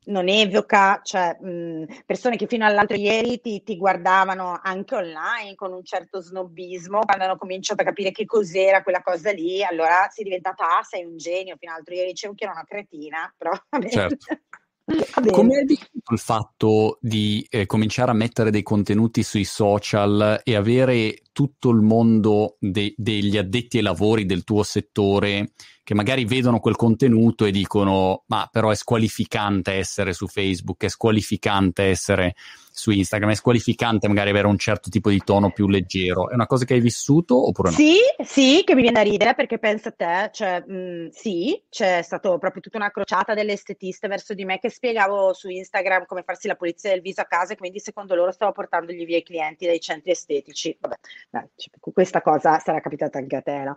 non 0.06 0.28
evoca, 0.28 1.02
cioè, 1.04 1.38
mh, 1.40 2.04
persone 2.06 2.36
che 2.38 2.48
fino 2.48 2.66
all'altro 2.66 2.98
ieri 2.98 3.40
ti, 3.40 3.64
ti, 3.64 3.78
guardavano 3.78 4.60
anche 4.62 4.96
online 4.96 5.56
con 5.56 5.74
un 5.74 5.84
certo 5.84 6.22
snobismo, 6.22 7.00
quando 7.00 7.24
hanno 7.24 7.38
cominciato 7.38 7.82
a 7.82 7.86
capire 7.86 8.12
che 8.12 8.26
cos'era 8.26 8.84
quella 8.84 9.02
cosa 9.02 9.32
lì, 9.32 9.64
allora 9.64 10.08
sei 10.12 10.24
diventata, 10.24 10.78
ah, 10.78 10.84
sei 10.84 11.06
un 11.06 11.18
genio, 11.18 11.56
fino 11.58 11.72
all'altro 11.72 11.96
ieri 11.96 12.10
dicevo 12.10 12.34
che 12.34 12.44
era 12.44 12.54
una 12.54 12.66
cretina, 12.66 13.34
però 13.38 13.52
vabbè. 13.70 13.90
Certo. 13.90 14.40
Come 15.32 15.58
hai 15.58 15.66
vissuto 15.66 16.14
il 16.14 16.20
fatto 16.20 17.00
di 17.02 17.46
eh, 17.50 17.66
cominciare 17.66 18.12
a 18.12 18.14
mettere 18.14 18.52
dei 18.52 18.62
contenuti 18.62 19.24
sui 19.24 19.44
social 19.44 20.42
e 20.44 20.56
avere 20.56 21.22
tutto 21.36 21.70
il 21.70 21.82
mondo 21.82 22.56
de- 22.60 22.94
degli 22.96 23.38
addetti 23.38 23.76
ai 23.76 23.84
lavori 23.84 24.26
del 24.26 24.46
tuo 24.46 24.64
settore 24.64 25.52
che 25.84 25.94
magari 25.94 26.24
vedono 26.24 26.60
quel 26.60 26.78
contenuto 26.78 27.44
e 27.44 27.52
dicono 27.52 28.24
ma 28.28 28.48
però 28.50 28.72
è 28.72 28.76
squalificante 28.76 29.74
essere 29.74 30.14
su 30.14 30.28
Facebook, 30.28 30.84
è 30.86 30.88
squalificante 30.88 31.84
essere 31.84 32.36
su 32.72 32.92
Instagram, 32.92 33.32
è 33.32 33.36
squalificante 33.36 34.08
magari 34.08 34.32
avere 34.32 34.48
un 34.48 34.58
certo 34.58 34.90
tipo 34.90 35.10
di 35.10 35.22
tono 35.24 35.52
più 35.52 35.68
leggero. 35.68 36.30
È 36.30 36.34
una 36.34 36.48
cosa 36.48 36.66
che 36.66 36.74
hai 36.74 36.82
vissuto 36.82 37.48
oppure 37.48 37.70
no? 37.70 37.76
Sì, 37.76 37.98
sì, 38.24 38.64
che 38.66 38.76
mi 38.76 38.82
viene 38.82 39.02
da 39.02 39.10
ridere 39.10 39.34
perché 39.34 39.60
pensa 39.60 39.90
a 39.90 39.92
te, 39.92 40.30
cioè, 40.34 40.60
mh, 40.66 41.10
sì, 41.12 41.64
c'è 41.70 42.02
stata 42.02 42.36
proprio 42.38 42.62
tutta 42.62 42.78
una 42.78 42.92
crociata 42.92 43.34
delle 43.34 43.54
estetiste 43.54 44.08
verso 44.08 44.34
di 44.34 44.44
me 44.44 44.60
che 44.60 44.70
spiegavo 44.70 45.34
su 45.34 45.50
Instagram 45.50 46.06
come 46.06 46.24
farsi 46.24 46.48
la 46.48 46.56
pulizia 46.56 46.90
del 46.90 47.02
viso 47.02 47.22
a 47.22 47.26
casa 47.26 47.54
e 47.54 47.58
quindi 47.58 47.80
secondo 47.80 48.14
loro 48.14 48.32
stavo 48.32 48.52
portandogli 48.52 49.06
via 49.06 49.18
i 49.18 49.24
clienti 49.24 49.66
dai 49.66 49.80
centri 49.80 50.12
estetici. 50.12 50.76
Vabbè, 50.78 50.96
dai, 51.30 51.48
questa 51.80 52.22
cosa 52.22 52.60
sarà 52.60 52.80
capitata 52.82 53.18
anche 53.18 53.36
a 53.36 53.42
te, 53.42 53.64
no? 53.64 53.76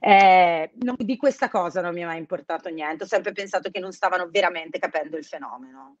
Eh, 0.00 0.70
non, 0.82 0.96
di 0.98 1.16
questa 1.16 1.48
cosa 1.48 1.80
non 1.80 1.94
mi 1.94 2.02
è 2.02 2.04
mai 2.04 2.18
importato 2.18 2.68
niente, 2.68 3.04
ho 3.04 3.06
sempre 3.06 3.32
pensato 3.32 3.70
che 3.70 3.80
non 3.80 3.92
stavano 3.92 4.28
veramente 4.30 4.78
capendo 4.78 5.16
il 5.16 5.24
fenomeno. 5.24 5.96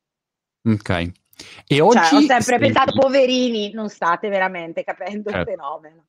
Ok. 0.64 1.10
E 1.66 1.80
oggi 1.80 1.98
cioè, 2.04 2.18
ho 2.18 2.20
sempre 2.20 2.58
pensato, 2.58 2.92
poverini, 2.92 3.72
non 3.72 3.88
state 3.88 4.28
veramente 4.28 4.84
capendo 4.84 5.30
certo. 5.30 5.50
il 5.50 5.56
fenomeno. 5.56 6.04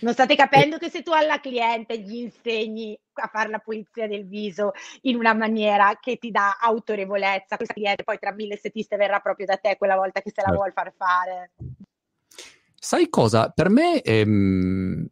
Non 0.00 0.12
state 0.12 0.36
capendo 0.36 0.76
che 0.76 0.90
se 0.90 1.02
tu 1.02 1.12
alla 1.12 1.40
cliente 1.40 1.98
gli 1.98 2.16
insegni 2.16 2.98
a 3.14 3.28
fare 3.28 3.48
la 3.48 3.58
pulizia 3.58 4.06
del 4.06 4.26
viso 4.26 4.72
in 5.02 5.16
una 5.16 5.32
maniera 5.32 5.96
che 5.98 6.18
ti 6.18 6.30
dà 6.30 6.58
autorevolezza, 6.60 7.56
questa 7.56 7.72
cliente 7.72 8.04
poi 8.04 8.18
tra 8.18 8.32
mille 8.32 8.56
setiste 8.56 8.96
verrà 8.96 9.20
proprio 9.20 9.46
da 9.46 9.56
te 9.56 9.76
quella 9.78 9.96
volta 9.96 10.20
che 10.20 10.30
se 10.30 10.42
la 10.42 10.48
certo. 10.48 10.60
vuol 10.60 10.72
far 10.72 10.92
fare. 10.94 11.52
Sai 12.84 13.08
cosa? 13.10 13.48
Per 13.50 13.68
me 13.68 14.02
ehm, 14.02 15.06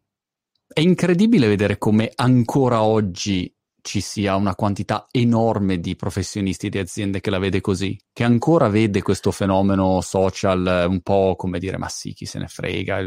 è 0.73 0.81
incredibile 0.81 1.47
vedere 1.47 1.77
come 1.77 2.11
ancora 2.13 2.83
oggi 2.83 3.49
ci 3.81 4.01
sia 4.01 4.35
una 4.35 4.55
quantità 4.55 5.07
enorme 5.09 5.79
di 5.79 5.95
professionisti 5.95 6.67
di 6.67 6.79
aziende 6.79 7.21
che 7.21 7.29
la 7.29 7.39
vede 7.39 7.61
così, 7.61 7.97
che 8.11 8.25
ancora 8.25 8.67
vede 8.67 9.01
questo 9.01 9.31
fenomeno 9.31 10.01
social 10.01 10.85
un 10.89 10.99
po' 10.99 11.35
come 11.37 11.59
dire 11.59 11.77
ma 11.77 11.87
sì, 11.87 12.11
chi 12.11 12.25
se 12.25 12.39
ne 12.39 12.47
frega, 12.47 12.99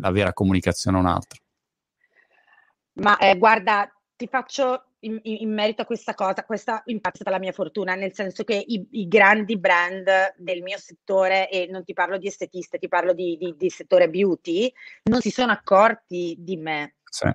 la 0.00 0.10
vera 0.10 0.32
comunicazione 0.32 0.96
è 0.96 1.00
un'altra. 1.00 1.38
Ma 2.94 3.16
eh, 3.16 3.38
guarda, 3.38 3.88
ti 4.16 4.26
faccio 4.26 4.86
in, 5.00 5.20
in, 5.22 5.52
merito 5.52 5.82
a 5.82 5.86
questa 5.86 6.14
cosa, 6.14 6.44
questa 6.44 6.82
in 6.86 7.00
parte 7.00 7.18
è 7.18 7.22
stata 7.22 7.36
la 7.36 7.42
mia 7.42 7.52
fortuna, 7.52 7.94
nel 7.94 8.12
senso 8.12 8.44
che 8.44 8.54
i, 8.54 8.86
i, 8.92 9.08
grandi 9.08 9.58
brand 9.58 10.34
del 10.36 10.62
mio 10.62 10.78
settore, 10.78 11.48
e 11.48 11.66
non 11.70 11.84
ti 11.84 11.92
parlo 11.92 12.18
di 12.18 12.26
estetiste, 12.26 12.78
ti 12.78 12.88
parlo 12.88 13.12
di, 13.12 13.36
di, 13.36 13.54
di 13.56 13.70
settore 13.70 14.10
beauty, 14.10 14.72
non 15.04 15.20
si 15.20 15.30
sono 15.30 15.52
accorti 15.52 16.36
di 16.38 16.56
me. 16.56 16.96
Sì, 17.04 17.30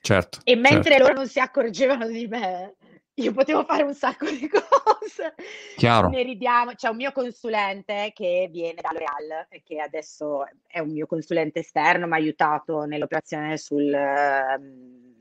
certo. 0.00 0.40
E 0.44 0.56
mentre 0.56 0.92
certo. 0.92 1.02
loro 1.02 1.14
non 1.14 1.28
si 1.28 1.38
accorgevano 1.38 2.06
di 2.08 2.26
me, 2.26 2.76
io 3.14 3.32
potevo 3.32 3.64
fare 3.64 3.82
un 3.82 3.94
sacco 3.94 4.26
di 4.26 4.48
cose. 4.48 5.34
Chiaro. 5.76 6.08
Ne 6.08 6.22
ridiamo. 6.22 6.72
C'è 6.74 6.88
un 6.88 6.96
mio 6.96 7.12
consulente 7.12 8.12
che 8.14 8.48
viene 8.50 8.80
da 8.80 8.90
L'Oreal 8.92 9.46
e 9.50 9.62
che 9.62 9.78
adesso 9.80 10.44
è 10.66 10.78
un 10.78 10.90
mio 10.90 11.06
consulente 11.06 11.60
esterno, 11.60 12.06
mi 12.06 12.12
ha 12.14 12.16
aiutato 12.16 12.84
nell'operazione 12.84 13.58
sul, 13.58 13.92
uh, 13.92 15.19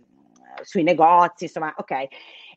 sui 0.62 0.84
negozi, 0.84 1.46
insomma, 1.46 1.74
ok. 1.78 2.08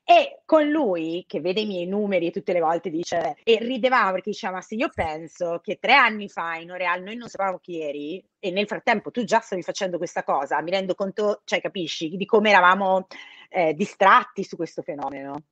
E 0.04 0.40
con 0.44 0.68
lui, 0.68 1.24
che 1.28 1.40
vede 1.40 1.60
i 1.60 1.66
miei 1.66 1.86
numeri 1.86 2.32
tutte 2.32 2.52
le 2.52 2.60
volte 2.60 2.90
dice, 2.90 3.36
e 3.44 3.58
ridevamo 3.58 4.10
perché 4.12 4.30
diceva, 4.30 4.54
ma 4.54 4.60
se 4.60 4.74
io 4.74 4.88
penso 4.92 5.60
che 5.62 5.78
tre 5.80 5.94
anni 5.94 6.28
fa 6.28 6.56
in 6.56 6.66
L'Oreal 6.66 7.02
noi 7.02 7.16
non 7.16 7.28
sapevamo 7.28 7.58
chi 7.58 7.80
eri, 7.80 8.24
e 8.40 8.50
nel 8.50 8.66
frattempo 8.66 9.12
tu 9.12 9.22
già 9.22 9.38
stavi 9.38 9.62
facendo 9.62 9.98
questa 9.98 10.24
cosa, 10.24 10.60
mi 10.60 10.72
rendo 10.72 10.94
conto, 10.94 11.42
cioè 11.44 11.60
capisci, 11.60 12.16
di 12.16 12.24
come 12.24 12.50
eravamo 12.50 13.06
eh, 13.48 13.74
distratti 13.74 14.42
su 14.42 14.56
questo 14.56 14.82
fenomeno. 14.82 15.44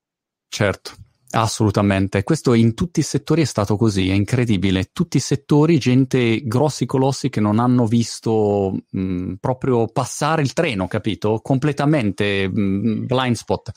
Certo. 0.49 0.93
Assolutamente, 1.33 2.25
questo 2.25 2.55
in 2.55 2.75
tutti 2.75 2.99
i 2.99 3.05
settori 3.05 3.43
è 3.43 3.45
stato 3.45 3.77
così, 3.77 4.11
è 4.11 4.15
incredibile. 4.15 4.91
Tutti 4.93 5.19
i 5.19 5.21
settori, 5.21 5.79
gente 5.79 6.43
grossi 6.43 6.87
colossi 6.87 7.29
che 7.29 7.39
non 7.39 7.61
hanno 7.61 7.87
visto 7.87 8.77
mh, 8.91 9.35
proprio 9.35 9.87
passare 9.87 10.43
il 10.43 10.53
treno, 10.53 10.89
capito? 10.89 11.39
Completamente 11.41 12.49
mh, 12.49 13.07
blind 13.07 13.37
spot. 13.37 13.71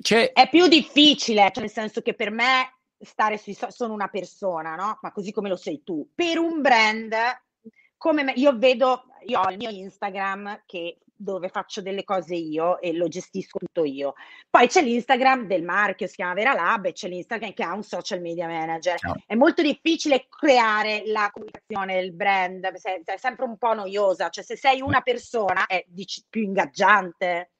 C'è... 0.00 0.32
È 0.32 0.48
più 0.48 0.68
difficile, 0.68 1.50
cioè 1.52 1.64
nel 1.64 1.72
senso 1.72 2.00
che 2.00 2.14
per 2.14 2.30
me 2.30 2.76
stare 2.96 3.38
sui 3.38 3.54
so- 3.54 3.70
sono 3.70 3.92
una 3.92 4.08
persona, 4.08 4.76
no? 4.76 4.98
Ma 5.02 5.10
così 5.10 5.32
come 5.32 5.48
lo 5.48 5.56
sei 5.56 5.82
tu. 5.82 6.08
Per 6.14 6.38
un 6.38 6.60
brand, 6.60 7.12
come 7.96 8.22
me, 8.22 8.34
io 8.36 8.56
vedo, 8.56 9.06
io 9.26 9.40
ho 9.40 9.50
il 9.50 9.56
mio 9.56 9.70
Instagram 9.70 10.62
che 10.64 10.98
dove 11.20 11.48
faccio 11.48 11.82
delle 11.82 12.02
cose 12.02 12.34
io 12.34 12.80
e 12.80 12.92
lo 12.94 13.06
gestisco 13.06 13.58
tutto 13.58 13.84
io. 13.84 14.14
Poi 14.48 14.66
c'è 14.68 14.82
l'Instagram 14.82 15.46
del 15.46 15.62
marchio, 15.62 16.06
si 16.06 16.14
chiama 16.16 16.32
Vera 16.32 16.54
Lab, 16.54 16.86
e 16.86 16.92
c'è 16.92 17.08
l'Instagram 17.08 17.52
che 17.52 17.62
ha 17.62 17.74
un 17.74 17.82
social 17.82 18.20
media 18.20 18.46
manager. 18.46 18.96
No. 19.02 19.14
È 19.26 19.34
molto 19.34 19.60
difficile 19.60 20.26
creare 20.28 21.02
la 21.06 21.30
comunicazione 21.32 22.00
del 22.00 22.12
brand, 22.12 22.64
è 22.64 23.16
sempre 23.16 23.44
un 23.44 23.58
po' 23.58 23.74
noiosa, 23.74 24.30
cioè 24.30 24.42
se 24.42 24.56
sei 24.56 24.80
una 24.80 25.02
persona 25.02 25.66
è 25.66 25.84
più 26.28 26.42
ingaggiante. 26.42 27.50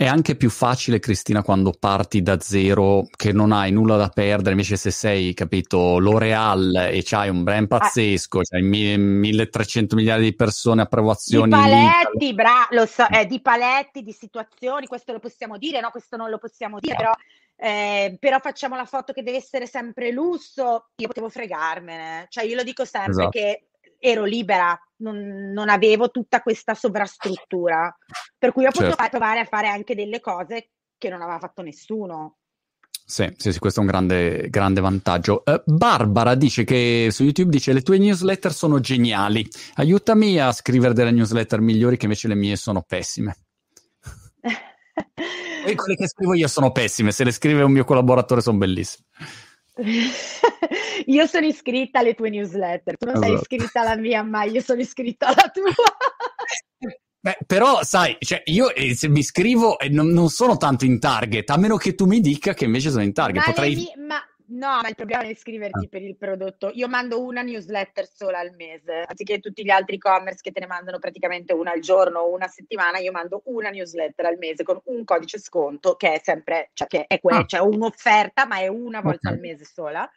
È 0.00 0.06
anche 0.06 0.34
più 0.34 0.48
facile, 0.48 0.98
Cristina, 0.98 1.42
quando 1.42 1.74
parti 1.78 2.22
da 2.22 2.40
zero, 2.40 3.06
che 3.14 3.32
non 3.32 3.52
hai 3.52 3.70
nulla 3.70 3.98
da 3.98 4.08
perdere, 4.08 4.52
invece 4.52 4.78
se 4.78 4.90
sei, 4.90 5.34
capito, 5.34 5.98
L'Oreal 5.98 6.88
e 6.90 7.02
c'hai 7.04 7.28
un 7.28 7.42
brand 7.42 7.70
ah. 7.70 7.76
pazzesco, 7.76 8.40
c'hai 8.40 8.62
1300 8.62 9.96
miliardi 9.96 10.24
di 10.24 10.34
persone, 10.34 10.80
approvazioni. 10.80 11.50
Di 11.50 11.54
paletti, 11.54 12.32
bra- 12.32 12.66
lo 12.70 12.86
so, 12.86 13.06
eh, 13.10 13.26
di 13.26 13.42
paletti, 13.42 14.02
di 14.02 14.12
situazioni, 14.12 14.86
questo 14.86 15.12
lo 15.12 15.18
possiamo 15.18 15.58
dire, 15.58 15.80
no? 15.80 15.90
Questo 15.90 16.16
non 16.16 16.30
lo 16.30 16.38
possiamo 16.38 16.78
dire, 16.80 16.94
però, 16.96 17.12
eh, 17.56 18.16
però 18.18 18.38
facciamo 18.40 18.76
la 18.76 18.86
foto 18.86 19.12
che 19.12 19.22
deve 19.22 19.36
essere 19.36 19.66
sempre 19.66 20.12
lusso, 20.12 20.92
io 20.96 21.08
potevo 21.08 21.28
fregarmene. 21.28 22.24
Cioè 22.30 22.44
io 22.44 22.56
lo 22.56 22.62
dico 22.62 22.86
sempre 22.86 23.10
esatto. 23.10 23.28
che 23.28 23.64
ero 24.00 24.24
libera, 24.24 24.76
non, 24.96 25.52
non, 25.52 25.68
avevo 25.68 26.10
tutta 26.10 26.40
questa 26.40 26.74
sovrastruttura, 26.74 27.94
per 28.36 28.52
cui 28.52 28.64
ho 28.64 28.72
certo. 28.72 28.96
potuto 28.96 29.08
provare 29.10 29.40
a 29.40 29.44
fare 29.44 29.68
anche 29.68 29.94
delle 29.94 30.20
cose 30.20 30.70
che 30.98 31.08
non 31.10 31.20
aveva 31.20 31.38
fatto 31.38 31.62
nessuno. 31.62 32.36
Sì, 33.04 33.28
sì, 33.36 33.52
sì, 33.52 33.58
questo 33.58 33.80
è 33.80 33.82
un 33.82 33.88
grande, 33.88 34.48
grande 34.50 34.80
vantaggio. 34.80 35.42
Uh, 35.44 35.60
Barbara 35.64 36.34
dice 36.34 36.64
che 36.64 37.08
su 37.10 37.24
YouTube 37.24 37.50
dice 37.50 37.72
le 37.72 37.82
tue 37.82 37.98
newsletter 37.98 38.52
sono 38.52 38.78
geniali, 38.78 39.46
aiutami 39.74 40.38
a 40.38 40.52
scrivere 40.52 40.94
delle 40.94 41.10
newsletter 41.10 41.60
migliori 41.60 41.96
che 41.96 42.04
invece 42.04 42.28
le 42.28 42.36
mie 42.36 42.56
sono 42.56 42.82
pessime. 42.82 43.36
e 45.66 45.74
quelle 45.74 45.96
che 45.96 46.08
scrivo 46.08 46.34
io 46.34 46.46
sono 46.46 46.70
pessime, 46.70 47.10
se 47.10 47.24
le 47.24 47.32
scrive 47.32 47.62
un 47.62 47.72
mio 47.72 47.84
collaboratore 47.84 48.40
sono 48.40 48.58
bellissime. 48.58 49.06
io 51.06 51.26
sono 51.26 51.46
iscritta 51.46 52.00
alle 52.00 52.14
tue 52.14 52.30
newsletter, 52.30 52.96
tu 52.96 53.06
non 53.06 53.16
esatto. 53.16 53.32
sei 53.32 53.40
iscritta 53.40 53.80
alla 53.80 53.96
mia, 53.96 54.22
ma 54.22 54.44
io 54.44 54.60
sono 54.60 54.80
iscritta 54.80 55.26
alla 55.26 55.50
tua. 55.52 55.72
Beh, 57.22 57.36
però, 57.46 57.82
sai, 57.82 58.16
cioè, 58.18 58.42
io 58.46 58.74
eh, 58.74 58.94
se 58.94 59.08
mi 59.08 59.18
iscrivo 59.18 59.78
eh, 59.78 59.90
non, 59.90 60.08
non, 60.08 60.30
sono 60.30 60.56
tanto 60.56 60.86
in 60.86 60.98
target, 60.98 61.50
a 61.50 61.58
meno 61.58 61.76
che 61.76 61.94
tu 61.94 62.06
mi 62.06 62.20
dica 62.20 62.54
che 62.54 62.64
invece 62.64 62.90
sono 62.90 63.02
in 63.02 63.12
target. 63.12 63.46
Ma, 63.46 63.52
Potrei... 63.52 63.74
mi, 63.74 63.92
ma 64.06 64.24
No, 64.50 64.80
ma 64.82 64.88
il 64.88 64.96
problema 64.96 65.22
è 65.22 65.28
iscriverti 65.28 65.84
ah. 65.84 65.88
per 65.88 66.02
il 66.02 66.16
prodotto. 66.16 66.70
Io 66.74 66.88
mando 66.88 67.22
una 67.22 67.42
newsletter 67.42 68.08
sola 68.12 68.40
al 68.40 68.52
mese, 68.56 69.04
anziché 69.06 69.38
tutti 69.38 69.62
gli 69.62 69.70
altri 69.70 69.94
e-commerce 69.94 70.40
che 70.42 70.50
te 70.50 70.60
ne 70.60 70.66
mandano 70.66 70.98
praticamente 70.98 71.52
una 71.52 71.70
al 71.70 71.80
giorno 71.80 72.20
o 72.20 72.34
una 72.34 72.48
settimana, 72.48 72.98
io 72.98 73.12
mando 73.12 73.42
una 73.44 73.70
newsletter 73.70 74.26
al 74.26 74.38
mese 74.38 74.64
con 74.64 74.80
un 74.86 75.04
codice 75.04 75.38
sconto 75.38 75.94
che 75.94 76.14
è 76.14 76.20
sempre, 76.22 76.70
cioè 76.72 76.88
che 76.88 77.04
è, 77.06 77.20
que- 77.20 77.36
ah. 77.36 77.44
cioè 77.44 77.60
un'offerta, 77.60 78.44
ma 78.46 78.58
è 78.58 78.66
una 78.66 79.00
volta 79.00 79.28
okay. 79.28 79.34
al 79.34 79.38
mese 79.38 79.64
sola 79.64 80.10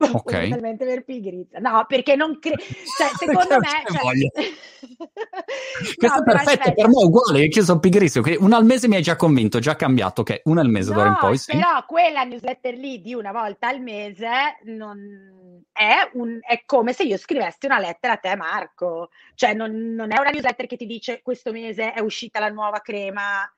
ok. 0.00 0.48
Totalmente 0.48 0.84
per 0.84 1.04
pigrizia. 1.04 1.58
No, 1.58 1.84
perché 1.86 2.16
non 2.16 2.38
credo. 2.38 2.62
Cioè, 2.62 3.08
secondo 3.18 3.58
me. 3.58 3.82
Cioè... 3.86 4.52
Questo 5.96 6.16
no, 6.16 6.22
è 6.22 6.24
perfetto, 6.24 6.50
aspetta. 6.50 6.72
per 6.72 6.88
me 6.88 7.00
è 7.00 7.04
uguale. 7.04 7.44
Io 7.44 7.62
sono 7.62 7.80
pigrissimo. 7.80 8.24
Che 8.24 8.36
una 8.40 8.56
al 8.56 8.64
mese 8.64 8.88
mi 8.88 8.96
hai 8.96 9.02
già 9.02 9.16
convinto, 9.16 9.58
già 9.58 9.76
cambiato. 9.76 10.22
Ok, 10.22 10.40
una 10.44 10.62
al 10.62 10.68
mese 10.68 10.90
no, 10.90 10.96
d'ora 10.96 11.08
in 11.08 11.16
poi. 11.20 11.38
Sì. 11.38 11.52
Però 11.52 11.84
quella 11.86 12.24
newsletter 12.24 12.74
lì 12.74 13.00
di 13.00 13.14
una 13.14 13.32
volta 13.32 13.68
al 13.68 13.80
mese 13.80 14.58
non... 14.64 15.64
è, 15.72 16.10
un... 16.14 16.38
è, 16.40 16.62
come 16.64 16.92
se 16.92 17.02
io 17.02 17.18
scrivessi 17.18 17.66
una 17.66 17.78
lettera 17.78 18.14
a 18.14 18.18
te, 18.18 18.34
Marco. 18.36 19.10
Cioè, 19.34 19.54
non, 19.54 19.72
non 19.94 20.12
è 20.12 20.18
una 20.18 20.30
newsletter 20.30 20.66
che 20.66 20.76
ti 20.76 20.86
dice 20.86 21.20
questo 21.22 21.52
mese 21.52 21.92
è 21.92 22.00
uscita 22.00 22.40
la 22.40 22.48
nuova 22.48 22.80
crema 22.80 23.50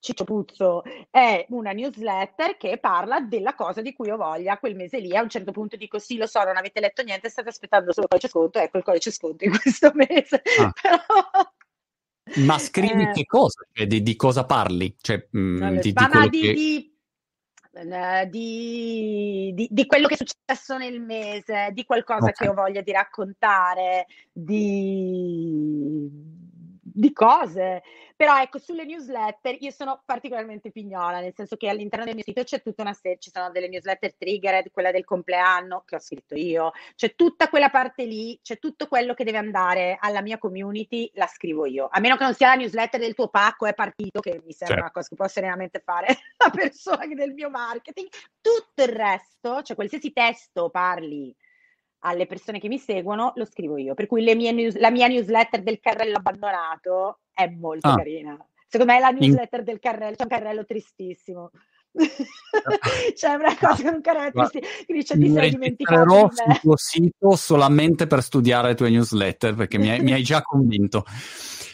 Ciccio 0.00 0.24
Puzzo 0.24 0.82
è 1.10 1.44
una 1.50 1.72
newsletter 1.72 2.56
che 2.56 2.78
parla 2.78 3.20
della 3.20 3.54
cosa 3.54 3.82
di 3.82 3.92
cui 3.92 4.10
ho 4.10 4.16
voglia 4.16 4.58
quel 4.58 4.74
mese 4.74 4.98
lì. 4.98 5.14
A 5.14 5.22
un 5.22 5.28
certo 5.28 5.52
punto 5.52 5.76
dico: 5.76 5.98
Sì, 5.98 6.16
lo 6.16 6.26
so, 6.26 6.42
non 6.42 6.56
avete 6.56 6.80
letto 6.80 7.02
niente, 7.02 7.28
state 7.28 7.50
aspettando 7.50 7.92
solo 7.92 8.06
il 8.06 8.10
codice 8.10 8.28
sconto. 8.28 8.58
Ecco 8.58 8.78
il 8.78 8.84
codice 8.84 9.10
sconto 9.10 9.44
in 9.44 9.52
questo 9.60 9.92
mese. 9.94 10.42
Ah. 10.58 11.52
Ma 12.36 12.58
scrivi 12.58 13.02
eh, 13.02 13.12
che 13.12 13.24
cosa? 13.26 13.62
Cioè, 13.72 13.86
di, 13.86 14.02
di, 14.02 14.16
cosa 14.16 14.46
parli? 14.46 14.96
Cioè, 14.98 15.28
mh, 15.30 15.38
mm, 15.38 15.76
di, 15.76 15.92
di, 15.92 16.08
ma 16.08 16.28
di, 16.28 16.40
che... 16.40 16.52
di, 16.54 16.96
eh, 17.72 18.28
di, 18.30 19.52
di, 19.54 19.68
di, 19.70 19.86
quello 19.86 20.06
che 20.06 20.14
è 20.14 20.16
successo 20.16 20.78
nel 20.78 21.00
mese, 21.00 21.70
di 21.72 21.84
qualcosa 21.84 22.28
okay. 22.28 22.32
che 22.32 22.48
ho 22.48 22.54
voglia 22.54 22.80
di 22.80 22.92
raccontare, 22.92 24.06
di, 24.32 26.08
di 26.80 27.12
cose. 27.12 27.82
Però 28.20 28.38
ecco, 28.38 28.58
sulle 28.58 28.84
newsletter 28.84 29.56
io 29.60 29.70
sono 29.70 30.02
particolarmente 30.04 30.70
pignola, 30.70 31.20
nel 31.20 31.32
senso 31.34 31.56
che 31.56 31.70
all'interno 31.70 32.04
del 32.04 32.16
mio 32.16 32.22
sito 32.22 32.42
c'è 32.42 32.60
tutta 32.60 32.82
una 32.82 32.92
serie, 32.92 33.16
ci 33.16 33.30
sono 33.32 33.50
delle 33.50 33.66
newsletter 33.66 34.14
triggered, 34.14 34.70
quella 34.70 34.90
del 34.90 35.06
compleanno 35.06 35.84
che 35.86 35.94
ho 35.94 35.98
scritto 36.00 36.34
io, 36.34 36.72
c'è 36.96 37.14
tutta 37.14 37.48
quella 37.48 37.70
parte 37.70 38.04
lì, 38.04 38.38
c'è 38.42 38.58
tutto 38.58 38.88
quello 38.88 39.14
che 39.14 39.24
deve 39.24 39.38
andare 39.38 39.96
alla 39.98 40.20
mia 40.20 40.36
community, 40.36 41.10
la 41.14 41.26
scrivo 41.26 41.64
io. 41.64 41.88
A 41.90 41.98
meno 41.98 42.18
che 42.18 42.24
non 42.24 42.34
sia 42.34 42.48
la 42.48 42.56
newsletter 42.56 43.00
del 43.00 43.14
tuo 43.14 43.28
pacco 43.28 43.64
è 43.64 43.72
partito, 43.72 44.20
che 44.20 44.42
mi 44.44 44.52
sembra 44.52 44.66
certo. 44.66 44.82
una 44.82 44.90
cosa 44.90 45.08
che 45.08 45.16
può 45.16 45.26
serenamente 45.26 45.80
fare 45.80 46.08
la 46.36 46.50
persona 46.50 47.06
del 47.06 47.32
mio 47.32 47.48
marketing. 47.48 48.08
Tutto 48.38 48.82
il 48.82 48.90
resto, 48.90 49.62
cioè 49.62 49.74
qualsiasi 49.74 50.12
testo 50.12 50.68
parli 50.68 51.34
alle 52.00 52.26
persone 52.26 52.60
che 52.60 52.68
mi 52.68 52.78
seguono, 52.78 53.32
lo 53.36 53.44
scrivo 53.44 53.76
io. 53.76 53.94
Per 53.94 54.06
cui 54.06 54.22
news, 54.34 54.76
la 54.76 54.90
mia 54.90 55.06
newsletter 55.06 55.62
del 55.62 55.80
carrello 55.80 56.16
abbandonato 56.16 57.20
è 57.32 57.48
molto 57.48 57.88
ah. 57.88 57.96
carina. 57.96 58.46
Secondo 58.66 58.92
me 58.92 58.98
è 58.98 59.00
la 59.00 59.10
newsletter 59.10 59.58
In... 59.60 59.64
del 59.64 59.78
carrello, 59.80 60.16
c'è 60.16 60.22
un 60.22 60.28
carrello 60.28 60.64
tristissimo. 60.64 61.50
c'è 63.14 63.34
una 63.34 63.56
cosa 63.58 63.82
con 63.82 63.94
un 63.94 64.00
carrello 64.00 64.30
tristissimo 64.30 64.84
che 64.86 64.92
dice 64.92 65.18
ti 65.18 65.32
sei 65.32 65.50
dimenticato 65.50 66.30
sul 66.32 66.60
tuo 66.60 66.76
sito 66.76 67.34
solamente 67.34 68.06
per 68.06 68.22
studiare 68.22 68.68
le 68.68 68.74
tue 68.76 68.90
newsletter 68.90 69.56
perché 69.56 69.76
mi 69.76 69.90
hai, 69.90 70.00
mi 70.00 70.12
hai 70.12 70.22
già 70.22 70.40
convinto. 70.46 71.04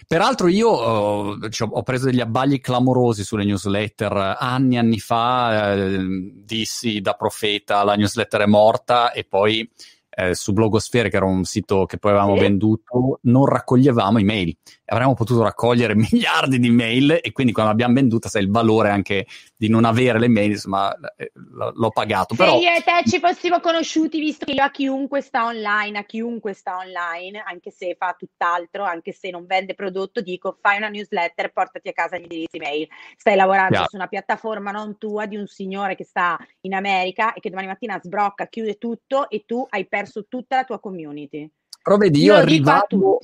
Peraltro 0.08 0.46
io 0.46 1.48
cioè, 1.50 1.68
ho 1.70 1.82
preso 1.82 2.06
degli 2.06 2.20
abbagli 2.20 2.60
clamorosi 2.60 3.24
sulle 3.24 3.44
newsletter. 3.44 4.36
Anni 4.38 4.76
e 4.76 4.78
anni 4.78 4.98
fa 5.00 5.74
eh, 5.74 5.98
dissi 6.32 7.00
da 7.00 7.14
profeta 7.14 7.82
la 7.82 7.94
newsletter 7.94 8.42
è 8.42 8.46
morta 8.46 9.10
e 9.10 9.24
poi 9.24 9.68
eh, 10.16 10.34
su 10.34 10.52
Blogosfere, 10.52 11.10
che 11.10 11.16
era 11.16 11.26
un 11.26 11.44
sito 11.44 11.84
che 11.84 11.98
poi 11.98 12.12
avevamo 12.12 12.34
sì. 12.34 12.40
venduto, 12.40 13.20
non 13.22 13.44
raccoglievamo 13.44 14.18
email 14.18 14.56
avremmo 14.86 15.14
potuto 15.14 15.42
raccogliere 15.42 15.94
miliardi 16.10 16.58
di 16.58 16.70
mail 16.70 17.18
e 17.22 17.32
quindi 17.32 17.52
quando 17.52 17.70
l'abbiamo 17.72 17.94
venduta 17.94 18.28
sai 18.28 18.42
il 18.42 18.50
valore 18.50 18.90
anche 18.90 19.26
di 19.56 19.68
non 19.68 19.84
avere 19.84 20.18
le 20.18 20.28
mail, 20.28 20.52
insomma 20.52 20.94
eh, 21.16 21.32
l'ho 21.34 21.90
pagato. 21.90 22.34
Se 22.34 22.44
Però... 22.44 22.58
io 22.58 22.70
e 22.70 22.82
te 22.82 23.08
ci 23.08 23.18
fossimo 23.18 23.60
conosciuti, 23.60 24.20
visto 24.20 24.44
che 24.44 24.52
io 24.52 24.62
a 24.62 24.70
chiunque 24.70 25.20
sta 25.20 25.46
online, 25.46 25.98
a 25.98 26.04
chiunque 26.04 26.52
sta 26.52 26.76
online, 26.76 27.42
anche 27.44 27.70
se 27.70 27.96
fa 27.98 28.14
tutt'altro, 28.18 28.84
anche 28.84 29.12
se 29.12 29.30
non 29.30 29.46
vende 29.46 29.74
prodotto, 29.74 30.20
dico 30.20 30.58
fai 30.60 30.76
una 30.76 30.88
newsletter, 30.88 31.52
portati 31.52 31.88
a 31.88 31.92
casa 31.92 32.18
gli 32.18 32.22
indirizzi 32.22 32.58
mail. 32.58 32.88
Stai 33.16 33.36
lavorando 33.36 33.76
yeah. 33.76 33.86
su 33.86 33.96
una 33.96 34.06
piattaforma 34.06 34.70
non 34.70 34.98
tua 34.98 35.26
di 35.26 35.36
un 35.36 35.46
signore 35.46 35.94
che 35.94 36.04
sta 36.04 36.36
in 36.62 36.74
America 36.74 37.32
e 37.32 37.40
che 37.40 37.50
domani 37.50 37.68
mattina 37.68 37.98
sbrocca, 38.02 38.46
chiude 38.46 38.76
tutto 38.76 39.28
e 39.30 39.44
tu 39.46 39.66
hai 39.68 39.86
perso 39.86 40.26
tutta 40.28 40.56
la 40.56 40.64
tua 40.64 40.80
community. 40.80 41.50
Però 41.82 41.96
vedi, 41.96 42.20
io, 42.22 42.34
io 42.34 42.40
arrivavo, 42.40 43.18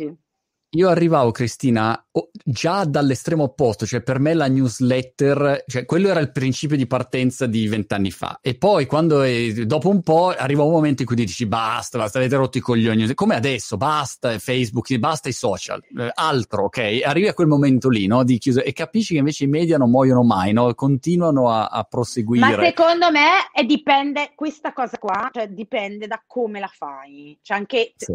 io 0.74 0.88
arrivavo, 0.88 1.30
Cristina, 1.32 2.02
già 2.44 2.84
dall'estremo 2.84 3.44
opposto, 3.44 3.84
cioè 3.84 4.00
per 4.02 4.18
me 4.18 4.32
la 4.32 4.46
newsletter, 4.48 5.64
cioè 5.66 5.84
quello 5.84 6.08
era 6.08 6.20
il 6.20 6.32
principio 6.32 6.76
di 6.76 6.86
partenza 6.86 7.46
di 7.46 7.66
vent'anni 7.68 8.10
fa. 8.10 8.38
E 8.40 8.56
poi 8.56 8.86
quando 8.86 9.20
è, 9.22 9.52
dopo 9.66 9.90
un 9.90 10.02
po' 10.02 10.28
arriva 10.28 10.62
un 10.62 10.70
momento 10.70 11.02
in 11.02 11.08
cui 11.08 11.16
dici 11.16 11.44
basta, 11.44 11.98
basta, 11.98 12.18
avete 12.18 12.36
rotto 12.36 12.56
i 12.56 12.62
coglioni, 12.62 13.12
come 13.14 13.34
adesso, 13.34 13.76
basta 13.76 14.38
Facebook, 14.38 14.94
basta 14.96 15.28
i 15.28 15.32
social, 15.32 15.82
eh, 15.98 16.10
altro, 16.14 16.64
ok? 16.64 17.00
Arrivi 17.04 17.28
a 17.28 17.34
quel 17.34 17.48
momento 17.48 17.90
lì, 17.90 18.06
no? 18.06 18.24
Di 18.24 18.38
chiuso, 18.38 18.62
e 18.62 18.72
capisci 18.72 19.12
che 19.12 19.18
invece 19.18 19.44
i 19.44 19.48
media 19.48 19.76
non 19.76 19.90
muoiono 19.90 20.22
mai, 20.22 20.54
no? 20.54 20.72
Continuano 20.74 21.50
a, 21.50 21.66
a 21.66 21.84
proseguire. 21.84 22.56
Ma 22.56 22.64
secondo 22.64 23.10
me 23.10 23.50
è 23.52 23.64
dipende, 23.64 24.32
questa 24.34 24.72
cosa 24.72 24.96
qua, 24.98 25.28
cioè 25.30 25.48
dipende 25.48 26.06
da 26.06 26.22
come 26.26 26.60
la 26.60 26.70
fai. 26.74 27.38
Cioè 27.42 27.58
anche 27.58 27.92
sì, 27.96 28.12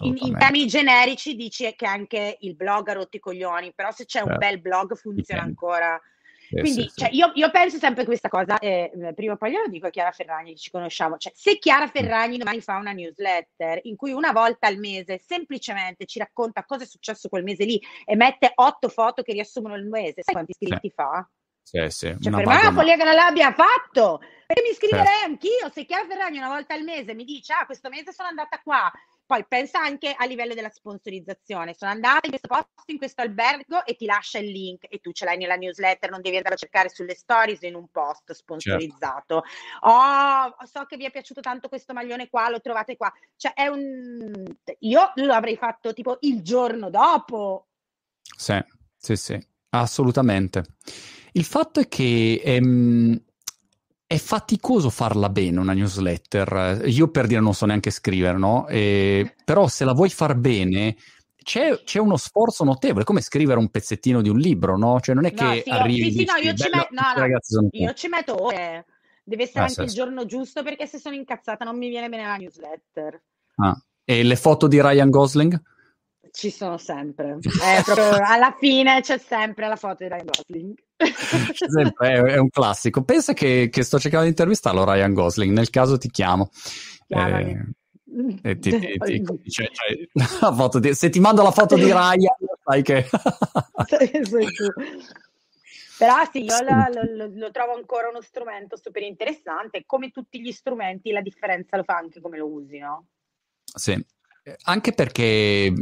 in, 0.00 0.16
in 0.18 0.36
temi 0.36 0.66
generici 0.66 1.34
dici 1.34 1.72
che 1.74 1.85
anche 1.86 2.36
il 2.40 2.54
blog 2.54 2.88
ha 2.88 2.92
rotto 2.92 3.16
i 3.16 3.20
coglioni, 3.20 3.72
però 3.74 3.90
se 3.90 4.04
c'è 4.04 4.20
un 4.20 4.28
certo. 4.28 4.46
bel 4.46 4.60
blog 4.60 4.94
funziona 4.96 5.44
Dipende. 5.44 5.66
ancora. 5.66 6.00
Sì, 6.48 6.60
Quindi 6.60 6.82
sì, 6.82 6.92
cioè, 6.94 7.08
sì. 7.08 7.16
Io, 7.16 7.32
io, 7.34 7.50
penso 7.50 7.76
sempre 7.78 8.04
questa 8.04 8.28
cosa, 8.28 8.58
eh, 8.58 8.92
prima 9.16 9.32
o 9.32 9.36
poi 9.36 9.50
glielo 9.50 9.66
dico 9.66 9.88
a 9.88 9.90
Chiara 9.90 10.12
Ferragni, 10.12 10.56
ci 10.56 10.70
conosciamo, 10.70 11.16
cioè, 11.16 11.32
se 11.34 11.58
Chiara 11.58 11.88
Ferragni 11.88 12.38
domani 12.38 12.60
fa 12.60 12.76
una 12.76 12.92
newsletter 12.92 13.80
in 13.82 13.96
cui 13.96 14.12
una 14.12 14.30
volta 14.30 14.68
al 14.68 14.76
mese 14.76 15.18
semplicemente 15.18 16.06
ci 16.06 16.20
racconta 16.20 16.64
cosa 16.64 16.84
è 16.84 16.86
successo 16.86 17.28
quel 17.28 17.42
mese 17.42 17.64
lì 17.64 17.82
e 18.04 18.14
mette 18.14 18.52
otto 18.54 18.88
foto 18.88 19.22
che 19.22 19.32
riassumono 19.32 19.74
il 19.74 19.86
mese, 19.88 20.22
sai 20.22 20.34
quanti 20.34 20.54
iscritti 20.56 20.92
fa? 20.94 21.28
Sì, 21.62 21.84
sì. 21.88 22.16
Cioè, 22.20 22.32
per 22.32 22.46
me 22.46 22.60
è 22.60 22.66
una 22.66 22.72
follia 22.72 22.96
che 22.96 23.04
non 23.04 23.14
l'abbia 23.14 23.52
fatto. 23.52 24.20
Perché 24.46 24.62
mi 24.62 24.70
iscriverei 24.70 25.04
certo. 25.04 25.26
anch'io. 25.26 25.68
Se 25.72 25.84
Chiara 25.84 26.06
Ferragni 26.06 26.38
una 26.38 26.48
volta 26.48 26.74
al 26.74 26.84
mese 26.84 27.12
mi 27.14 27.24
dice, 27.24 27.52
ah, 27.52 27.66
questo 27.66 27.88
mese 27.88 28.12
sono 28.12 28.28
andata 28.28 28.60
qua, 28.62 28.88
poi 29.26 29.44
pensa 29.46 29.80
anche 29.80 30.14
a 30.16 30.24
livello 30.24 30.54
della 30.54 30.70
sponsorizzazione. 30.70 31.74
Sono 31.74 31.90
andata 31.90 32.20
in 32.22 32.30
questo 32.30 32.48
posto, 32.48 32.92
in 32.92 32.98
questo 32.98 33.22
albergo 33.22 33.84
e 33.84 33.96
ti 33.96 34.06
lascia 34.06 34.38
il 34.38 34.50
link 34.50 34.86
e 34.88 35.00
tu 35.00 35.10
ce 35.12 35.24
l'hai 35.24 35.36
nella 35.36 35.56
newsletter, 35.56 36.10
non 36.10 36.22
devi 36.22 36.36
andare 36.36 36.54
a 36.54 36.58
cercare 36.58 36.88
sulle 36.88 37.14
stories 37.14 37.62
in 37.62 37.74
un 37.74 37.88
post 37.88 38.32
sponsorizzato. 38.32 39.42
Certo. 39.42 39.88
Oh, 39.88 40.56
so 40.64 40.84
che 40.84 40.96
vi 40.96 41.06
è 41.06 41.10
piaciuto 41.10 41.40
tanto 41.40 41.68
questo 41.68 41.92
maglione 41.92 42.28
qua, 42.28 42.48
lo 42.48 42.60
trovate 42.60 42.96
qua. 42.96 43.12
Cioè 43.34 43.52
è 43.52 43.66
un... 43.66 44.44
Io 44.80 45.12
lo 45.16 45.32
avrei 45.32 45.56
fatto 45.56 45.92
tipo 45.92 46.18
il 46.20 46.42
giorno 46.42 46.88
dopo. 46.88 47.66
Sì, 48.22 48.62
sì, 48.96 49.16
sì, 49.16 49.46
assolutamente. 49.70 50.62
Il 51.32 51.44
fatto 51.44 51.80
è 51.80 51.88
che... 51.88 52.40
Ehm 52.44 53.24
è 54.06 54.18
faticoso 54.18 54.88
farla 54.88 55.28
bene 55.28 55.58
una 55.58 55.72
newsletter. 55.72 56.82
Io 56.86 57.08
per 57.08 57.26
dire 57.26 57.40
non 57.40 57.54
so 57.54 57.66
neanche 57.66 57.90
scrivere, 57.90 58.38
no? 58.38 58.68
E, 58.68 59.34
però 59.44 59.66
se 59.66 59.84
la 59.84 59.92
vuoi 59.92 60.10
far 60.10 60.36
bene, 60.36 60.96
c'è, 61.42 61.82
c'è, 61.82 61.98
uno 61.98 62.16
sforzo 62.16 62.62
notevole, 62.62 63.04
come 63.04 63.20
scrivere 63.20 63.58
un 63.58 63.68
pezzettino 63.68 64.22
di 64.22 64.28
un 64.28 64.38
libro, 64.38 64.76
no? 64.76 65.00
Cioè 65.00 65.14
non 65.14 65.24
è 65.24 65.32
che 65.32 65.44
no, 65.44 65.54
sì, 65.54 65.70
arrivi 65.70 66.12
sì, 66.12 66.18
sì, 66.18 66.24
no, 66.24 66.36
io, 66.36 66.54
ci, 66.54 66.68
met- 66.72 66.90
no, 66.90 67.02
no, 67.16 67.68
io 67.72 67.92
ci 67.94 68.08
metto 68.08 68.44
ore. 68.44 68.86
Deve 69.24 69.42
essere 69.42 69.64
ah, 69.64 69.66
anche 69.66 69.82
il 69.82 69.90
giorno 69.90 70.24
giusto 70.24 70.62
perché 70.62 70.86
se 70.86 70.98
sono 70.98 71.16
incazzata 71.16 71.64
non 71.64 71.76
mi 71.76 71.88
viene 71.88 72.08
bene 72.08 72.24
la 72.24 72.36
newsletter. 72.36 73.20
Ah. 73.56 73.76
E 74.04 74.22
le 74.22 74.36
foto 74.36 74.68
di 74.68 74.80
Ryan 74.80 75.10
Gosling? 75.10 75.60
Ci 76.30 76.50
sono 76.50 76.78
sempre. 76.78 77.38
È 77.40 77.82
proprio, 77.82 78.24
alla 78.24 78.54
fine 78.56 79.00
c'è 79.00 79.18
sempre 79.18 79.66
la 79.66 79.74
foto 79.74 80.04
di 80.04 80.08
Ryan 80.08 80.26
Gosling. 80.26 80.74
Sempre, 80.96 82.12
è, 82.12 82.20
è, 82.20 82.38
un 82.38 82.48
classico. 82.48 83.02
Pensa 83.02 83.32
che, 83.32 83.68
che, 83.70 83.82
sto 83.82 83.98
cercando 83.98 84.24
di 84.24 84.30
intervistarlo 84.30 84.84
Ryan 84.84 85.12
Gosling, 85.12 85.52
nel 85.52 85.70
caso 85.70 85.98
ti 85.98 86.10
chiamo. 86.10 86.50
Eh, 87.08 87.74
e 88.42 88.58
ti, 88.58 88.70
ti, 88.98 89.22
ti, 89.22 89.50
cioè, 89.50 89.68
cioè, 89.72 90.80
di, 90.80 90.94
se 90.94 91.10
ti 91.10 91.20
mando 91.20 91.42
la 91.42 91.50
foto 91.50 91.74
di 91.74 91.84
Ryan, 91.84 92.34
sai 92.64 92.82
che... 92.82 93.06
Però 95.98 96.14
sì, 96.30 96.44
io 96.44 96.60
lo, 96.60 97.16
lo, 97.16 97.30
lo, 97.32 97.50
trovo 97.50 97.74
ancora 97.74 98.08
uno 98.08 98.20
strumento 98.20 98.76
super 98.76 99.02
interessante. 99.02 99.84
Come 99.86 100.10
tutti 100.10 100.42
gli 100.42 100.52
strumenti, 100.52 101.10
la 101.10 101.22
differenza 101.22 101.78
lo 101.78 101.84
fa 101.84 101.96
anche 101.96 102.20
come 102.20 102.36
lo 102.36 102.48
usi, 102.48 102.78
no? 102.78 103.06
Sì, 103.64 104.04
anche 104.62 104.92
perché 104.92 105.72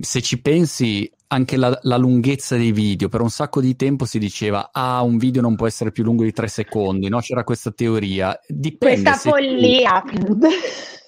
se 0.00 0.20
ci 0.20 0.40
pensi, 0.40 1.10
anche 1.28 1.56
la, 1.56 1.78
la, 1.82 1.96
lunghezza 1.96 2.56
dei 2.56 2.72
video, 2.72 3.08
per 3.08 3.22
un 3.22 3.30
sacco 3.30 3.60
di 3.60 3.74
tempo 3.74 4.04
si 4.04 4.18
diceva 4.18 4.70
ah, 4.70 5.00
un 5.02 5.16
video 5.16 5.40
non 5.40 5.56
può 5.56 5.66
essere 5.66 5.92
più 5.92 6.04
lungo 6.04 6.22
di 6.22 6.32
tre 6.32 6.48
secondi, 6.48 7.08
no? 7.08 7.20
C'era 7.20 7.42
questa 7.44 7.70
teoria. 7.70 8.38
Dipende 8.46 9.02
questa 9.02 9.30
follia. 9.30 10.02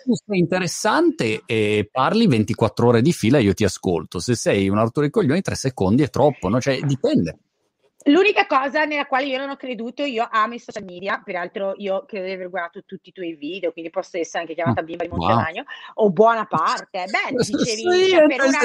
Tu, 0.04 0.14
sei 0.14 0.38
interessante 0.38 1.42
e 1.46 1.88
parli 1.90 2.26
24 2.26 2.86
ore 2.86 3.02
di 3.02 3.12
fila 3.12 3.38
io 3.38 3.54
ti 3.54 3.64
ascolto. 3.64 4.18
Se 4.18 4.34
sei 4.34 4.68
un 4.68 4.78
autore 4.78 5.06
di 5.06 5.12
coglioni, 5.12 5.40
tre 5.40 5.54
secondi 5.54 6.02
è 6.02 6.10
troppo, 6.10 6.48
no? 6.48 6.60
Cioè, 6.60 6.80
dipende. 6.80 7.38
L'unica 8.06 8.46
cosa 8.46 8.84
nella 8.84 9.06
quale 9.06 9.24
io 9.24 9.38
non 9.38 9.48
ho 9.48 9.56
creduto, 9.56 10.04
io 10.04 10.28
amo 10.30 10.52
i 10.52 10.58
social 10.58 10.84
media, 10.84 11.22
peraltro 11.24 11.72
io 11.78 12.04
credo 12.04 12.26
di 12.26 12.32
aver 12.32 12.50
guardato 12.50 12.84
tutti 12.84 13.08
i 13.08 13.12
tuoi 13.12 13.34
video, 13.34 13.72
quindi 13.72 13.90
posso 13.90 14.18
essere 14.18 14.40
anche 14.40 14.52
chiamata 14.54 14.82
bimba 14.82 15.04
di 15.04 15.10
Montemagno, 15.10 15.64
wow. 15.94 16.06
o 16.06 16.10
buona 16.10 16.44
parte. 16.46 17.06
Beh, 17.06 17.34
dicevi... 17.34 17.64
Sì, 17.64 18.10
cioè, 18.10 18.26
per 18.26 18.40
una... 18.42 18.58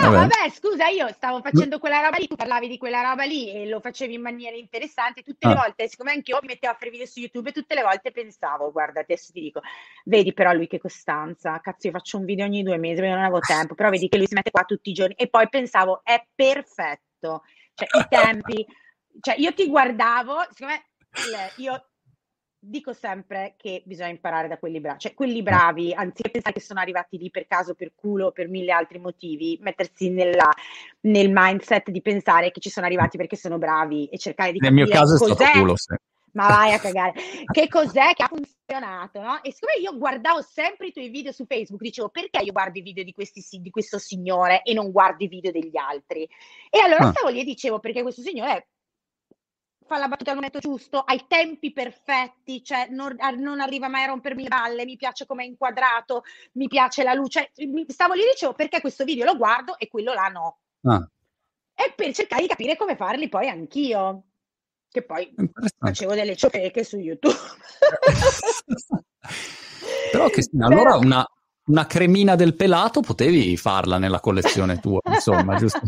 No, 0.00 0.10
vabbè. 0.10 0.26
vabbè. 0.26 0.50
scusa, 0.52 0.88
io 0.88 1.06
stavo 1.12 1.40
facendo 1.40 1.78
quella 1.78 2.00
roba 2.00 2.16
lì, 2.16 2.26
tu 2.26 2.34
parlavi 2.34 2.66
di 2.66 2.78
quella 2.78 3.02
roba 3.02 3.22
lì 3.22 3.52
e 3.52 3.68
lo 3.68 3.78
facevi 3.78 4.14
in 4.14 4.22
maniera 4.22 4.56
interessante 4.56 5.22
tutte 5.22 5.46
ah. 5.46 5.50
le 5.50 5.54
volte, 5.54 5.86
siccome 5.86 6.10
anche 6.10 6.32
io 6.32 6.38
mi 6.42 6.48
mettevo 6.48 6.72
a 6.72 6.76
fare 6.76 6.90
video 6.90 7.06
su 7.06 7.20
YouTube 7.20 7.52
tutte 7.52 7.76
le 7.76 7.82
volte 7.82 8.10
pensavo, 8.10 8.72
guarda, 8.72 9.00
adesso 9.00 9.30
ti 9.32 9.40
dico, 9.40 9.60
vedi 10.04 10.32
però 10.32 10.52
lui 10.52 10.66
che 10.66 10.80
costanza, 10.80 11.60
cazzo 11.60 11.86
io 11.86 11.92
faccio 11.92 12.18
un 12.18 12.24
video 12.24 12.44
ogni 12.44 12.64
due 12.64 12.76
mesi 12.76 12.96
perché 12.96 13.14
non 13.14 13.22
avevo 13.22 13.38
tempo, 13.38 13.76
però 13.76 13.88
vedi 13.88 14.08
che 14.08 14.16
lui 14.16 14.26
si 14.26 14.34
mette 14.34 14.50
qua 14.50 14.64
tutti 14.64 14.90
i 14.90 14.92
giorni 14.92 15.14
e 15.14 15.28
poi 15.28 15.48
pensavo, 15.48 16.00
è 16.02 16.20
perfetto 16.34 17.05
fatto, 17.18 17.42
cioè 17.74 17.88
i 18.00 18.06
tempi, 18.08 18.66
cioè 19.20 19.36
io 19.38 19.52
ti 19.54 19.66
guardavo, 19.66 20.46
secondo 20.52 20.74
me 20.74 21.52
io 21.56 21.88
dico 22.58 22.92
sempre 22.92 23.54
che 23.56 23.82
bisogna 23.86 24.10
imparare 24.10 24.48
da 24.48 24.58
quelli 24.58 24.80
bravi, 24.80 24.98
cioè 24.98 25.14
quelli 25.14 25.42
bravi, 25.42 25.92
anziché 25.94 26.30
pensare 26.30 26.54
che 26.54 26.60
sono 26.60 26.80
arrivati 26.80 27.16
lì 27.18 27.30
per 27.30 27.46
caso, 27.46 27.74
per 27.74 27.92
culo, 27.94 28.32
per 28.32 28.48
mille 28.48 28.72
altri 28.72 28.98
motivi, 28.98 29.58
mettersi 29.62 30.10
nella, 30.10 30.50
nel 31.00 31.30
mindset 31.32 31.90
di 31.90 32.02
pensare 32.02 32.50
che 32.50 32.60
ci 32.60 32.70
sono 32.70 32.86
arrivati 32.86 33.16
perché 33.16 33.36
sono 33.36 33.58
bravi 33.58 34.06
e 34.08 34.18
cercare 34.18 34.52
di 34.52 34.58
Nel 34.58 34.72
mio 34.72 34.86
caso 34.86 35.14
è 35.14 35.32
stato 35.32 35.58
culo, 35.58 35.76
sì 35.76 35.94
ma 36.36 36.48
vai 36.48 36.72
a 36.74 36.78
cagare. 36.78 37.14
che 37.50 37.66
cos'è 37.66 38.12
che 38.12 38.22
ha 38.22 38.28
funzionato, 38.28 39.20
no? 39.20 39.42
E 39.42 39.52
siccome 39.52 39.78
io 39.80 39.96
guardavo 39.96 40.42
sempre 40.42 40.88
i 40.88 40.92
tuoi 40.92 41.08
video 41.08 41.32
su 41.32 41.46
Facebook, 41.46 41.82
dicevo 41.82 42.10
perché 42.10 42.42
io 42.42 42.52
guardo 42.52 42.78
i 42.78 42.82
video 42.82 43.02
di, 43.02 43.12
questi, 43.12 43.42
di 43.60 43.70
questo 43.70 43.98
signore 43.98 44.62
e 44.62 44.74
non 44.74 44.92
guardo 44.92 45.24
i 45.24 45.28
video 45.28 45.50
degli 45.50 45.76
altri? 45.76 46.28
E 46.70 46.78
allora 46.78 47.08
ah. 47.08 47.10
stavo 47.10 47.28
lì 47.30 47.40
e 47.40 47.44
dicevo 47.44 47.80
perché 47.80 48.02
questo 48.02 48.20
signore 48.20 48.68
fa 49.86 49.98
la 49.98 50.08
battuta 50.08 50.30
al 50.30 50.36
momento 50.36 50.58
giusto, 50.58 50.98
ha 50.98 51.14
i 51.14 51.26
tempi 51.28 51.72
perfetti, 51.72 52.62
cioè 52.62 52.88
non, 52.90 53.16
non, 53.36 53.60
arriva 53.60 53.88
mai 53.88 54.02
a 54.02 54.08
rompermi 54.08 54.42
le 54.42 54.48
balle, 54.48 54.84
mi 54.84 54.96
piace 54.96 55.26
come 55.26 55.44
è 55.44 55.46
inquadrato, 55.46 56.24
mi 56.54 56.66
piace 56.66 57.04
la 57.04 57.14
luce. 57.14 57.52
Stavo 57.86 58.14
lì 58.14 58.22
e 58.22 58.30
dicevo 58.32 58.52
perché 58.52 58.80
questo 58.80 59.04
video 59.04 59.24
lo 59.24 59.36
guardo 59.36 59.78
e 59.78 59.88
quello 59.88 60.12
là 60.12 60.26
no. 60.26 60.58
Ah. 60.82 61.08
E 61.72 61.92
per 61.94 62.12
cercare 62.12 62.42
di 62.42 62.48
capire 62.48 62.76
come 62.76 62.96
farli 62.96 63.28
poi 63.28 63.48
anch'io 63.48 64.24
che 64.90 65.02
poi 65.02 65.34
facevo 65.78 66.14
delle 66.14 66.36
ciofeche 66.36 66.84
su 66.84 66.98
YouTube. 66.98 67.34
Però 70.12 70.28
che 70.28 70.42
allora 70.60 70.96
una, 70.96 71.26
una 71.66 71.86
cremina 71.86 72.34
del 72.34 72.54
pelato 72.54 73.00
potevi 73.00 73.56
farla 73.56 73.98
nella 73.98 74.20
collezione 74.20 74.78
tua, 74.78 75.00
insomma, 75.12 75.56
giusto? 75.56 75.80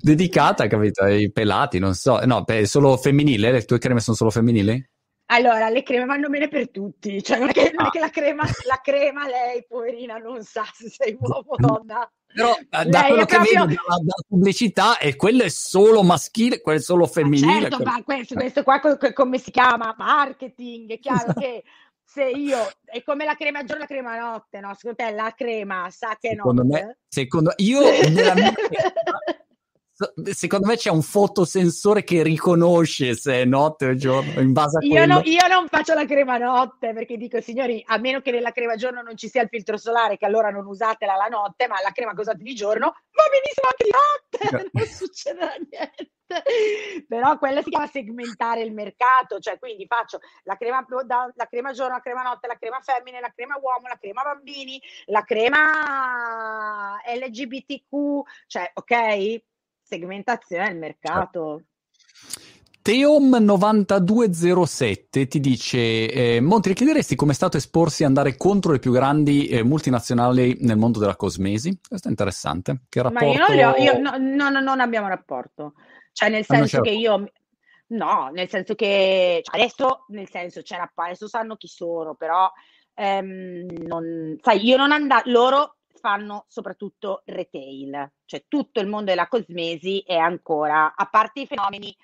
Dedicata, 0.00 0.66
capito, 0.66 1.04
ai 1.04 1.30
pelati, 1.30 1.78
non 1.78 1.94
so. 1.94 2.24
No, 2.24 2.42
beh, 2.42 2.66
solo 2.66 2.96
femminile, 2.96 3.52
le 3.52 3.64
tue 3.64 3.78
creme 3.78 4.00
sono 4.00 4.16
solo 4.16 4.30
femminili? 4.30 4.84
Allora, 5.30 5.68
le 5.68 5.82
creme 5.82 6.06
vanno 6.06 6.28
bene 6.30 6.48
per 6.48 6.70
tutti, 6.70 7.22
cioè 7.22 7.38
non 7.38 7.50
è 7.50 7.52
che, 7.52 7.70
non 7.74 7.84
è 7.84 7.88
ah. 7.88 7.90
che 7.90 7.98
la, 7.98 8.08
crema, 8.08 8.44
la 8.66 8.80
crema, 8.82 9.26
lei, 9.26 9.64
poverina, 9.66 10.16
non 10.16 10.42
sa 10.42 10.64
se 10.72 10.88
sei 10.88 11.16
uomo 11.20 11.50
o 11.50 11.56
donna. 11.56 12.10
Però 12.32 12.54
da 12.68 13.06
quello 13.06 13.24
che 13.24 13.36
proprio... 13.36 13.64
vedo 13.64 13.82
dalla, 13.82 13.98
dalla, 13.98 14.24
pubblicità 14.28 14.98
e 14.98 15.16
quello 15.16 15.42
è 15.42 15.48
solo 15.48 16.02
maschile, 16.02 16.60
quello 16.60 16.78
è 16.78 16.82
solo 16.82 17.06
femminile. 17.06 17.46
Ma 17.46 17.60
certo, 17.60 17.82
ma 17.82 18.02
questo, 18.02 18.34
questo 18.34 18.62
qua 18.62 18.80
come 19.14 19.38
si 19.38 19.50
chiama? 19.50 19.94
Marketing, 19.96 20.90
è 20.90 20.98
chiaro 20.98 21.32
che 21.38 21.64
se 22.04 22.24
io 22.24 22.58
è 22.84 23.02
come 23.02 23.24
la 23.24 23.34
crema 23.34 23.64
giorno 23.64 23.82
la 23.82 23.86
crema 23.86 24.18
notte, 24.18 24.60
no? 24.60 24.74
Secondo 24.74 24.96
te 24.96 25.10
la 25.10 25.34
crema 25.36 25.88
sa 25.90 26.16
che 26.18 26.30
secondo 26.30 26.62
notte? 26.62 26.84
Me, 26.84 26.98
secondo 27.08 27.52
io 27.56 27.80
nella 27.80 28.34
mia 28.34 28.52
secondo 30.32 30.68
me 30.68 30.76
c'è 30.76 30.90
un 30.90 31.02
fotosensore 31.02 32.04
che 32.04 32.22
riconosce 32.22 33.14
se 33.14 33.42
è 33.42 33.44
notte 33.44 33.86
o 33.86 33.94
giorno 33.96 34.40
in 34.40 34.52
base 34.52 34.78
a 34.78 34.84
io, 34.84 35.06
no, 35.06 35.20
io, 35.24 35.44
non 35.48 35.66
faccio 35.66 35.92
la 35.92 36.06
crema 36.06 36.38
notte 36.38 36.92
perché 36.92 37.16
dico 37.16 37.40
signori 37.40 37.82
a 37.84 37.98
meno 37.98 38.20
che 38.20 38.30
nella 38.30 38.52
crema 38.52 38.76
giorno 38.76 39.02
non 39.02 39.16
ci 39.16 39.28
sia 39.28 39.42
il 39.42 39.48
filtro 39.48 39.76
solare 39.76 40.16
che 40.16 40.24
allora 40.24 40.50
non 40.50 40.66
usatela 40.66 41.16
la 41.16 41.26
notte 41.26 41.66
ma 41.66 41.80
la 41.82 41.90
crema 41.90 42.14
che 42.14 42.20
usate 42.20 42.44
di 42.44 42.54
giorno 42.54 42.86
va 42.86 43.24
benissimo 43.30 43.68
anche 43.68 43.84
di 43.84 43.90
notte 43.90 44.70
non 44.72 44.86
succederà 44.86 45.54
niente. 45.54 46.12
Però 47.08 47.38
quella 47.38 47.62
si 47.62 47.70
chiama 47.70 47.86
segmentare 47.86 48.62
il 48.62 48.72
mercato 48.72 49.40
cioè 49.40 49.58
quindi 49.58 49.86
faccio 49.86 50.20
la 50.44 50.56
crema, 50.56 50.84
la 51.34 51.46
crema 51.46 51.72
giorno, 51.72 51.94
la 51.94 52.02
crema 52.02 52.22
notte, 52.22 52.46
la 52.46 52.56
crema 52.56 52.78
femmine, 52.80 53.18
la 53.18 53.32
crema 53.34 53.58
uomo, 53.60 53.88
la 53.88 53.98
crema 53.98 54.22
bambini, 54.22 54.80
la 55.06 55.24
crema 55.24 56.98
LGBTQ 57.04 57.90
cioè 58.46 58.70
ok 58.74 59.42
segmentazione 59.88 60.68
del 60.68 60.78
mercato. 60.78 61.62
Teom9207 62.88 65.28
ti 65.28 65.40
dice: 65.40 66.10
eh, 66.10 66.40
Monti, 66.40 66.72
chiederesti 66.72 67.16
come 67.16 67.32
è 67.32 67.34
stato 67.34 67.58
esporsi 67.58 68.02
a 68.02 68.06
andare 68.06 68.34
contro 68.36 68.72
le 68.72 68.78
più 68.78 68.92
grandi 68.92 69.48
eh, 69.48 69.62
multinazionali 69.62 70.56
nel 70.60 70.78
mondo 70.78 70.98
della 70.98 71.16
cosmesi? 71.16 71.78
Questo 71.86 72.08
è 72.08 72.10
interessante. 72.10 72.84
Che 72.88 73.02
rapporto... 73.02 73.26
Ma 73.26 73.32
io 73.32 73.46
non, 73.46 73.58
ho, 73.58 73.76
io 73.76 73.98
no, 73.98 74.16
no, 74.16 74.48
no, 74.48 74.60
non 74.60 74.80
abbiamo 74.80 75.08
rapporto. 75.08 75.74
Cioè, 76.12 76.30
nel 76.30 76.46
senso 76.46 76.80
che 76.80 76.88
io. 76.90 77.30
No, 77.90 78.28
nel 78.32 78.50
senso 78.50 78.74
che 78.74 79.40
cioè 79.42 79.60
adesso, 79.60 80.04
nel 80.08 80.28
senso, 80.28 80.60
c'era, 80.62 80.90
adesso 80.94 81.26
sanno 81.26 81.56
chi 81.56 81.68
sono, 81.68 82.14
però 82.14 82.50
ehm, 82.94 83.66
non, 83.86 84.36
sai, 84.42 84.62
io 84.66 84.76
non 84.76 84.92
andavo, 84.92 85.22
loro 85.26 85.77
fanno 85.98 86.44
soprattutto 86.48 87.22
retail, 87.26 88.12
cioè 88.24 88.44
tutto 88.48 88.80
il 88.80 88.86
mondo 88.86 89.10
della 89.10 89.28
cosmesi 89.28 90.02
è 90.06 90.16
ancora, 90.16 90.94
a 90.94 91.06
parte 91.06 91.40
i 91.40 91.46
fenomeni 91.46 91.94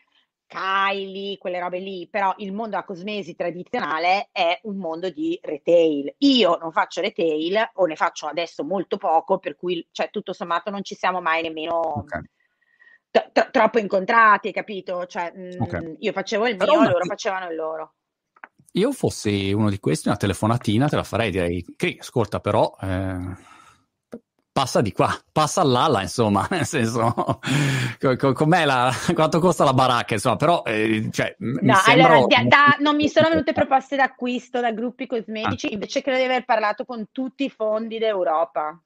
Kylie, 0.47 1.39
quelle 1.39 1.59
robe 1.59 1.79
lì, 1.79 2.07
però 2.09 2.33
il 2.39 2.53
mondo 2.53 2.71
della 2.71 2.85
cosmesi 2.85 3.35
tradizionale 3.35 4.29
è 4.31 4.61
un 4.65 4.77
mondo 4.77 5.11
di 5.11 5.39
retail. 5.43 6.15
Io 6.19 6.57
non 6.61 6.71
faccio 6.71 7.01
retail 7.01 7.71
o 7.75 7.87
ne 7.87 7.97
faccio 7.97 8.27
adesso 8.27 8.63
molto 8.63 8.97
poco, 8.97 9.39
per 9.39 9.57
cui 9.57 9.87
cioè, 9.91 10.11
tutto 10.11 10.33
sommato 10.33 10.71
non 10.71 10.85
ci 10.85 10.95
siamo 10.95 11.21
mai 11.21 11.43
nemmeno 11.43 11.99
okay. 11.99 12.23
t- 13.11 13.51
troppo 13.51 13.79
incontrati, 13.79 14.53
capito? 14.53 15.07
Cioè, 15.07 15.33
mh, 15.35 15.63
okay. 15.63 15.97
io 15.99 16.13
facevo 16.13 16.47
il 16.47 16.57
mio, 16.57 16.83
loro 16.83 17.05
facevano 17.05 17.49
il 17.49 17.57
loro. 17.57 17.95
Io 18.73 18.93
fossi 18.93 19.53
uno 19.53 19.71
di 19.71 19.79
questi, 19.79 20.09
una 20.09 20.17
telefonatina 20.17 20.89
te 20.89 20.97
la 20.97 21.05
farei, 21.05 21.31
direi, 21.31 21.65
che 21.77 21.97
ascolta 21.99 22.41
però... 22.41 22.73
Eh 22.81 23.53
passa 24.55 24.81
di 24.81 24.93
qua, 24.93 25.13
passa 25.33 25.65
là, 25.65 26.01
insomma, 26.01 26.47
nel 26.53 26.65
senso, 26.65 27.41
com'è 27.99 28.65
la, 28.65 28.93
quanto 29.13 29.41
costa 29.41 29.65
la 29.65 29.75
baracca, 29.75 30.15
insomma, 30.15 30.37
però, 30.37 30.63
eh, 30.65 31.09
cioè, 31.11 31.35
no, 31.39 31.75
allora, 31.85 32.21
da, 32.21 32.43
da, 32.45 32.77
non 32.79 32.95
mi 32.95 33.09
sono 33.09 33.29
venute 33.31 33.53
proposte 33.53 33.97
d'acquisto 33.97 34.61
da 34.61 34.71
gruppi 34.71 35.09
cosmetici, 35.09 35.67
ah. 35.67 35.73
invece 35.73 36.03
credo 36.03 36.19
di 36.19 36.25
aver 36.25 36.45
parlato 36.45 36.85
con 36.85 37.09
tutti 37.11 37.43
i 37.45 37.51
fondi 37.51 37.99
d'Europa. 37.99 38.81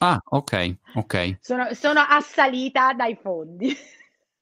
Ah, 0.00 0.22
ok, 0.24 0.76
ok. 0.94 1.38
Sono, 1.40 1.74
sono 1.74 1.98
assalita 2.08 2.92
dai 2.92 3.18
fondi. 3.20 3.76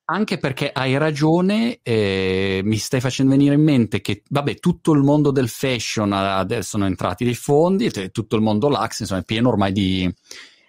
Anche 0.08 0.38
perché 0.38 0.70
hai 0.72 0.96
ragione, 0.98 1.80
eh, 1.82 2.60
mi 2.62 2.76
stai 2.76 3.00
facendo 3.00 3.32
venire 3.32 3.54
in 3.54 3.62
mente 3.62 4.00
che, 4.00 4.22
vabbè, 4.28 4.56
tutto 4.56 4.92
il 4.92 5.02
mondo 5.02 5.32
del 5.32 5.48
fashion 5.48 6.12
adesso 6.12 6.68
sono 6.70 6.86
entrati 6.86 7.24
dei 7.24 7.34
fondi, 7.34 7.90
tutto 8.12 8.36
il 8.36 8.42
mondo 8.42 8.68
Lux, 8.68 9.00
insomma, 9.00 9.20
è 9.20 9.24
pieno 9.24 9.48
ormai 9.48 9.72
di, 9.72 10.12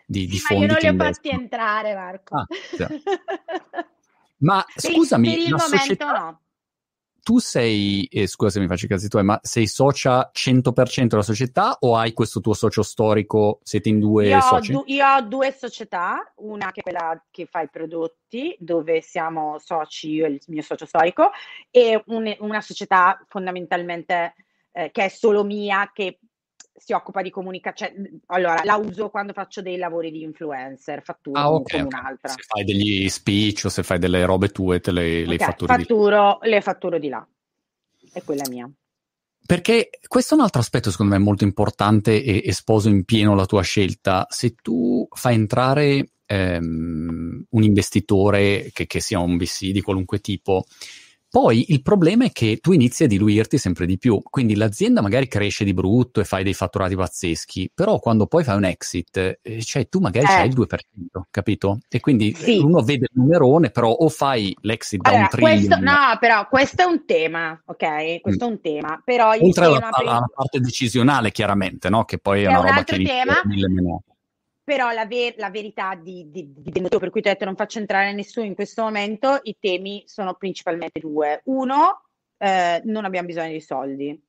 di, 0.05 0.25
di 0.25 0.39
fondi. 0.39 0.65
Ma 0.73 0.79
io 0.79 0.89
non 0.89 0.95
li 0.97 1.01
ho 1.01 1.05
fatti 1.05 1.29
entrare, 1.29 1.93
Marco. 1.93 2.35
Ah, 2.35 2.45
sì. 2.49 2.85
Ma 4.39 4.65
scusami, 4.75 5.29
per 5.29 5.37
il 5.37 5.49
momento 5.49 5.77
società... 5.77 6.11
no 6.11 6.41
tu 7.27 7.39
sei, 7.39 8.05
eh, 8.05 8.25
scusa 8.25 8.51
se 8.51 8.61
mi 8.61 8.67
faccio 8.67 8.85
i 8.85 8.87
casi 8.87 9.09
tuoi, 9.09 9.25
ma 9.25 9.37
sei 9.43 9.67
socia 9.67 10.31
100% 10.31 11.07
della 11.07 11.21
società 11.21 11.75
o 11.81 11.97
hai 11.97 12.13
questo 12.13 12.39
tuo 12.39 12.53
socio 12.53 12.83
storico? 12.83 13.59
Siete 13.63 13.89
in 13.89 13.99
due 13.99 14.29
io 14.29 14.39
soci? 14.39 14.73
Ho 14.73 14.77
du- 14.77 14.83
io 14.93 15.05
ho 15.05 15.21
due 15.23 15.51
società, 15.51 16.31
una 16.37 16.71
che 16.71 16.79
è 16.79 16.83
quella 16.83 17.21
che 17.29 17.45
fa 17.45 17.59
i 17.59 17.69
prodotti, 17.69 18.55
dove 18.57 19.01
siamo 19.01 19.59
soci 19.59 20.11
io 20.11 20.25
e 20.25 20.29
il 20.29 20.41
mio 20.47 20.61
socio 20.61 20.85
storico, 20.85 21.31
e 21.69 22.01
un- 22.05 22.33
una 22.39 22.61
società 22.61 23.21
fondamentalmente 23.27 24.35
eh, 24.71 24.91
che 24.91 25.03
è 25.03 25.09
solo 25.09 25.43
mia, 25.43 25.91
che 25.93 26.19
si 26.77 26.93
occupa 26.93 27.21
di 27.21 27.29
comunicazione, 27.29 27.93
cioè, 27.93 28.09
allora 28.27 28.61
la 28.63 28.75
uso 28.75 29.09
quando 29.09 29.33
faccio 29.33 29.61
dei 29.61 29.77
lavori 29.77 30.11
di 30.11 30.21
influencer, 30.21 31.01
fatturo 31.03 31.39
ah, 31.39 31.51
okay, 31.51 31.81
come 31.81 31.95
un'altra. 31.95 32.29
Se 32.29 32.43
fai 32.47 32.63
degli 32.63 33.09
speech 33.09 33.65
o 33.65 33.69
se 33.69 33.83
fai 33.83 33.99
delle 33.99 34.23
robe 34.25 34.49
tue, 34.49 34.79
te 34.79 34.91
le, 34.91 35.21
okay, 35.21 35.25
le 35.25 35.37
fatturi 35.37 35.73
fatturo, 35.73 36.05
di 36.05 36.09
là. 36.09 36.37
Le 36.41 36.61
fatturo 36.61 36.99
di 36.99 37.09
là, 37.09 37.27
è 38.13 38.23
quella 38.23 38.47
mia. 38.47 38.69
Perché 39.45 39.89
questo 40.07 40.33
è 40.33 40.37
un 40.37 40.43
altro 40.43 40.59
aspetto 40.59 40.91
secondo 40.91 41.13
me 41.13 41.19
molto 41.19 41.45
importante 41.45 42.21
e, 42.21 42.41
e 42.45 42.51
sposo 42.51 42.89
in 42.89 43.05
pieno 43.05 43.33
la 43.33 43.45
tua 43.45 43.61
scelta. 43.61 44.27
Se 44.29 44.55
tu 44.61 45.07
fai 45.09 45.35
entrare 45.35 46.09
ehm, 46.25 47.45
un 47.49 47.63
investitore 47.63 48.69
che, 48.73 48.85
che 48.85 48.99
sia 48.99 49.19
un 49.19 49.37
VC 49.37 49.71
di 49.71 49.81
qualunque 49.81 50.19
tipo, 50.19 50.65
poi 51.29 51.65
il 51.69 51.81
problema 51.81 52.25
è 52.25 52.31
che 52.31 52.57
tu 52.61 52.71
inizi 52.71 53.03
a 53.03 53.07
diluirti 53.07 53.57
sempre 53.57 53.85
di 53.85 53.97
più, 53.97 54.21
quindi 54.29 54.55
l'azienda 54.55 55.01
magari 55.01 55.27
cresce 55.27 55.65
di 55.65 55.73
brutto 55.73 56.21
e 56.21 56.23
fai 56.23 56.43
dei 56.43 56.53
fatturati 56.53 56.95
pazzeschi, 56.95 57.69
però 57.73 57.99
quando 57.99 58.27
poi 58.27 58.45
fai 58.45 58.55
un 58.55 58.63
exit, 58.63 59.39
eh, 59.41 59.61
cioè 59.61 59.89
tu 59.89 59.99
magari 59.99 60.25
eh. 60.25 60.33
hai 60.33 60.47
il 60.47 60.55
2%, 60.57 61.21
capito? 61.29 61.79
E 61.89 61.99
quindi 61.99 62.33
sì. 62.33 62.59
uno 62.59 62.81
vede 62.81 63.07
il 63.11 63.21
numerone, 63.21 63.71
però 63.71 63.91
o 63.91 64.07
fai 64.07 64.55
l'exit 64.61 65.05
allora, 65.05 65.19
da 65.19 65.23
un 65.23 65.29
trillion... 65.29 65.67
Questo, 65.67 65.83
no, 65.83 66.17
però 66.19 66.47
questo 66.47 66.81
è 66.83 66.85
un 66.85 67.05
tema, 67.05 67.61
ok? 67.65 68.21
Questo 68.21 68.45
mm. 68.45 68.47
è 68.47 68.51
un 68.51 68.61
tema, 68.61 69.01
però... 69.03 69.31
Oltre 69.37 69.65
alla, 69.65 69.89
alla, 69.91 70.25
parte 70.33 70.59
decisionale, 70.59 71.31
chiaramente, 71.31 71.89
no? 71.89 72.05
Che 72.05 72.19
poi 72.19 72.43
è, 72.43 72.45
è 72.45 72.47
una 72.47 72.61
roba 72.61 72.83
che... 72.83 73.03
Tema, 73.03 73.41
mille 73.43 73.67
meno. 73.67 74.03
Però 74.67 74.91
la, 74.91 75.05
ver- 75.05 75.37
la 75.37 75.49
verità 75.49 75.95
di, 75.95 76.29
di, 76.29 76.51
di, 76.53 76.71
del 76.71 76.89
per 76.89 77.09
cui 77.09 77.21
ti 77.21 77.29
ho 77.29 77.31
detto 77.31 77.45
non 77.45 77.55
faccio 77.55 77.79
entrare 77.79 78.11
nessuno 78.11 78.45
in 78.45 78.53
questo 78.53 78.83
momento, 78.83 79.39
i 79.43 79.55
temi 79.57 80.03
sono 80.07 80.33
principalmente 80.33 80.99
due. 80.99 81.39
Uno, 81.45 82.01
eh, 82.37 82.81
non 82.83 83.05
abbiamo 83.05 83.27
bisogno 83.27 83.53
di 83.53 83.61
soldi. 83.61 84.21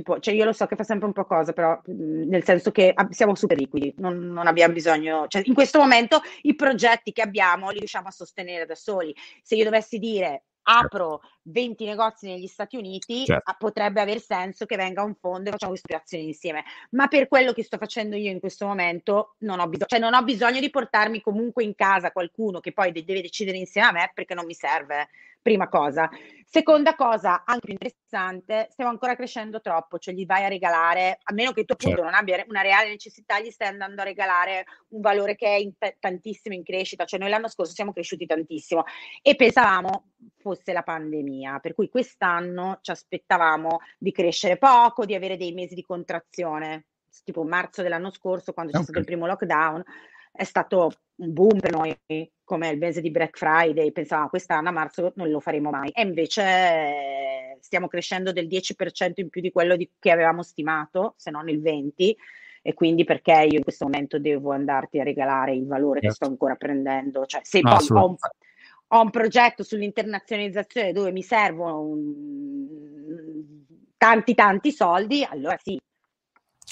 Può, 0.00 0.20
cioè 0.20 0.32
io 0.32 0.44
lo 0.44 0.52
so 0.52 0.66
che 0.66 0.76
fa 0.76 0.84
sempre 0.84 1.08
un 1.08 1.12
po' 1.12 1.24
cosa, 1.24 1.52
però 1.52 1.76
mh, 1.84 2.28
nel 2.28 2.44
senso 2.44 2.70
che 2.70 2.92
ab- 2.94 3.10
siamo 3.10 3.34
super 3.34 3.58
liquidi, 3.58 3.92
non, 3.96 4.28
non, 4.28 4.46
abbiamo 4.46 4.72
bisogno, 4.72 5.26
cioè 5.26 5.42
in 5.44 5.54
questo 5.54 5.80
momento 5.80 6.20
i 6.42 6.54
progetti 6.54 7.10
che 7.10 7.22
abbiamo 7.22 7.70
li 7.70 7.78
riusciamo 7.78 8.06
a 8.06 8.12
sostenere 8.12 8.64
da 8.64 8.76
soli. 8.76 9.12
Se 9.42 9.56
io 9.56 9.64
dovessi 9.64 9.98
dire 9.98 10.44
apro 10.68 11.22
20 11.42 11.84
negozi 11.86 12.26
negli 12.26 12.46
Stati 12.46 12.76
Uniti, 12.76 13.24
certo. 13.24 13.54
potrebbe 13.58 14.00
aver 14.00 14.20
senso 14.20 14.66
che 14.66 14.76
venga 14.76 15.02
un 15.02 15.14
fondo 15.14 15.48
e 15.48 15.52
facciamo 15.52 15.72
queste 15.72 15.88
operazioni 15.92 16.26
insieme. 16.26 16.64
Ma 16.90 17.08
per 17.08 17.26
quello 17.26 17.52
che 17.52 17.62
sto 17.62 17.78
facendo 17.78 18.16
io 18.16 18.30
in 18.30 18.38
questo 18.40 18.66
momento, 18.66 19.34
non 19.38 19.60
ho, 19.60 19.66
bisogno, 19.66 19.86
cioè 19.88 19.98
non 19.98 20.14
ho 20.14 20.22
bisogno 20.22 20.60
di 20.60 20.70
portarmi 20.70 21.20
comunque 21.20 21.64
in 21.64 21.74
casa 21.74 22.12
qualcuno 22.12 22.60
che 22.60 22.72
poi 22.72 22.92
deve 22.92 23.22
decidere 23.22 23.56
insieme 23.56 23.88
a 23.88 23.92
me 23.92 24.10
perché 24.14 24.34
non 24.34 24.44
mi 24.44 24.54
serve 24.54 25.08
prima 25.40 25.68
cosa. 25.68 26.08
Seconda 26.50 26.94
cosa, 26.94 27.44
anche 27.44 27.66
più 27.66 27.72
interessante, 27.72 28.68
stiamo 28.70 28.90
ancora 28.90 29.14
crescendo 29.14 29.60
troppo, 29.60 29.98
cioè 29.98 30.14
gli 30.14 30.24
vai 30.24 30.44
a 30.44 30.48
regalare, 30.48 31.18
a 31.22 31.34
meno 31.34 31.52
che 31.52 31.64
tu 31.64 31.74
appunto 31.74 31.96
certo. 31.96 32.10
non 32.10 32.18
abbia 32.18 32.42
una 32.48 32.62
reale 32.62 32.88
necessità, 32.88 33.38
gli 33.38 33.50
stai 33.50 33.68
andando 33.68 34.00
a 34.00 34.04
regalare 34.04 34.64
un 34.88 35.02
valore 35.02 35.36
che 35.36 35.46
è 35.46 35.58
in 35.58 35.76
t- 35.76 35.96
tantissimo 36.00 36.54
in 36.54 36.62
crescita, 36.62 37.04
cioè 37.04 37.20
noi 37.20 37.28
l'anno 37.28 37.48
scorso 37.48 37.74
siamo 37.74 37.92
cresciuti 37.92 38.24
tantissimo 38.24 38.84
e 39.20 39.36
pensavamo 39.36 40.12
fosse 40.38 40.72
la 40.72 40.82
pandemia, 40.82 41.58
per 41.58 41.74
cui 41.74 41.90
quest'anno 41.90 42.78
ci 42.80 42.90
aspettavamo 42.90 43.80
di 43.98 44.10
crescere 44.10 44.56
poco, 44.56 45.04
di 45.04 45.14
avere 45.14 45.36
dei 45.36 45.52
mesi 45.52 45.74
di 45.74 45.82
contrazione, 45.82 46.86
tipo 47.24 47.42
marzo 47.44 47.82
dell'anno 47.82 48.10
scorso 48.10 48.54
quando 48.54 48.72
okay. 48.72 48.84
c'è 48.84 48.90
stato 48.90 49.00
il 49.00 49.04
primo 49.04 49.26
lockdown, 49.26 49.84
è 50.32 50.44
stato 50.44 50.90
un 51.16 51.32
boom 51.32 51.58
per 51.58 51.72
noi, 51.72 51.96
come 52.44 52.68
il 52.70 52.78
mese 52.78 53.00
di 53.00 53.10
Black 53.10 53.36
Friday, 53.36 53.90
pensavamo 53.92 54.28
quest'anno 54.28 54.68
a 54.68 54.72
marzo 54.72 55.12
non 55.16 55.28
lo 55.28 55.40
faremo 55.40 55.70
mai. 55.70 55.90
E 55.90 56.02
invece 56.02 56.42
eh, 56.42 57.58
stiamo 57.60 57.88
crescendo 57.88 58.32
del 58.32 58.46
10% 58.46 59.12
in 59.16 59.28
più 59.28 59.40
di 59.40 59.50
quello 59.50 59.76
di, 59.76 59.90
che 59.98 60.10
avevamo 60.10 60.42
stimato, 60.42 61.14
se 61.16 61.30
non 61.30 61.48
il 61.48 61.60
20% 61.60 62.14
e 62.62 62.74
quindi 62.74 63.04
perché 63.04 63.46
io 63.48 63.56
in 63.56 63.62
questo 63.62 63.84
momento 63.84 64.18
devo 64.18 64.52
andarti 64.52 65.00
a 65.00 65.04
regalare 65.04 65.54
il 65.54 65.66
valore 65.66 66.00
che 66.00 66.10
sto 66.10 66.26
ancora 66.26 66.54
prendendo, 66.56 67.24
cioè 67.24 67.40
se 67.42 67.60
no, 67.60 67.76
poi 67.76 67.98
ho 67.98 68.06
un, 68.06 68.16
ho 68.88 69.00
un, 69.00 69.10
progetto 69.10 69.62
sull'internazionalizzazione 69.62 70.92
dove 70.92 71.12
mi 71.12 71.22
servono 71.22 71.80
un, 71.80 72.66
tanti 73.96 74.34
tanti 74.34 74.72
soldi, 74.72 75.24
allora 75.24 75.56
sì, 75.62 75.80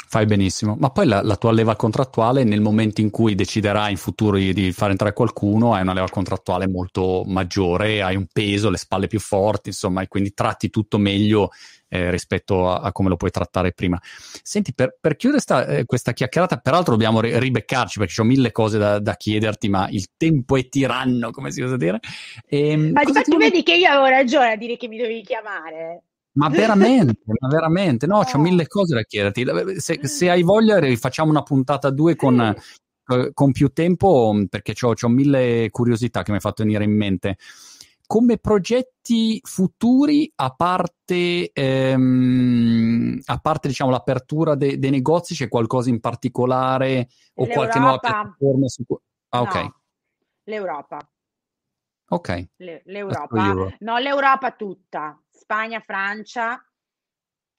Fai 0.09 0.25
benissimo, 0.25 0.77
ma 0.79 0.91
poi 0.91 1.05
la, 1.05 1.21
la, 1.23 1.35
tua 1.35 1.51
leva 1.51 1.75
contrattuale 1.75 2.45
nel 2.45 2.61
momento 2.61 3.01
in 3.01 3.11
cui 3.11 3.35
deciderai 3.35 3.91
in 3.91 3.97
futuro 3.97 4.37
di, 4.37 4.53
di, 4.53 4.71
fare 4.71 4.93
entrare 4.93 5.13
qualcuno, 5.13 5.75
hai 5.75 5.83
una 5.83 5.95
leva 5.95 6.09
contrattuale 6.09 6.69
molto 6.69 7.25
maggiore, 7.27 8.03
hai 8.03 8.15
un 8.15 8.27
peso, 8.33 8.71
le 8.71 8.77
spalle 8.77 9.09
più 9.09 9.19
forti, 9.19 9.71
insomma, 9.71 10.03
e 10.03 10.07
quindi 10.07 10.33
tratti 10.33 10.71
tutto 10.71 10.99
meglio 10.99 11.51
eh, 11.89 12.09
rispetto 12.13 12.71
a, 12.71 12.83
a, 12.83 12.93
come 12.93 13.09
lo 13.09 13.17
puoi 13.17 13.33
trattare 13.33 13.73
prima. 13.73 13.99
Senti, 14.01 14.75
per, 14.75 14.97
per 15.01 15.17
chiudere 15.17 15.41
sta, 15.41 15.67
eh, 15.67 15.85
questa 15.85 16.13
chiacchierata, 16.13 16.59
peraltro 16.59 16.93
dobbiamo 16.93 17.21
ri- 17.21 17.37
ribeccarci 17.37 17.99
perché 17.99 18.21
ho 18.21 18.25
mille 18.25 18.53
cose 18.53 18.79
da, 18.79 19.01
da, 19.01 19.17
chiederti, 19.17 19.69
ma 19.69 19.89
il 19.91 20.07
tempo 20.17 20.57
è 20.57 20.69
tiranno, 20.69 21.33
come 21.33 21.51
si 21.51 21.63
usa 21.63 21.77
dire. 21.77 21.99
E, 22.47 22.71
ehm, 22.71 22.91
ma 22.93 23.03
infatti 23.03 23.31
ti... 23.33 23.37
vedi 23.37 23.65
che 23.65 23.75
io 23.75 23.89
avevo 23.89 24.07
ragione 24.07 24.53
a 24.53 24.57
dire 24.57 24.77
che 24.77 24.87
mi 24.87 24.99
dovevi 24.99 25.23
chiamare. 25.23 26.03
Ma 26.37 26.49
veramente, 26.51 27.21
ma 27.39 27.49
veramente, 27.49 28.07
no, 28.07 28.19
oh. 28.19 28.25
ho 28.31 28.39
mille 28.39 28.67
cose 28.67 28.95
da 28.95 29.03
chiederti. 29.03 29.81
Se, 29.81 30.07
se, 30.07 30.31
hai 30.31 30.43
voglia, 30.43 30.81
facciamo 30.97 31.31
una 31.31 31.43
puntata 31.43 31.89
a 31.89 31.91
due 31.91 32.15
con, 32.17 32.41
eh, 32.41 33.31
con 33.33 33.53
più 33.53 33.69
tempo, 33.73 34.35
perché 34.49 34.75
ho 34.85 35.09
mille 35.09 35.69
curiosità 35.71 36.23
che 36.23 36.31
mi 36.31 36.37
hai 36.37 36.43
fatto 36.43 36.63
venire 36.63 36.85
in 36.85 36.97
mente. 36.97 37.37
Come 38.07 38.39
progetti 38.39 39.41
futuri, 39.43 40.31
a 40.37 40.51
parte, 40.51 41.51
ehm, 41.53 43.21
a 43.25 43.39
parte 43.39 43.67
diciamo, 43.67 43.91
l'apertura 43.91 44.55
de- 44.55 44.79
dei 44.79 44.91
negozi, 44.91 45.35
c'è 45.35 45.49
qualcosa 45.49 45.89
in 45.89 45.99
particolare 45.99 47.09
o 47.35 47.45
L'Europa. 47.45 47.55
qualche 47.55 47.79
nuova 47.81 47.99
piattaforma? 47.99 48.69
Su... 48.69 48.85
Ah, 49.31 49.41
ok. 49.41 49.55
No. 49.55 49.75
L'Europa. 50.45 51.11
Ok. 52.11 52.49
Le- 52.59 52.83
L'Europa. 52.85 53.75
No, 53.81 53.99
l'Europa 53.99 54.53
tutta. 54.53 55.21
Spagna, 55.37 55.81
Francia, 55.81 56.61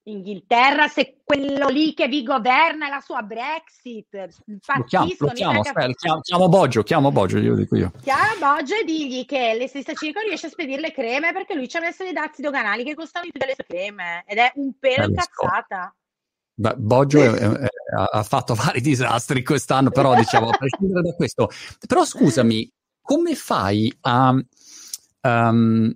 Inghilterra, 0.08 0.88
se 0.88 1.18
quello 1.24 1.68
lì 1.68 1.94
che 1.94 2.08
vi 2.08 2.24
governa 2.24 2.88
è 2.88 2.90
la 2.90 3.02
sua 3.02 3.22
Brexit, 3.24 4.08
lo 4.46 4.84
chiamo, 4.86 5.08
lo 5.18 5.32
chiamo, 5.34 5.62
chiamo, 5.62 6.22
chiamo 6.22 6.48
Boggio, 6.48 6.84
chiamo 6.84 7.12
Boggio, 7.12 7.40
glielo 7.40 7.56
dico 7.56 7.76
io. 7.76 7.92
Chiama 8.02 8.36
Boggio 8.40 8.76
e 8.76 8.86
digli 8.86 9.26
che 9.26 9.56
le 9.58 9.68
stesse 9.68 9.96
Cico 9.96 10.22
riesce 10.22 10.48
a 10.48 10.50
spedire 10.50 10.80
le 10.80 10.94
creme 10.94 11.34
perché 11.34 11.56
lui 11.56 11.68
ci 11.68 11.76
ha 11.76 11.82
messo 11.82 12.04
dei 12.04 12.14
dazi 12.14 12.42
doganali 12.42 12.86
che 12.86 12.96
costano 12.96 13.26
di 13.26 13.32
più 13.32 13.40
delle 13.40 13.56
sue 13.56 13.66
creme 13.66 14.24
ed 14.26 14.38
è 14.38 14.52
un 14.56 14.78
pelo 14.80 15.12
cazzata. 15.12 15.94
Beh, 16.54 16.76
Boggio 16.78 17.22
è, 17.22 17.30
è, 17.30 17.52
è, 17.52 17.68
ha 18.14 18.24
fatto 18.24 18.56
vari 18.56 18.80
disastri 18.80 19.44
quest'anno, 19.44 19.92
però 19.92 20.16
diciamo, 20.16 20.50
a 20.50 20.58
prescindere 20.58 21.02
da 21.02 21.14
questo. 21.16 21.50
Però 21.86 22.06
scusami, 22.06 22.72
come 23.02 23.36
fai 23.36 23.94
a... 24.02 24.34
Um, 25.22 25.94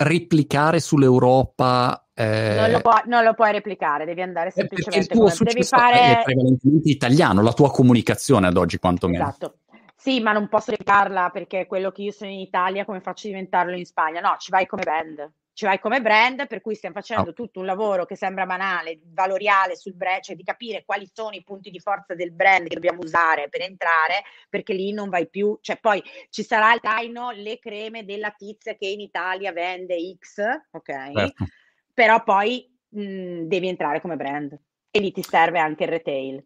replicare 0.00 0.80
sull'Europa. 0.80 2.06
Eh... 2.14 2.56
Non, 2.58 2.70
lo 2.70 2.80
puoi, 2.80 3.00
non, 3.06 3.24
lo 3.24 3.34
puoi, 3.34 3.52
replicare, 3.52 4.04
devi 4.04 4.22
andare 4.22 4.48
eh, 4.48 4.52
semplicemente. 4.52 5.14
tuo 5.14 5.30
devi 5.40 5.62
fare... 5.62 6.20
è 6.20 6.22
prevalentemente 6.24 6.88
italiano, 6.90 7.42
la 7.42 7.52
tua 7.52 7.70
comunicazione 7.70 8.46
ad 8.46 8.56
oggi 8.56 8.78
quantomeno. 8.78 9.22
Esatto. 9.24 9.54
Sì, 9.96 10.20
ma 10.20 10.32
non 10.32 10.48
posso 10.48 10.70
replicarla 10.70 11.28
perché 11.28 11.66
quello 11.66 11.90
che 11.90 12.02
io 12.02 12.12
sono 12.12 12.30
in 12.30 12.38
Italia, 12.38 12.86
come 12.86 13.00
faccio 13.00 13.26
a 13.26 13.30
diventarlo 13.30 13.76
in 13.76 13.84
Spagna? 13.84 14.20
No, 14.20 14.36
ci 14.38 14.50
vai 14.50 14.66
come 14.66 14.82
band 14.82 15.30
ci 15.52 15.64
vai 15.64 15.78
come 15.78 16.00
brand, 16.00 16.46
per 16.46 16.60
cui 16.60 16.74
stiamo 16.74 16.94
facendo 16.94 17.30
oh. 17.30 17.32
tutto 17.32 17.60
un 17.60 17.66
lavoro 17.66 18.06
che 18.06 18.16
sembra 18.16 18.46
banale, 18.46 19.00
valoriale 19.06 19.76
sul 19.76 19.94
brand, 19.94 20.22
cioè 20.22 20.36
di 20.36 20.42
capire 20.42 20.84
quali 20.84 21.08
sono 21.12 21.34
i 21.34 21.42
punti 21.42 21.70
di 21.70 21.80
forza 21.80 22.14
del 22.14 22.32
brand 22.32 22.68
che 22.68 22.74
dobbiamo 22.74 23.00
usare 23.00 23.48
per 23.48 23.62
entrare, 23.62 24.22
perché 24.48 24.72
lì 24.72 24.92
non 24.92 25.08
vai 25.08 25.28
più, 25.28 25.58
cioè 25.60 25.78
poi 25.78 26.02
ci 26.30 26.42
sarà 26.42 26.72
il 26.72 26.80
traino 26.80 27.30
le 27.30 27.58
creme 27.58 28.04
della 28.04 28.30
tizia 28.30 28.74
che 28.74 28.86
in 28.86 29.00
Italia 29.00 29.52
vende 29.52 29.96
X, 30.18 30.42
ok? 30.70 31.12
Certo. 31.12 31.44
Però 31.92 32.22
poi 32.22 32.70
mh, 32.88 33.42
devi 33.42 33.68
entrare 33.68 34.00
come 34.00 34.16
brand 34.16 34.58
e 34.90 34.98
lì 34.98 35.12
ti 35.12 35.22
serve 35.22 35.58
anche 35.58 35.84
il 35.84 35.90
retail. 35.90 36.44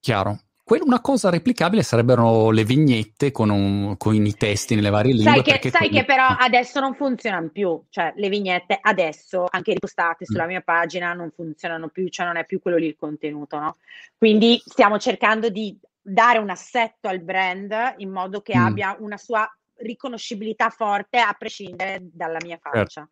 Chiaro. 0.00 0.38
Una 0.78 1.00
cosa 1.00 1.30
replicabile 1.30 1.82
sarebbero 1.82 2.50
le 2.50 2.64
vignette 2.64 3.32
con, 3.32 3.50
un, 3.50 3.96
con 3.96 4.14
i 4.14 4.34
testi 4.34 4.76
nelle 4.76 4.90
varie 4.90 5.12
lingue. 5.12 5.42
Sai 5.44 5.58
che, 5.58 5.70
sai 5.70 5.88
che 5.88 6.04
però 6.04 6.26
adesso 6.26 6.78
non 6.78 6.94
funzionano 6.94 7.48
più, 7.48 7.82
cioè 7.88 8.12
le 8.16 8.28
vignette 8.28 8.78
adesso, 8.80 9.46
anche 9.50 9.72
ripostate 9.72 10.24
sulla 10.24 10.44
mm. 10.44 10.48
mia 10.48 10.60
pagina, 10.60 11.12
non 11.12 11.30
funzionano 11.34 11.88
più, 11.88 12.08
cioè 12.08 12.26
non 12.26 12.36
è 12.36 12.44
più 12.44 12.60
quello 12.60 12.76
lì 12.76 12.86
il 12.86 12.96
contenuto, 12.96 13.58
no? 13.58 13.76
Quindi 14.16 14.62
stiamo 14.64 14.98
cercando 14.98 15.48
di 15.48 15.76
dare 16.00 16.38
un 16.38 16.50
assetto 16.50 17.08
al 17.08 17.20
brand 17.20 17.94
in 17.96 18.10
modo 18.10 18.40
che 18.40 18.56
mm. 18.56 18.64
abbia 18.64 18.96
una 19.00 19.16
sua 19.16 19.48
riconoscibilità 19.78 20.70
forte 20.70 21.18
a 21.18 21.34
prescindere 21.36 21.98
dalla 22.12 22.38
mia 22.42 22.58
certo. 22.62 22.70
faccia. 22.70 23.00
Certo 23.00 23.10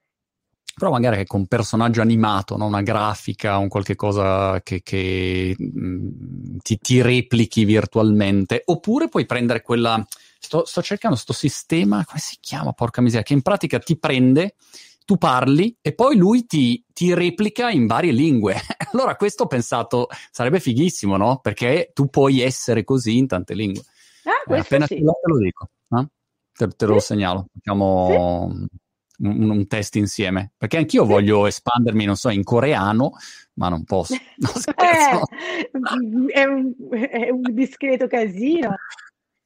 però 0.78 0.90
magari 0.90 1.26
con 1.26 1.40
un 1.40 1.46
personaggio 1.46 2.00
animato, 2.00 2.56
no? 2.56 2.66
una 2.66 2.80
grafica, 2.80 3.58
un 3.58 3.68
qualche 3.68 3.96
cosa 3.96 4.62
che, 4.62 4.80
che 4.82 5.54
mh, 5.58 5.80
mm, 5.80 6.56
ti, 6.62 6.78
ti, 6.78 7.02
replichi 7.02 7.64
virtualmente, 7.64 8.62
oppure 8.64 9.08
puoi 9.08 9.26
prendere 9.26 9.60
quella, 9.60 10.02
sto, 10.38 10.64
sto 10.64 10.80
cercando 10.80 11.16
questo 11.16 11.34
sistema, 11.34 12.04
come 12.06 12.20
si 12.20 12.36
chiama, 12.40 12.72
porca 12.72 13.02
miseria, 13.02 13.24
che 13.24 13.34
in 13.34 13.42
pratica 13.42 13.78
ti 13.78 13.98
prende, 13.98 14.54
tu 15.04 15.16
parli 15.16 15.76
e 15.80 15.94
poi 15.94 16.16
lui 16.16 16.46
ti, 16.46 16.82
ti 16.92 17.12
replica 17.12 17.70
in 17.70 17.86
varie 17.86 18.12
lingue. 18.12 18.54
allora 18.92 19.16
questo 19.16 19.44
ho 19.44 19.46
pensato 19.46 20.06
sarebbe 20.30 20.60
fighissimo, 20.60 21.16
no? 21.16 21.40
Perché 21.42 21.90
tu 21.92 22.08
puoi 22.08 22.40
essere 22.40 22.84
così 22.84 23.18
in 23.18 23.26
tante 23.26 23.54
lingue. 23.54 23.82
Ah, 24.24 24.54
eh, 24.54 24.58
appena 24.58 24.86
sì. 24.86 24.94
te 24.96 25.02
lo 25.02 25.38
dico, 25.38 25.68
eh? 25.98 26.06
te, 26.52 26.68
te, 26.68 26.86
lo 26.86 27.00
segnalo. 27.00 27.46
Facciamo... 27.52 28.50
Sì 28.52 28.86
un, 29.18 29.50
un, 29.50 29.66
test 29.66 29.96
insieme. 29.96 30.52
Perché 30.56 30.76
anch'io 30.76 31.04
voglio 31.04 31.46
espandermi, 31.48 32.04
non 32.04 32.16
so, 32.16 32.28
in 32.30 32.44
coreano, 32.44 33.12
ma 33.54 33.68
non 33.68 33.84
posso. 33.84 34.14
No, 34.36 34.50
eh, 34.76 36.32
è, 36.32 36.44
un, 36.44 36.74
è 37.10 37.30
un 37.30 37.42
discreto 37.52 38.06
casino. 38.06 38.74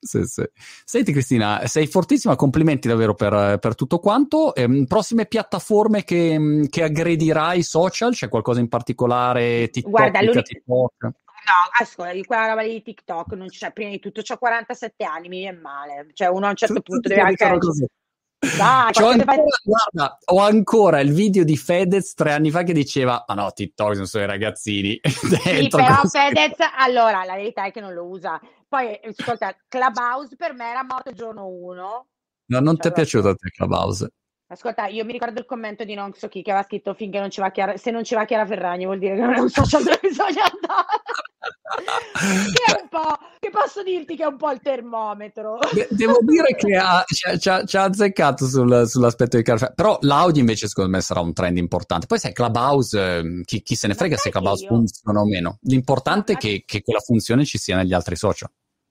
Sì, 0.05 0.25
sì. 0.25 0.43
Senti 0.85 1.13
Cristina, 1.13 1.65
sei 1.67 1.87
fortissima, 1.87 2.35
complimenti 2.35 2.89
davvero 2.89 3.15
per, 3.15 3.59
per 3.61 3.77
tutto 3.77 4.01
quanto. 4.01 4.53
Eh, 4.53 4.85
prossime 4.89 5.27
piattaforme 5.27 6.03
che, 6.03 6.67
che, 6.69 6.83
aggredirai 6.83 7.63
social? 7.63 8.13
C'è 8.13 8.29
qualcosa 8.29 8.59
in 8.59 8.69
particolare? 8.69 9.71
TikTok, 9.71 9.91
Guarda, 9.91 10.19
TikTok? 10.19 11.05
No, 11.43 11.81
ascolta, 11.81 12.13
quella 12.25 12.49
roba 12.49 12.65
di 12.65 12.83
TikTok 12.83 13.33
non 13.35 13.49
c'è, 13.49 13.73
prima 13.73 13.91
di 13.91 14.01
tutto 14.01 14.23
ho 14.27 14.37
47 14.37 15.05
anni, 15.05 15.29
mi 15.29 15.39
viene 15.39 15.59
male. 15.59 16.09
Cioè 16.15 16.29
uno 16.29 16.47
a 16.47 16.51
un 16.51 16.57
certo 16.57 16.81
punto 16.81 17.09
deve 17.09 17.21
anche... 17.21 17.59
Così. 17.59 17.87
Dai, 18.43 18.91
ancora, 18.93 19.25
guarda, 19.63 20.19
ho 20.25 20.41
ancora 20.41 20.99
il 20.99 21.13
video 21.13 21.45
di 21.45 21.57
Fedez 21.57 22.13
tre 22.15 22.33
anni 22.33 22.51
fa 22.51 22.65
che 22.65 22.73
diceva: 22.73 23.25
Ma 23.29 23.35
no, 23.35 23.53
TikTok 23.53 23.95
non 23.95 24.07
sono 24.07 24.25
i 24.25 24.27
ragazzini. 24.27 24.99
sì, 25.07 25.69
però 25.69 26.01
così. 26.01 26.19
Fedez, 26.19 26.57
allora 26.77 27.23
la 27.23 27.37
verità 27.37 27.67
è 27.67 27.71
che 27.71 27.81
non 27.81 27.95
lo 27.95 28.05
usa. 28.05 28.41
Poi, 28.67 28.99
ascolta, 29.05 29.57
Clubhouse 29.69 30.35
per 30.35 30.55
me 30.55 30.71
era 30.71 30.83
morto 30.83 31.11
il 31.11 31.15
giorno 31.15 31.47
uno. 31.47 32.09
No, 32.47 32.59
non 32.59 32.75
cioè, 32.75 32.83
ti 32.83 32.89
è 32.89 32.93
piaciuto 32.93 33.29
a 33.29 33.35
te 33.37 33.49
Clubhouse? 33.51 34.13
Ascolta, 34.53 34.87
io 34.87 35.03
mi 35.07 35.13
ricordo 35.13 35.41
il 35.41 35.47
commento 35.47 35.83
di 35.83 35.95
non 35.95 36.13
so 36.13 36.29
chi 36.29 36.43
che 36.43 36.51
aveva 36.51 36.67
scritto 36.67 36.93
finché 36.93 37.19
non 37.19 37.31
ci 37.31 37.41
va 37.41 37.51
Chiara, 37.51 37.79
se 37.79 37.91
non 37.91 38.05
ci 38.05 38.15
va 38.15 38.27
Chiara 38.27 38.45
Ferragni 38.45 38.85
vuol 38.85 38.99
dire 38.99 39.15
che 39.15 39.21
non 39.23 39.33
è 39.33 39.39
un 39.39 39.49
social 39.49 39.81
dove 39.83 39.99
bisogna 40.03 40.45
andare. 40.45 41.01
che, 42.53 42.73
è 42.75 42.81
un 42.83 42.89
po', 42.91 43.17
che 43.41 43.49
posso 43.49 43.83
dirti 43.83 44.15
che 44.15 44.25
è 44.25 44.27
un 44.27 44.37
po' 44.37 44.51
il 44.51 44.61
termometro. 44.61 45.59
Devo 45.89 46.19
dire 46.21 46.55
che 46.55 46.77
ha, 46.77 47.03
ci, 47.07 47.49
ha, 47.49 47.65
ci 47.65 47.77
ha 47.79 47.83
azzeccato 47.85 48.45
sul, 48.45 48.87
sull'aspetto 48.87 49.39
di 49.39 49.43
Chiara 49.43 49.59
Ferragni, 49.59 49.77
però 49.77 49.97
l'audio 50.03 50.41
invece 50.41 50.69
secondo 50.69 50.91
me 50.91 51.01
sarà 51.01 51.21
un 51.21 51.33
trend 51.33 51.57
importante. 51.57 52.05
Poi 52.07 52.19
sai, 52.19 52.35
Clubhouse, 52.35 53.01
ehm, 53.01 53.43
chi, 53.45 53.63
chi 53.63 53.75
se 53.75 53.87
ne 53.87 53.95
frega 53.95 54.19
se 54.19 54.29
Clubhouse 54.29 54.67
funziona 54.67 55.21
o 55.21 55.25
meno. 55.25 55.61
L'importante 55.63 56.35
è 56.35 56.37
che, 56.37 56.65
che 56.67 56.83
quella 56.83 57.01
funzione 57.01 57.47
ci 57.47 57.57
sia 57.57 57.77
negli 57.77 57.95
altri 57.95 58.17
social. 58.17 58.51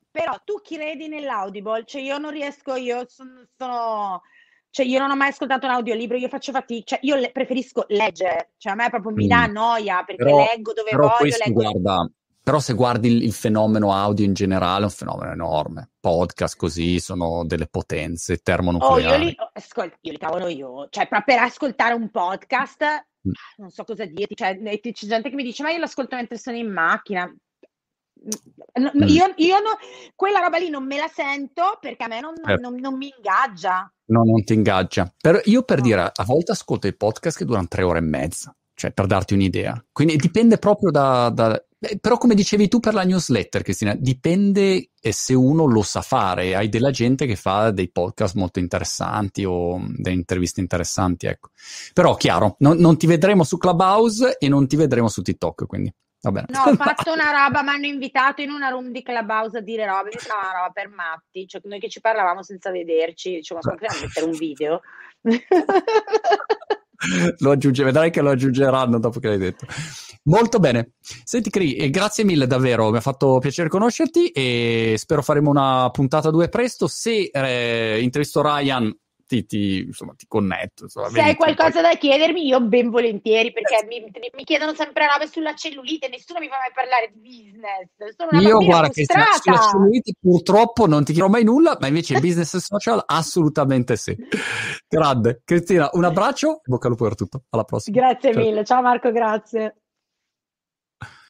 Però 0.10 0.36
tu 0.44 0.56
credi 0.64 1.08
nell'audible, 1.08 1.84
cioè 1.86 2.02
io 2.02 2.18
non 2.18 2.32
riesco, 2.32 2.74
io 2.76 3.06
sono, 3.08 3.46
sono 3.56 4.22
cioè, 4.72 4.86
io 4.86 5.00
non 5.00 5.12
ho 5.12 5.16
mai 5.18 5.30
ascoltato 5.30 5.66
un 5.66 5.74
audiolibro, 5.74 6.16
io 6.16 6.30
faccio 6.30 6.54
fatica, 6.54 6.96
cioè, 6.96 7.00
io 7.02 7.18
le- 7.18 7.32
preferisco 7.32 7.86
leggere, 7.90 8.54
cioè 8.58 8.72
a 8.72 8.76
me 8.76 8.90
proprio 8.90 9.12
mi 9.12 9.28
dà 9.28 9.48
mm. 9.48 9.52
noia 9.52 10.04
perché 10.06 10.24
però, 10.24 10.38
leggo 10.38 10.72
dove 10.72 10.90
però 10.90 11.16
voglio. 11.20 11.36
Leggo... 11.44 11.62
Guarda, 11.62 12.10
però 12.42 12.60
se 12.60 12.74
guardi 12.74 13.10
il, 13.10 13.24
il, 13.24 13.34
fenomeno 13.34 13.94
audio 13.94 14.24
in 14.24 14.34
generale 14.34 14.84
è 14.84 14.86
un 14.86 14.92
fenomeno 14.92 15.32
enorme. 15.34 15.90
Podcast 16.00 16.56
così 16.56 17.02
sono 17.02 17.44
delle 17.46 17.68
potenze 17.68 18.38
termonucleari. 18.38 19.06
Oh, 19.06 19.10
io 19.10 19.18
li, 19.18 19.36
oh, 19.38 19.50
ascolta, 19.52 19.98
io 20.00 20.12
li 20.14 20.18
cavolo 20.18 20.48
io, 20.48 20.88
cioè 20.90 21.06
per 21.08 21.40
ascoltare 21.40 21.94
un 21.94 22.10
podcast 22.10 22.84
mm. 23.28 23.32
non 23.58 23.70
so 23.72 23.84
cosa 23.84 24.06
dirti, 24.06 24.36
cioè 24.36 24.58
c'è 24.58 25.06
gente 25.06 25.30
che 25.30 25.36
mi 25.36 25.44
dice 25.44 25.64
ma 25.64 25.72
io 25.72 25.80
l'ascolto 25.80 26.16
mentre 26.16 26.38
sono 26.38 26.56
in 26.56 26.72
macchina. 26.72 27.26
No, 28.74 28.92
mm. 28.96 29.08
Io, 29.08 29.34
io 29.36 29.60
no, 29.60 29.78
quella 30.16 30.40
roba 30.40 30.58
lì 30.58 30.70
non 30.70 30.86
me 30.86 30.98
la 30.98 31.10
sento 31.10 31.78
perché 31.82 32.06
a 32.06 32.08
me 32.08 32.22
non, 32.22 32.36
eh. 32.46 32.56
non, 32.56 32.76
non 32.76 32.96
mi 32.96 33.12
ingaggia 33.14 33.92
no, 34.12 34.24
non 34.24 34.44
ti 34.44 34.54
ingaggia. 34.54 35.12
Per, 35.20 35.42
io 35.46 35.64
per 35.64 35.78
no. 35.80 35.84
dire, 35.84 36.12
a 36.14 36.24
volte 36.26 36.52
ascolto 36.52 36.88
i 36.88 36.96
podcast 36.96 37.38
che 37.38 37.46
durano 37.46 37.68
tre 37.68 37.84
ore 37.84 38.00
e 38.00 38.04
mezza, 38.04 38.56
cioè 38.74 38.92
per 38.92 39.06
darti 39.08 39.34
un'idea. 39.34 39.84
Quindi 39.92 40.18
dipende 40.18 40.58
proprio 40.58 40.92
da... 40.92 41.30
da 41.30 41.66
eh, 41.84 41.98
però 42.00 42.18
come 42.20 42.36
dicevi 42.36 42.68
tu 42.68 42.80
per 42.80 42.94
la 42.94 43.04
newsletter, 43.04 43.64
Cristina, 43.64 43.96
dipende 43.98 44.92
se 45.00 45.34
uno 45.34 45.66
lo 45.66 45.82
sa 45.82 46.02
fare. 46.02 46.56
Hai 46.56 46.70
della 46.70 46.92
gente 46.92 47.26
che 47.26 47.36
fa 47.36 47.72
dei 47.72 47.90
podcast 47.90 48.36
molto 48.36 48.60
interessanti 48.60 49.44
o 49.46 49.84
delle 49.88 50.16
interviste 50.16 50.62
interessanti, 50.62 51.26
ecco. 51.26 51.50
Però 51.94 52.16
chiaro, 52.16 52.56
non, 52.60 52.78
non 52.78 52.98
ti 52.98 53.08
vedremo 53.08 53.44
su 53.44 53.58
Clubhouse 53.58 54.38
e 54.38 54.48
non 54.48 54.68
ti 54.68 54.76
vedremo 54.76 55.08
su 55.08 55.24
TikTok, 55.24 55.66
quindi. 55.66 55.92
Va 56.22 56.32
bene. 56.32 56.48
No, 56.50 56.64
ho 56.66 56.76
fatto 56.76 57.12
una 57.12 57.32
roba, 57.32 57.64
mi 57.64 57.70
hanno 57.70 57.88
invitato 57.88 58.42
in 58.42 58.52
una 58.52 58.70
room 58.70 58.92
di 58.92 59.02
Clubhouse 59.02 59.58
a 59.58 59.62
dire 59.62 59.88
robe, 59.88 60.12
mi 60.14 60.20
sembrava 60.20 60.50
una 60.50 60.60
roba 60.60 60.70
per 60.70 60.88
matti, 60.90 61.48
cioè 61.48 61.62
noi 61.64 61.80
che 61.80 61.90
ci 61.90 62.00
parlavamo 62.00 62.44
senza 62.44 62.70
vederci, 62.70 63.36
dicevo, 63.36 63.60
ma 63.64 63.76
come 63.76 63.88
a 63.88 63.98
mettere 64.00 64.26
un 64.28 64.38
video? 64.38 64.82
lo 67.40 67.52
aggiunge, 67.52 67.84
vedrai 67.84 68.12
che 68.12 68.22
lo 68.22 68.30
aggiungeranno 68.30 69.00
dopo 69.00 69.20
che 69.20 69.30
l'hai 69.30 69.40
detto. 69.40 69.66
Molto 70.24 70.60
bene. 70.60 70.92
Senti, 71.02 71.50
Cri, 71.50 71.90
grazie 71.90 72.24
mille 72.24 72.46
davvero, 72.46 72.92
mi 72.92 72.98
ha 72.98 73.02
fatto 73.02 73.40
piacere 73.40 73.70
conoscerti 73.70 74.28
e 74.30 74.94
spero 74.98 75.24
faremo 75.24 75.50
una 75.50 75.90
puntata 75.90 76.30
2 76.30 76.50
presto. 76.50 76.88
Se 76.88 77.32
eh, 77.34 78.00
intervisto 78.00 78.44
Ryan 78.44 78.96
ti, 79.32 79.46
ti, 79.46 79.78
insomma, 79.88 80.14
ti 80.18 80.26
connetto. 80.28 80.84
Insomma, 80.84 81.10
Se 81.10 81.22
hai 81.22 81.36
qualcosa 81.36 81.82
poi... 81.82 81.84
da 81.84 81.98
chiedermi, 81.98 82.46
io 82.46 82.60
ben 82.60 82.90
volentieri, 82.90 83.54
perché 83.54 83.86
mi, 83.88 84.04
mi, 84.36 84.44
chiedono 84.44 84.74
sempre 84.74 85.08
robe 85.08 85.28
sulla 85.28 85.56
cellulite, 85.56 86.10
nessuno 86.10 86.40
mi 86.40 86.50
fa 86.50 86.58
mai 86.58 86.72
parlare 86.74 87.12
di 87.14 87.20
business. 87.20 88.16
Sono 88.18 88.30
una 88.32 88.42
io 88.42 88.58
guarda 88.58 88.90
frustrata. 88.90 89.30
che 89.30 89.42
sulla 89.42 89.70
cellulite 89.72 90.12
purtroppo 90.20 90.86
non 90.86 91.06
ti 91.06 91.14
dirò 91.14 91.30
mai 91.30 91.46
nulla, 91.46 91.78
ma 91.80 91.88
invece 91.88 92.20
business 92.20 92.56
e 92.56 92.60
social 92.60 93.02
assolutamente 93.06 93.96
sì. 93.96 94.18
Grande. 94.88 95.42
Cristina, 95.46 95.90
un 95.94 96.04
abbraccio, 96.04 96.62
bocca 96.66 96.88
al 96.88 96.92
lupo 96.92 97.06
per 97.06 97.16
tutto. 97.16 97.44
Alla 97.52 97.64
prossima. 97.64 97.98
Grazie 97.98 98.34
ciao. 98.34 98.44
mille, 98.44 98.66
ciao 98.66 98.82
Marco, 98.82 99.12
grazie. 99.12 99.81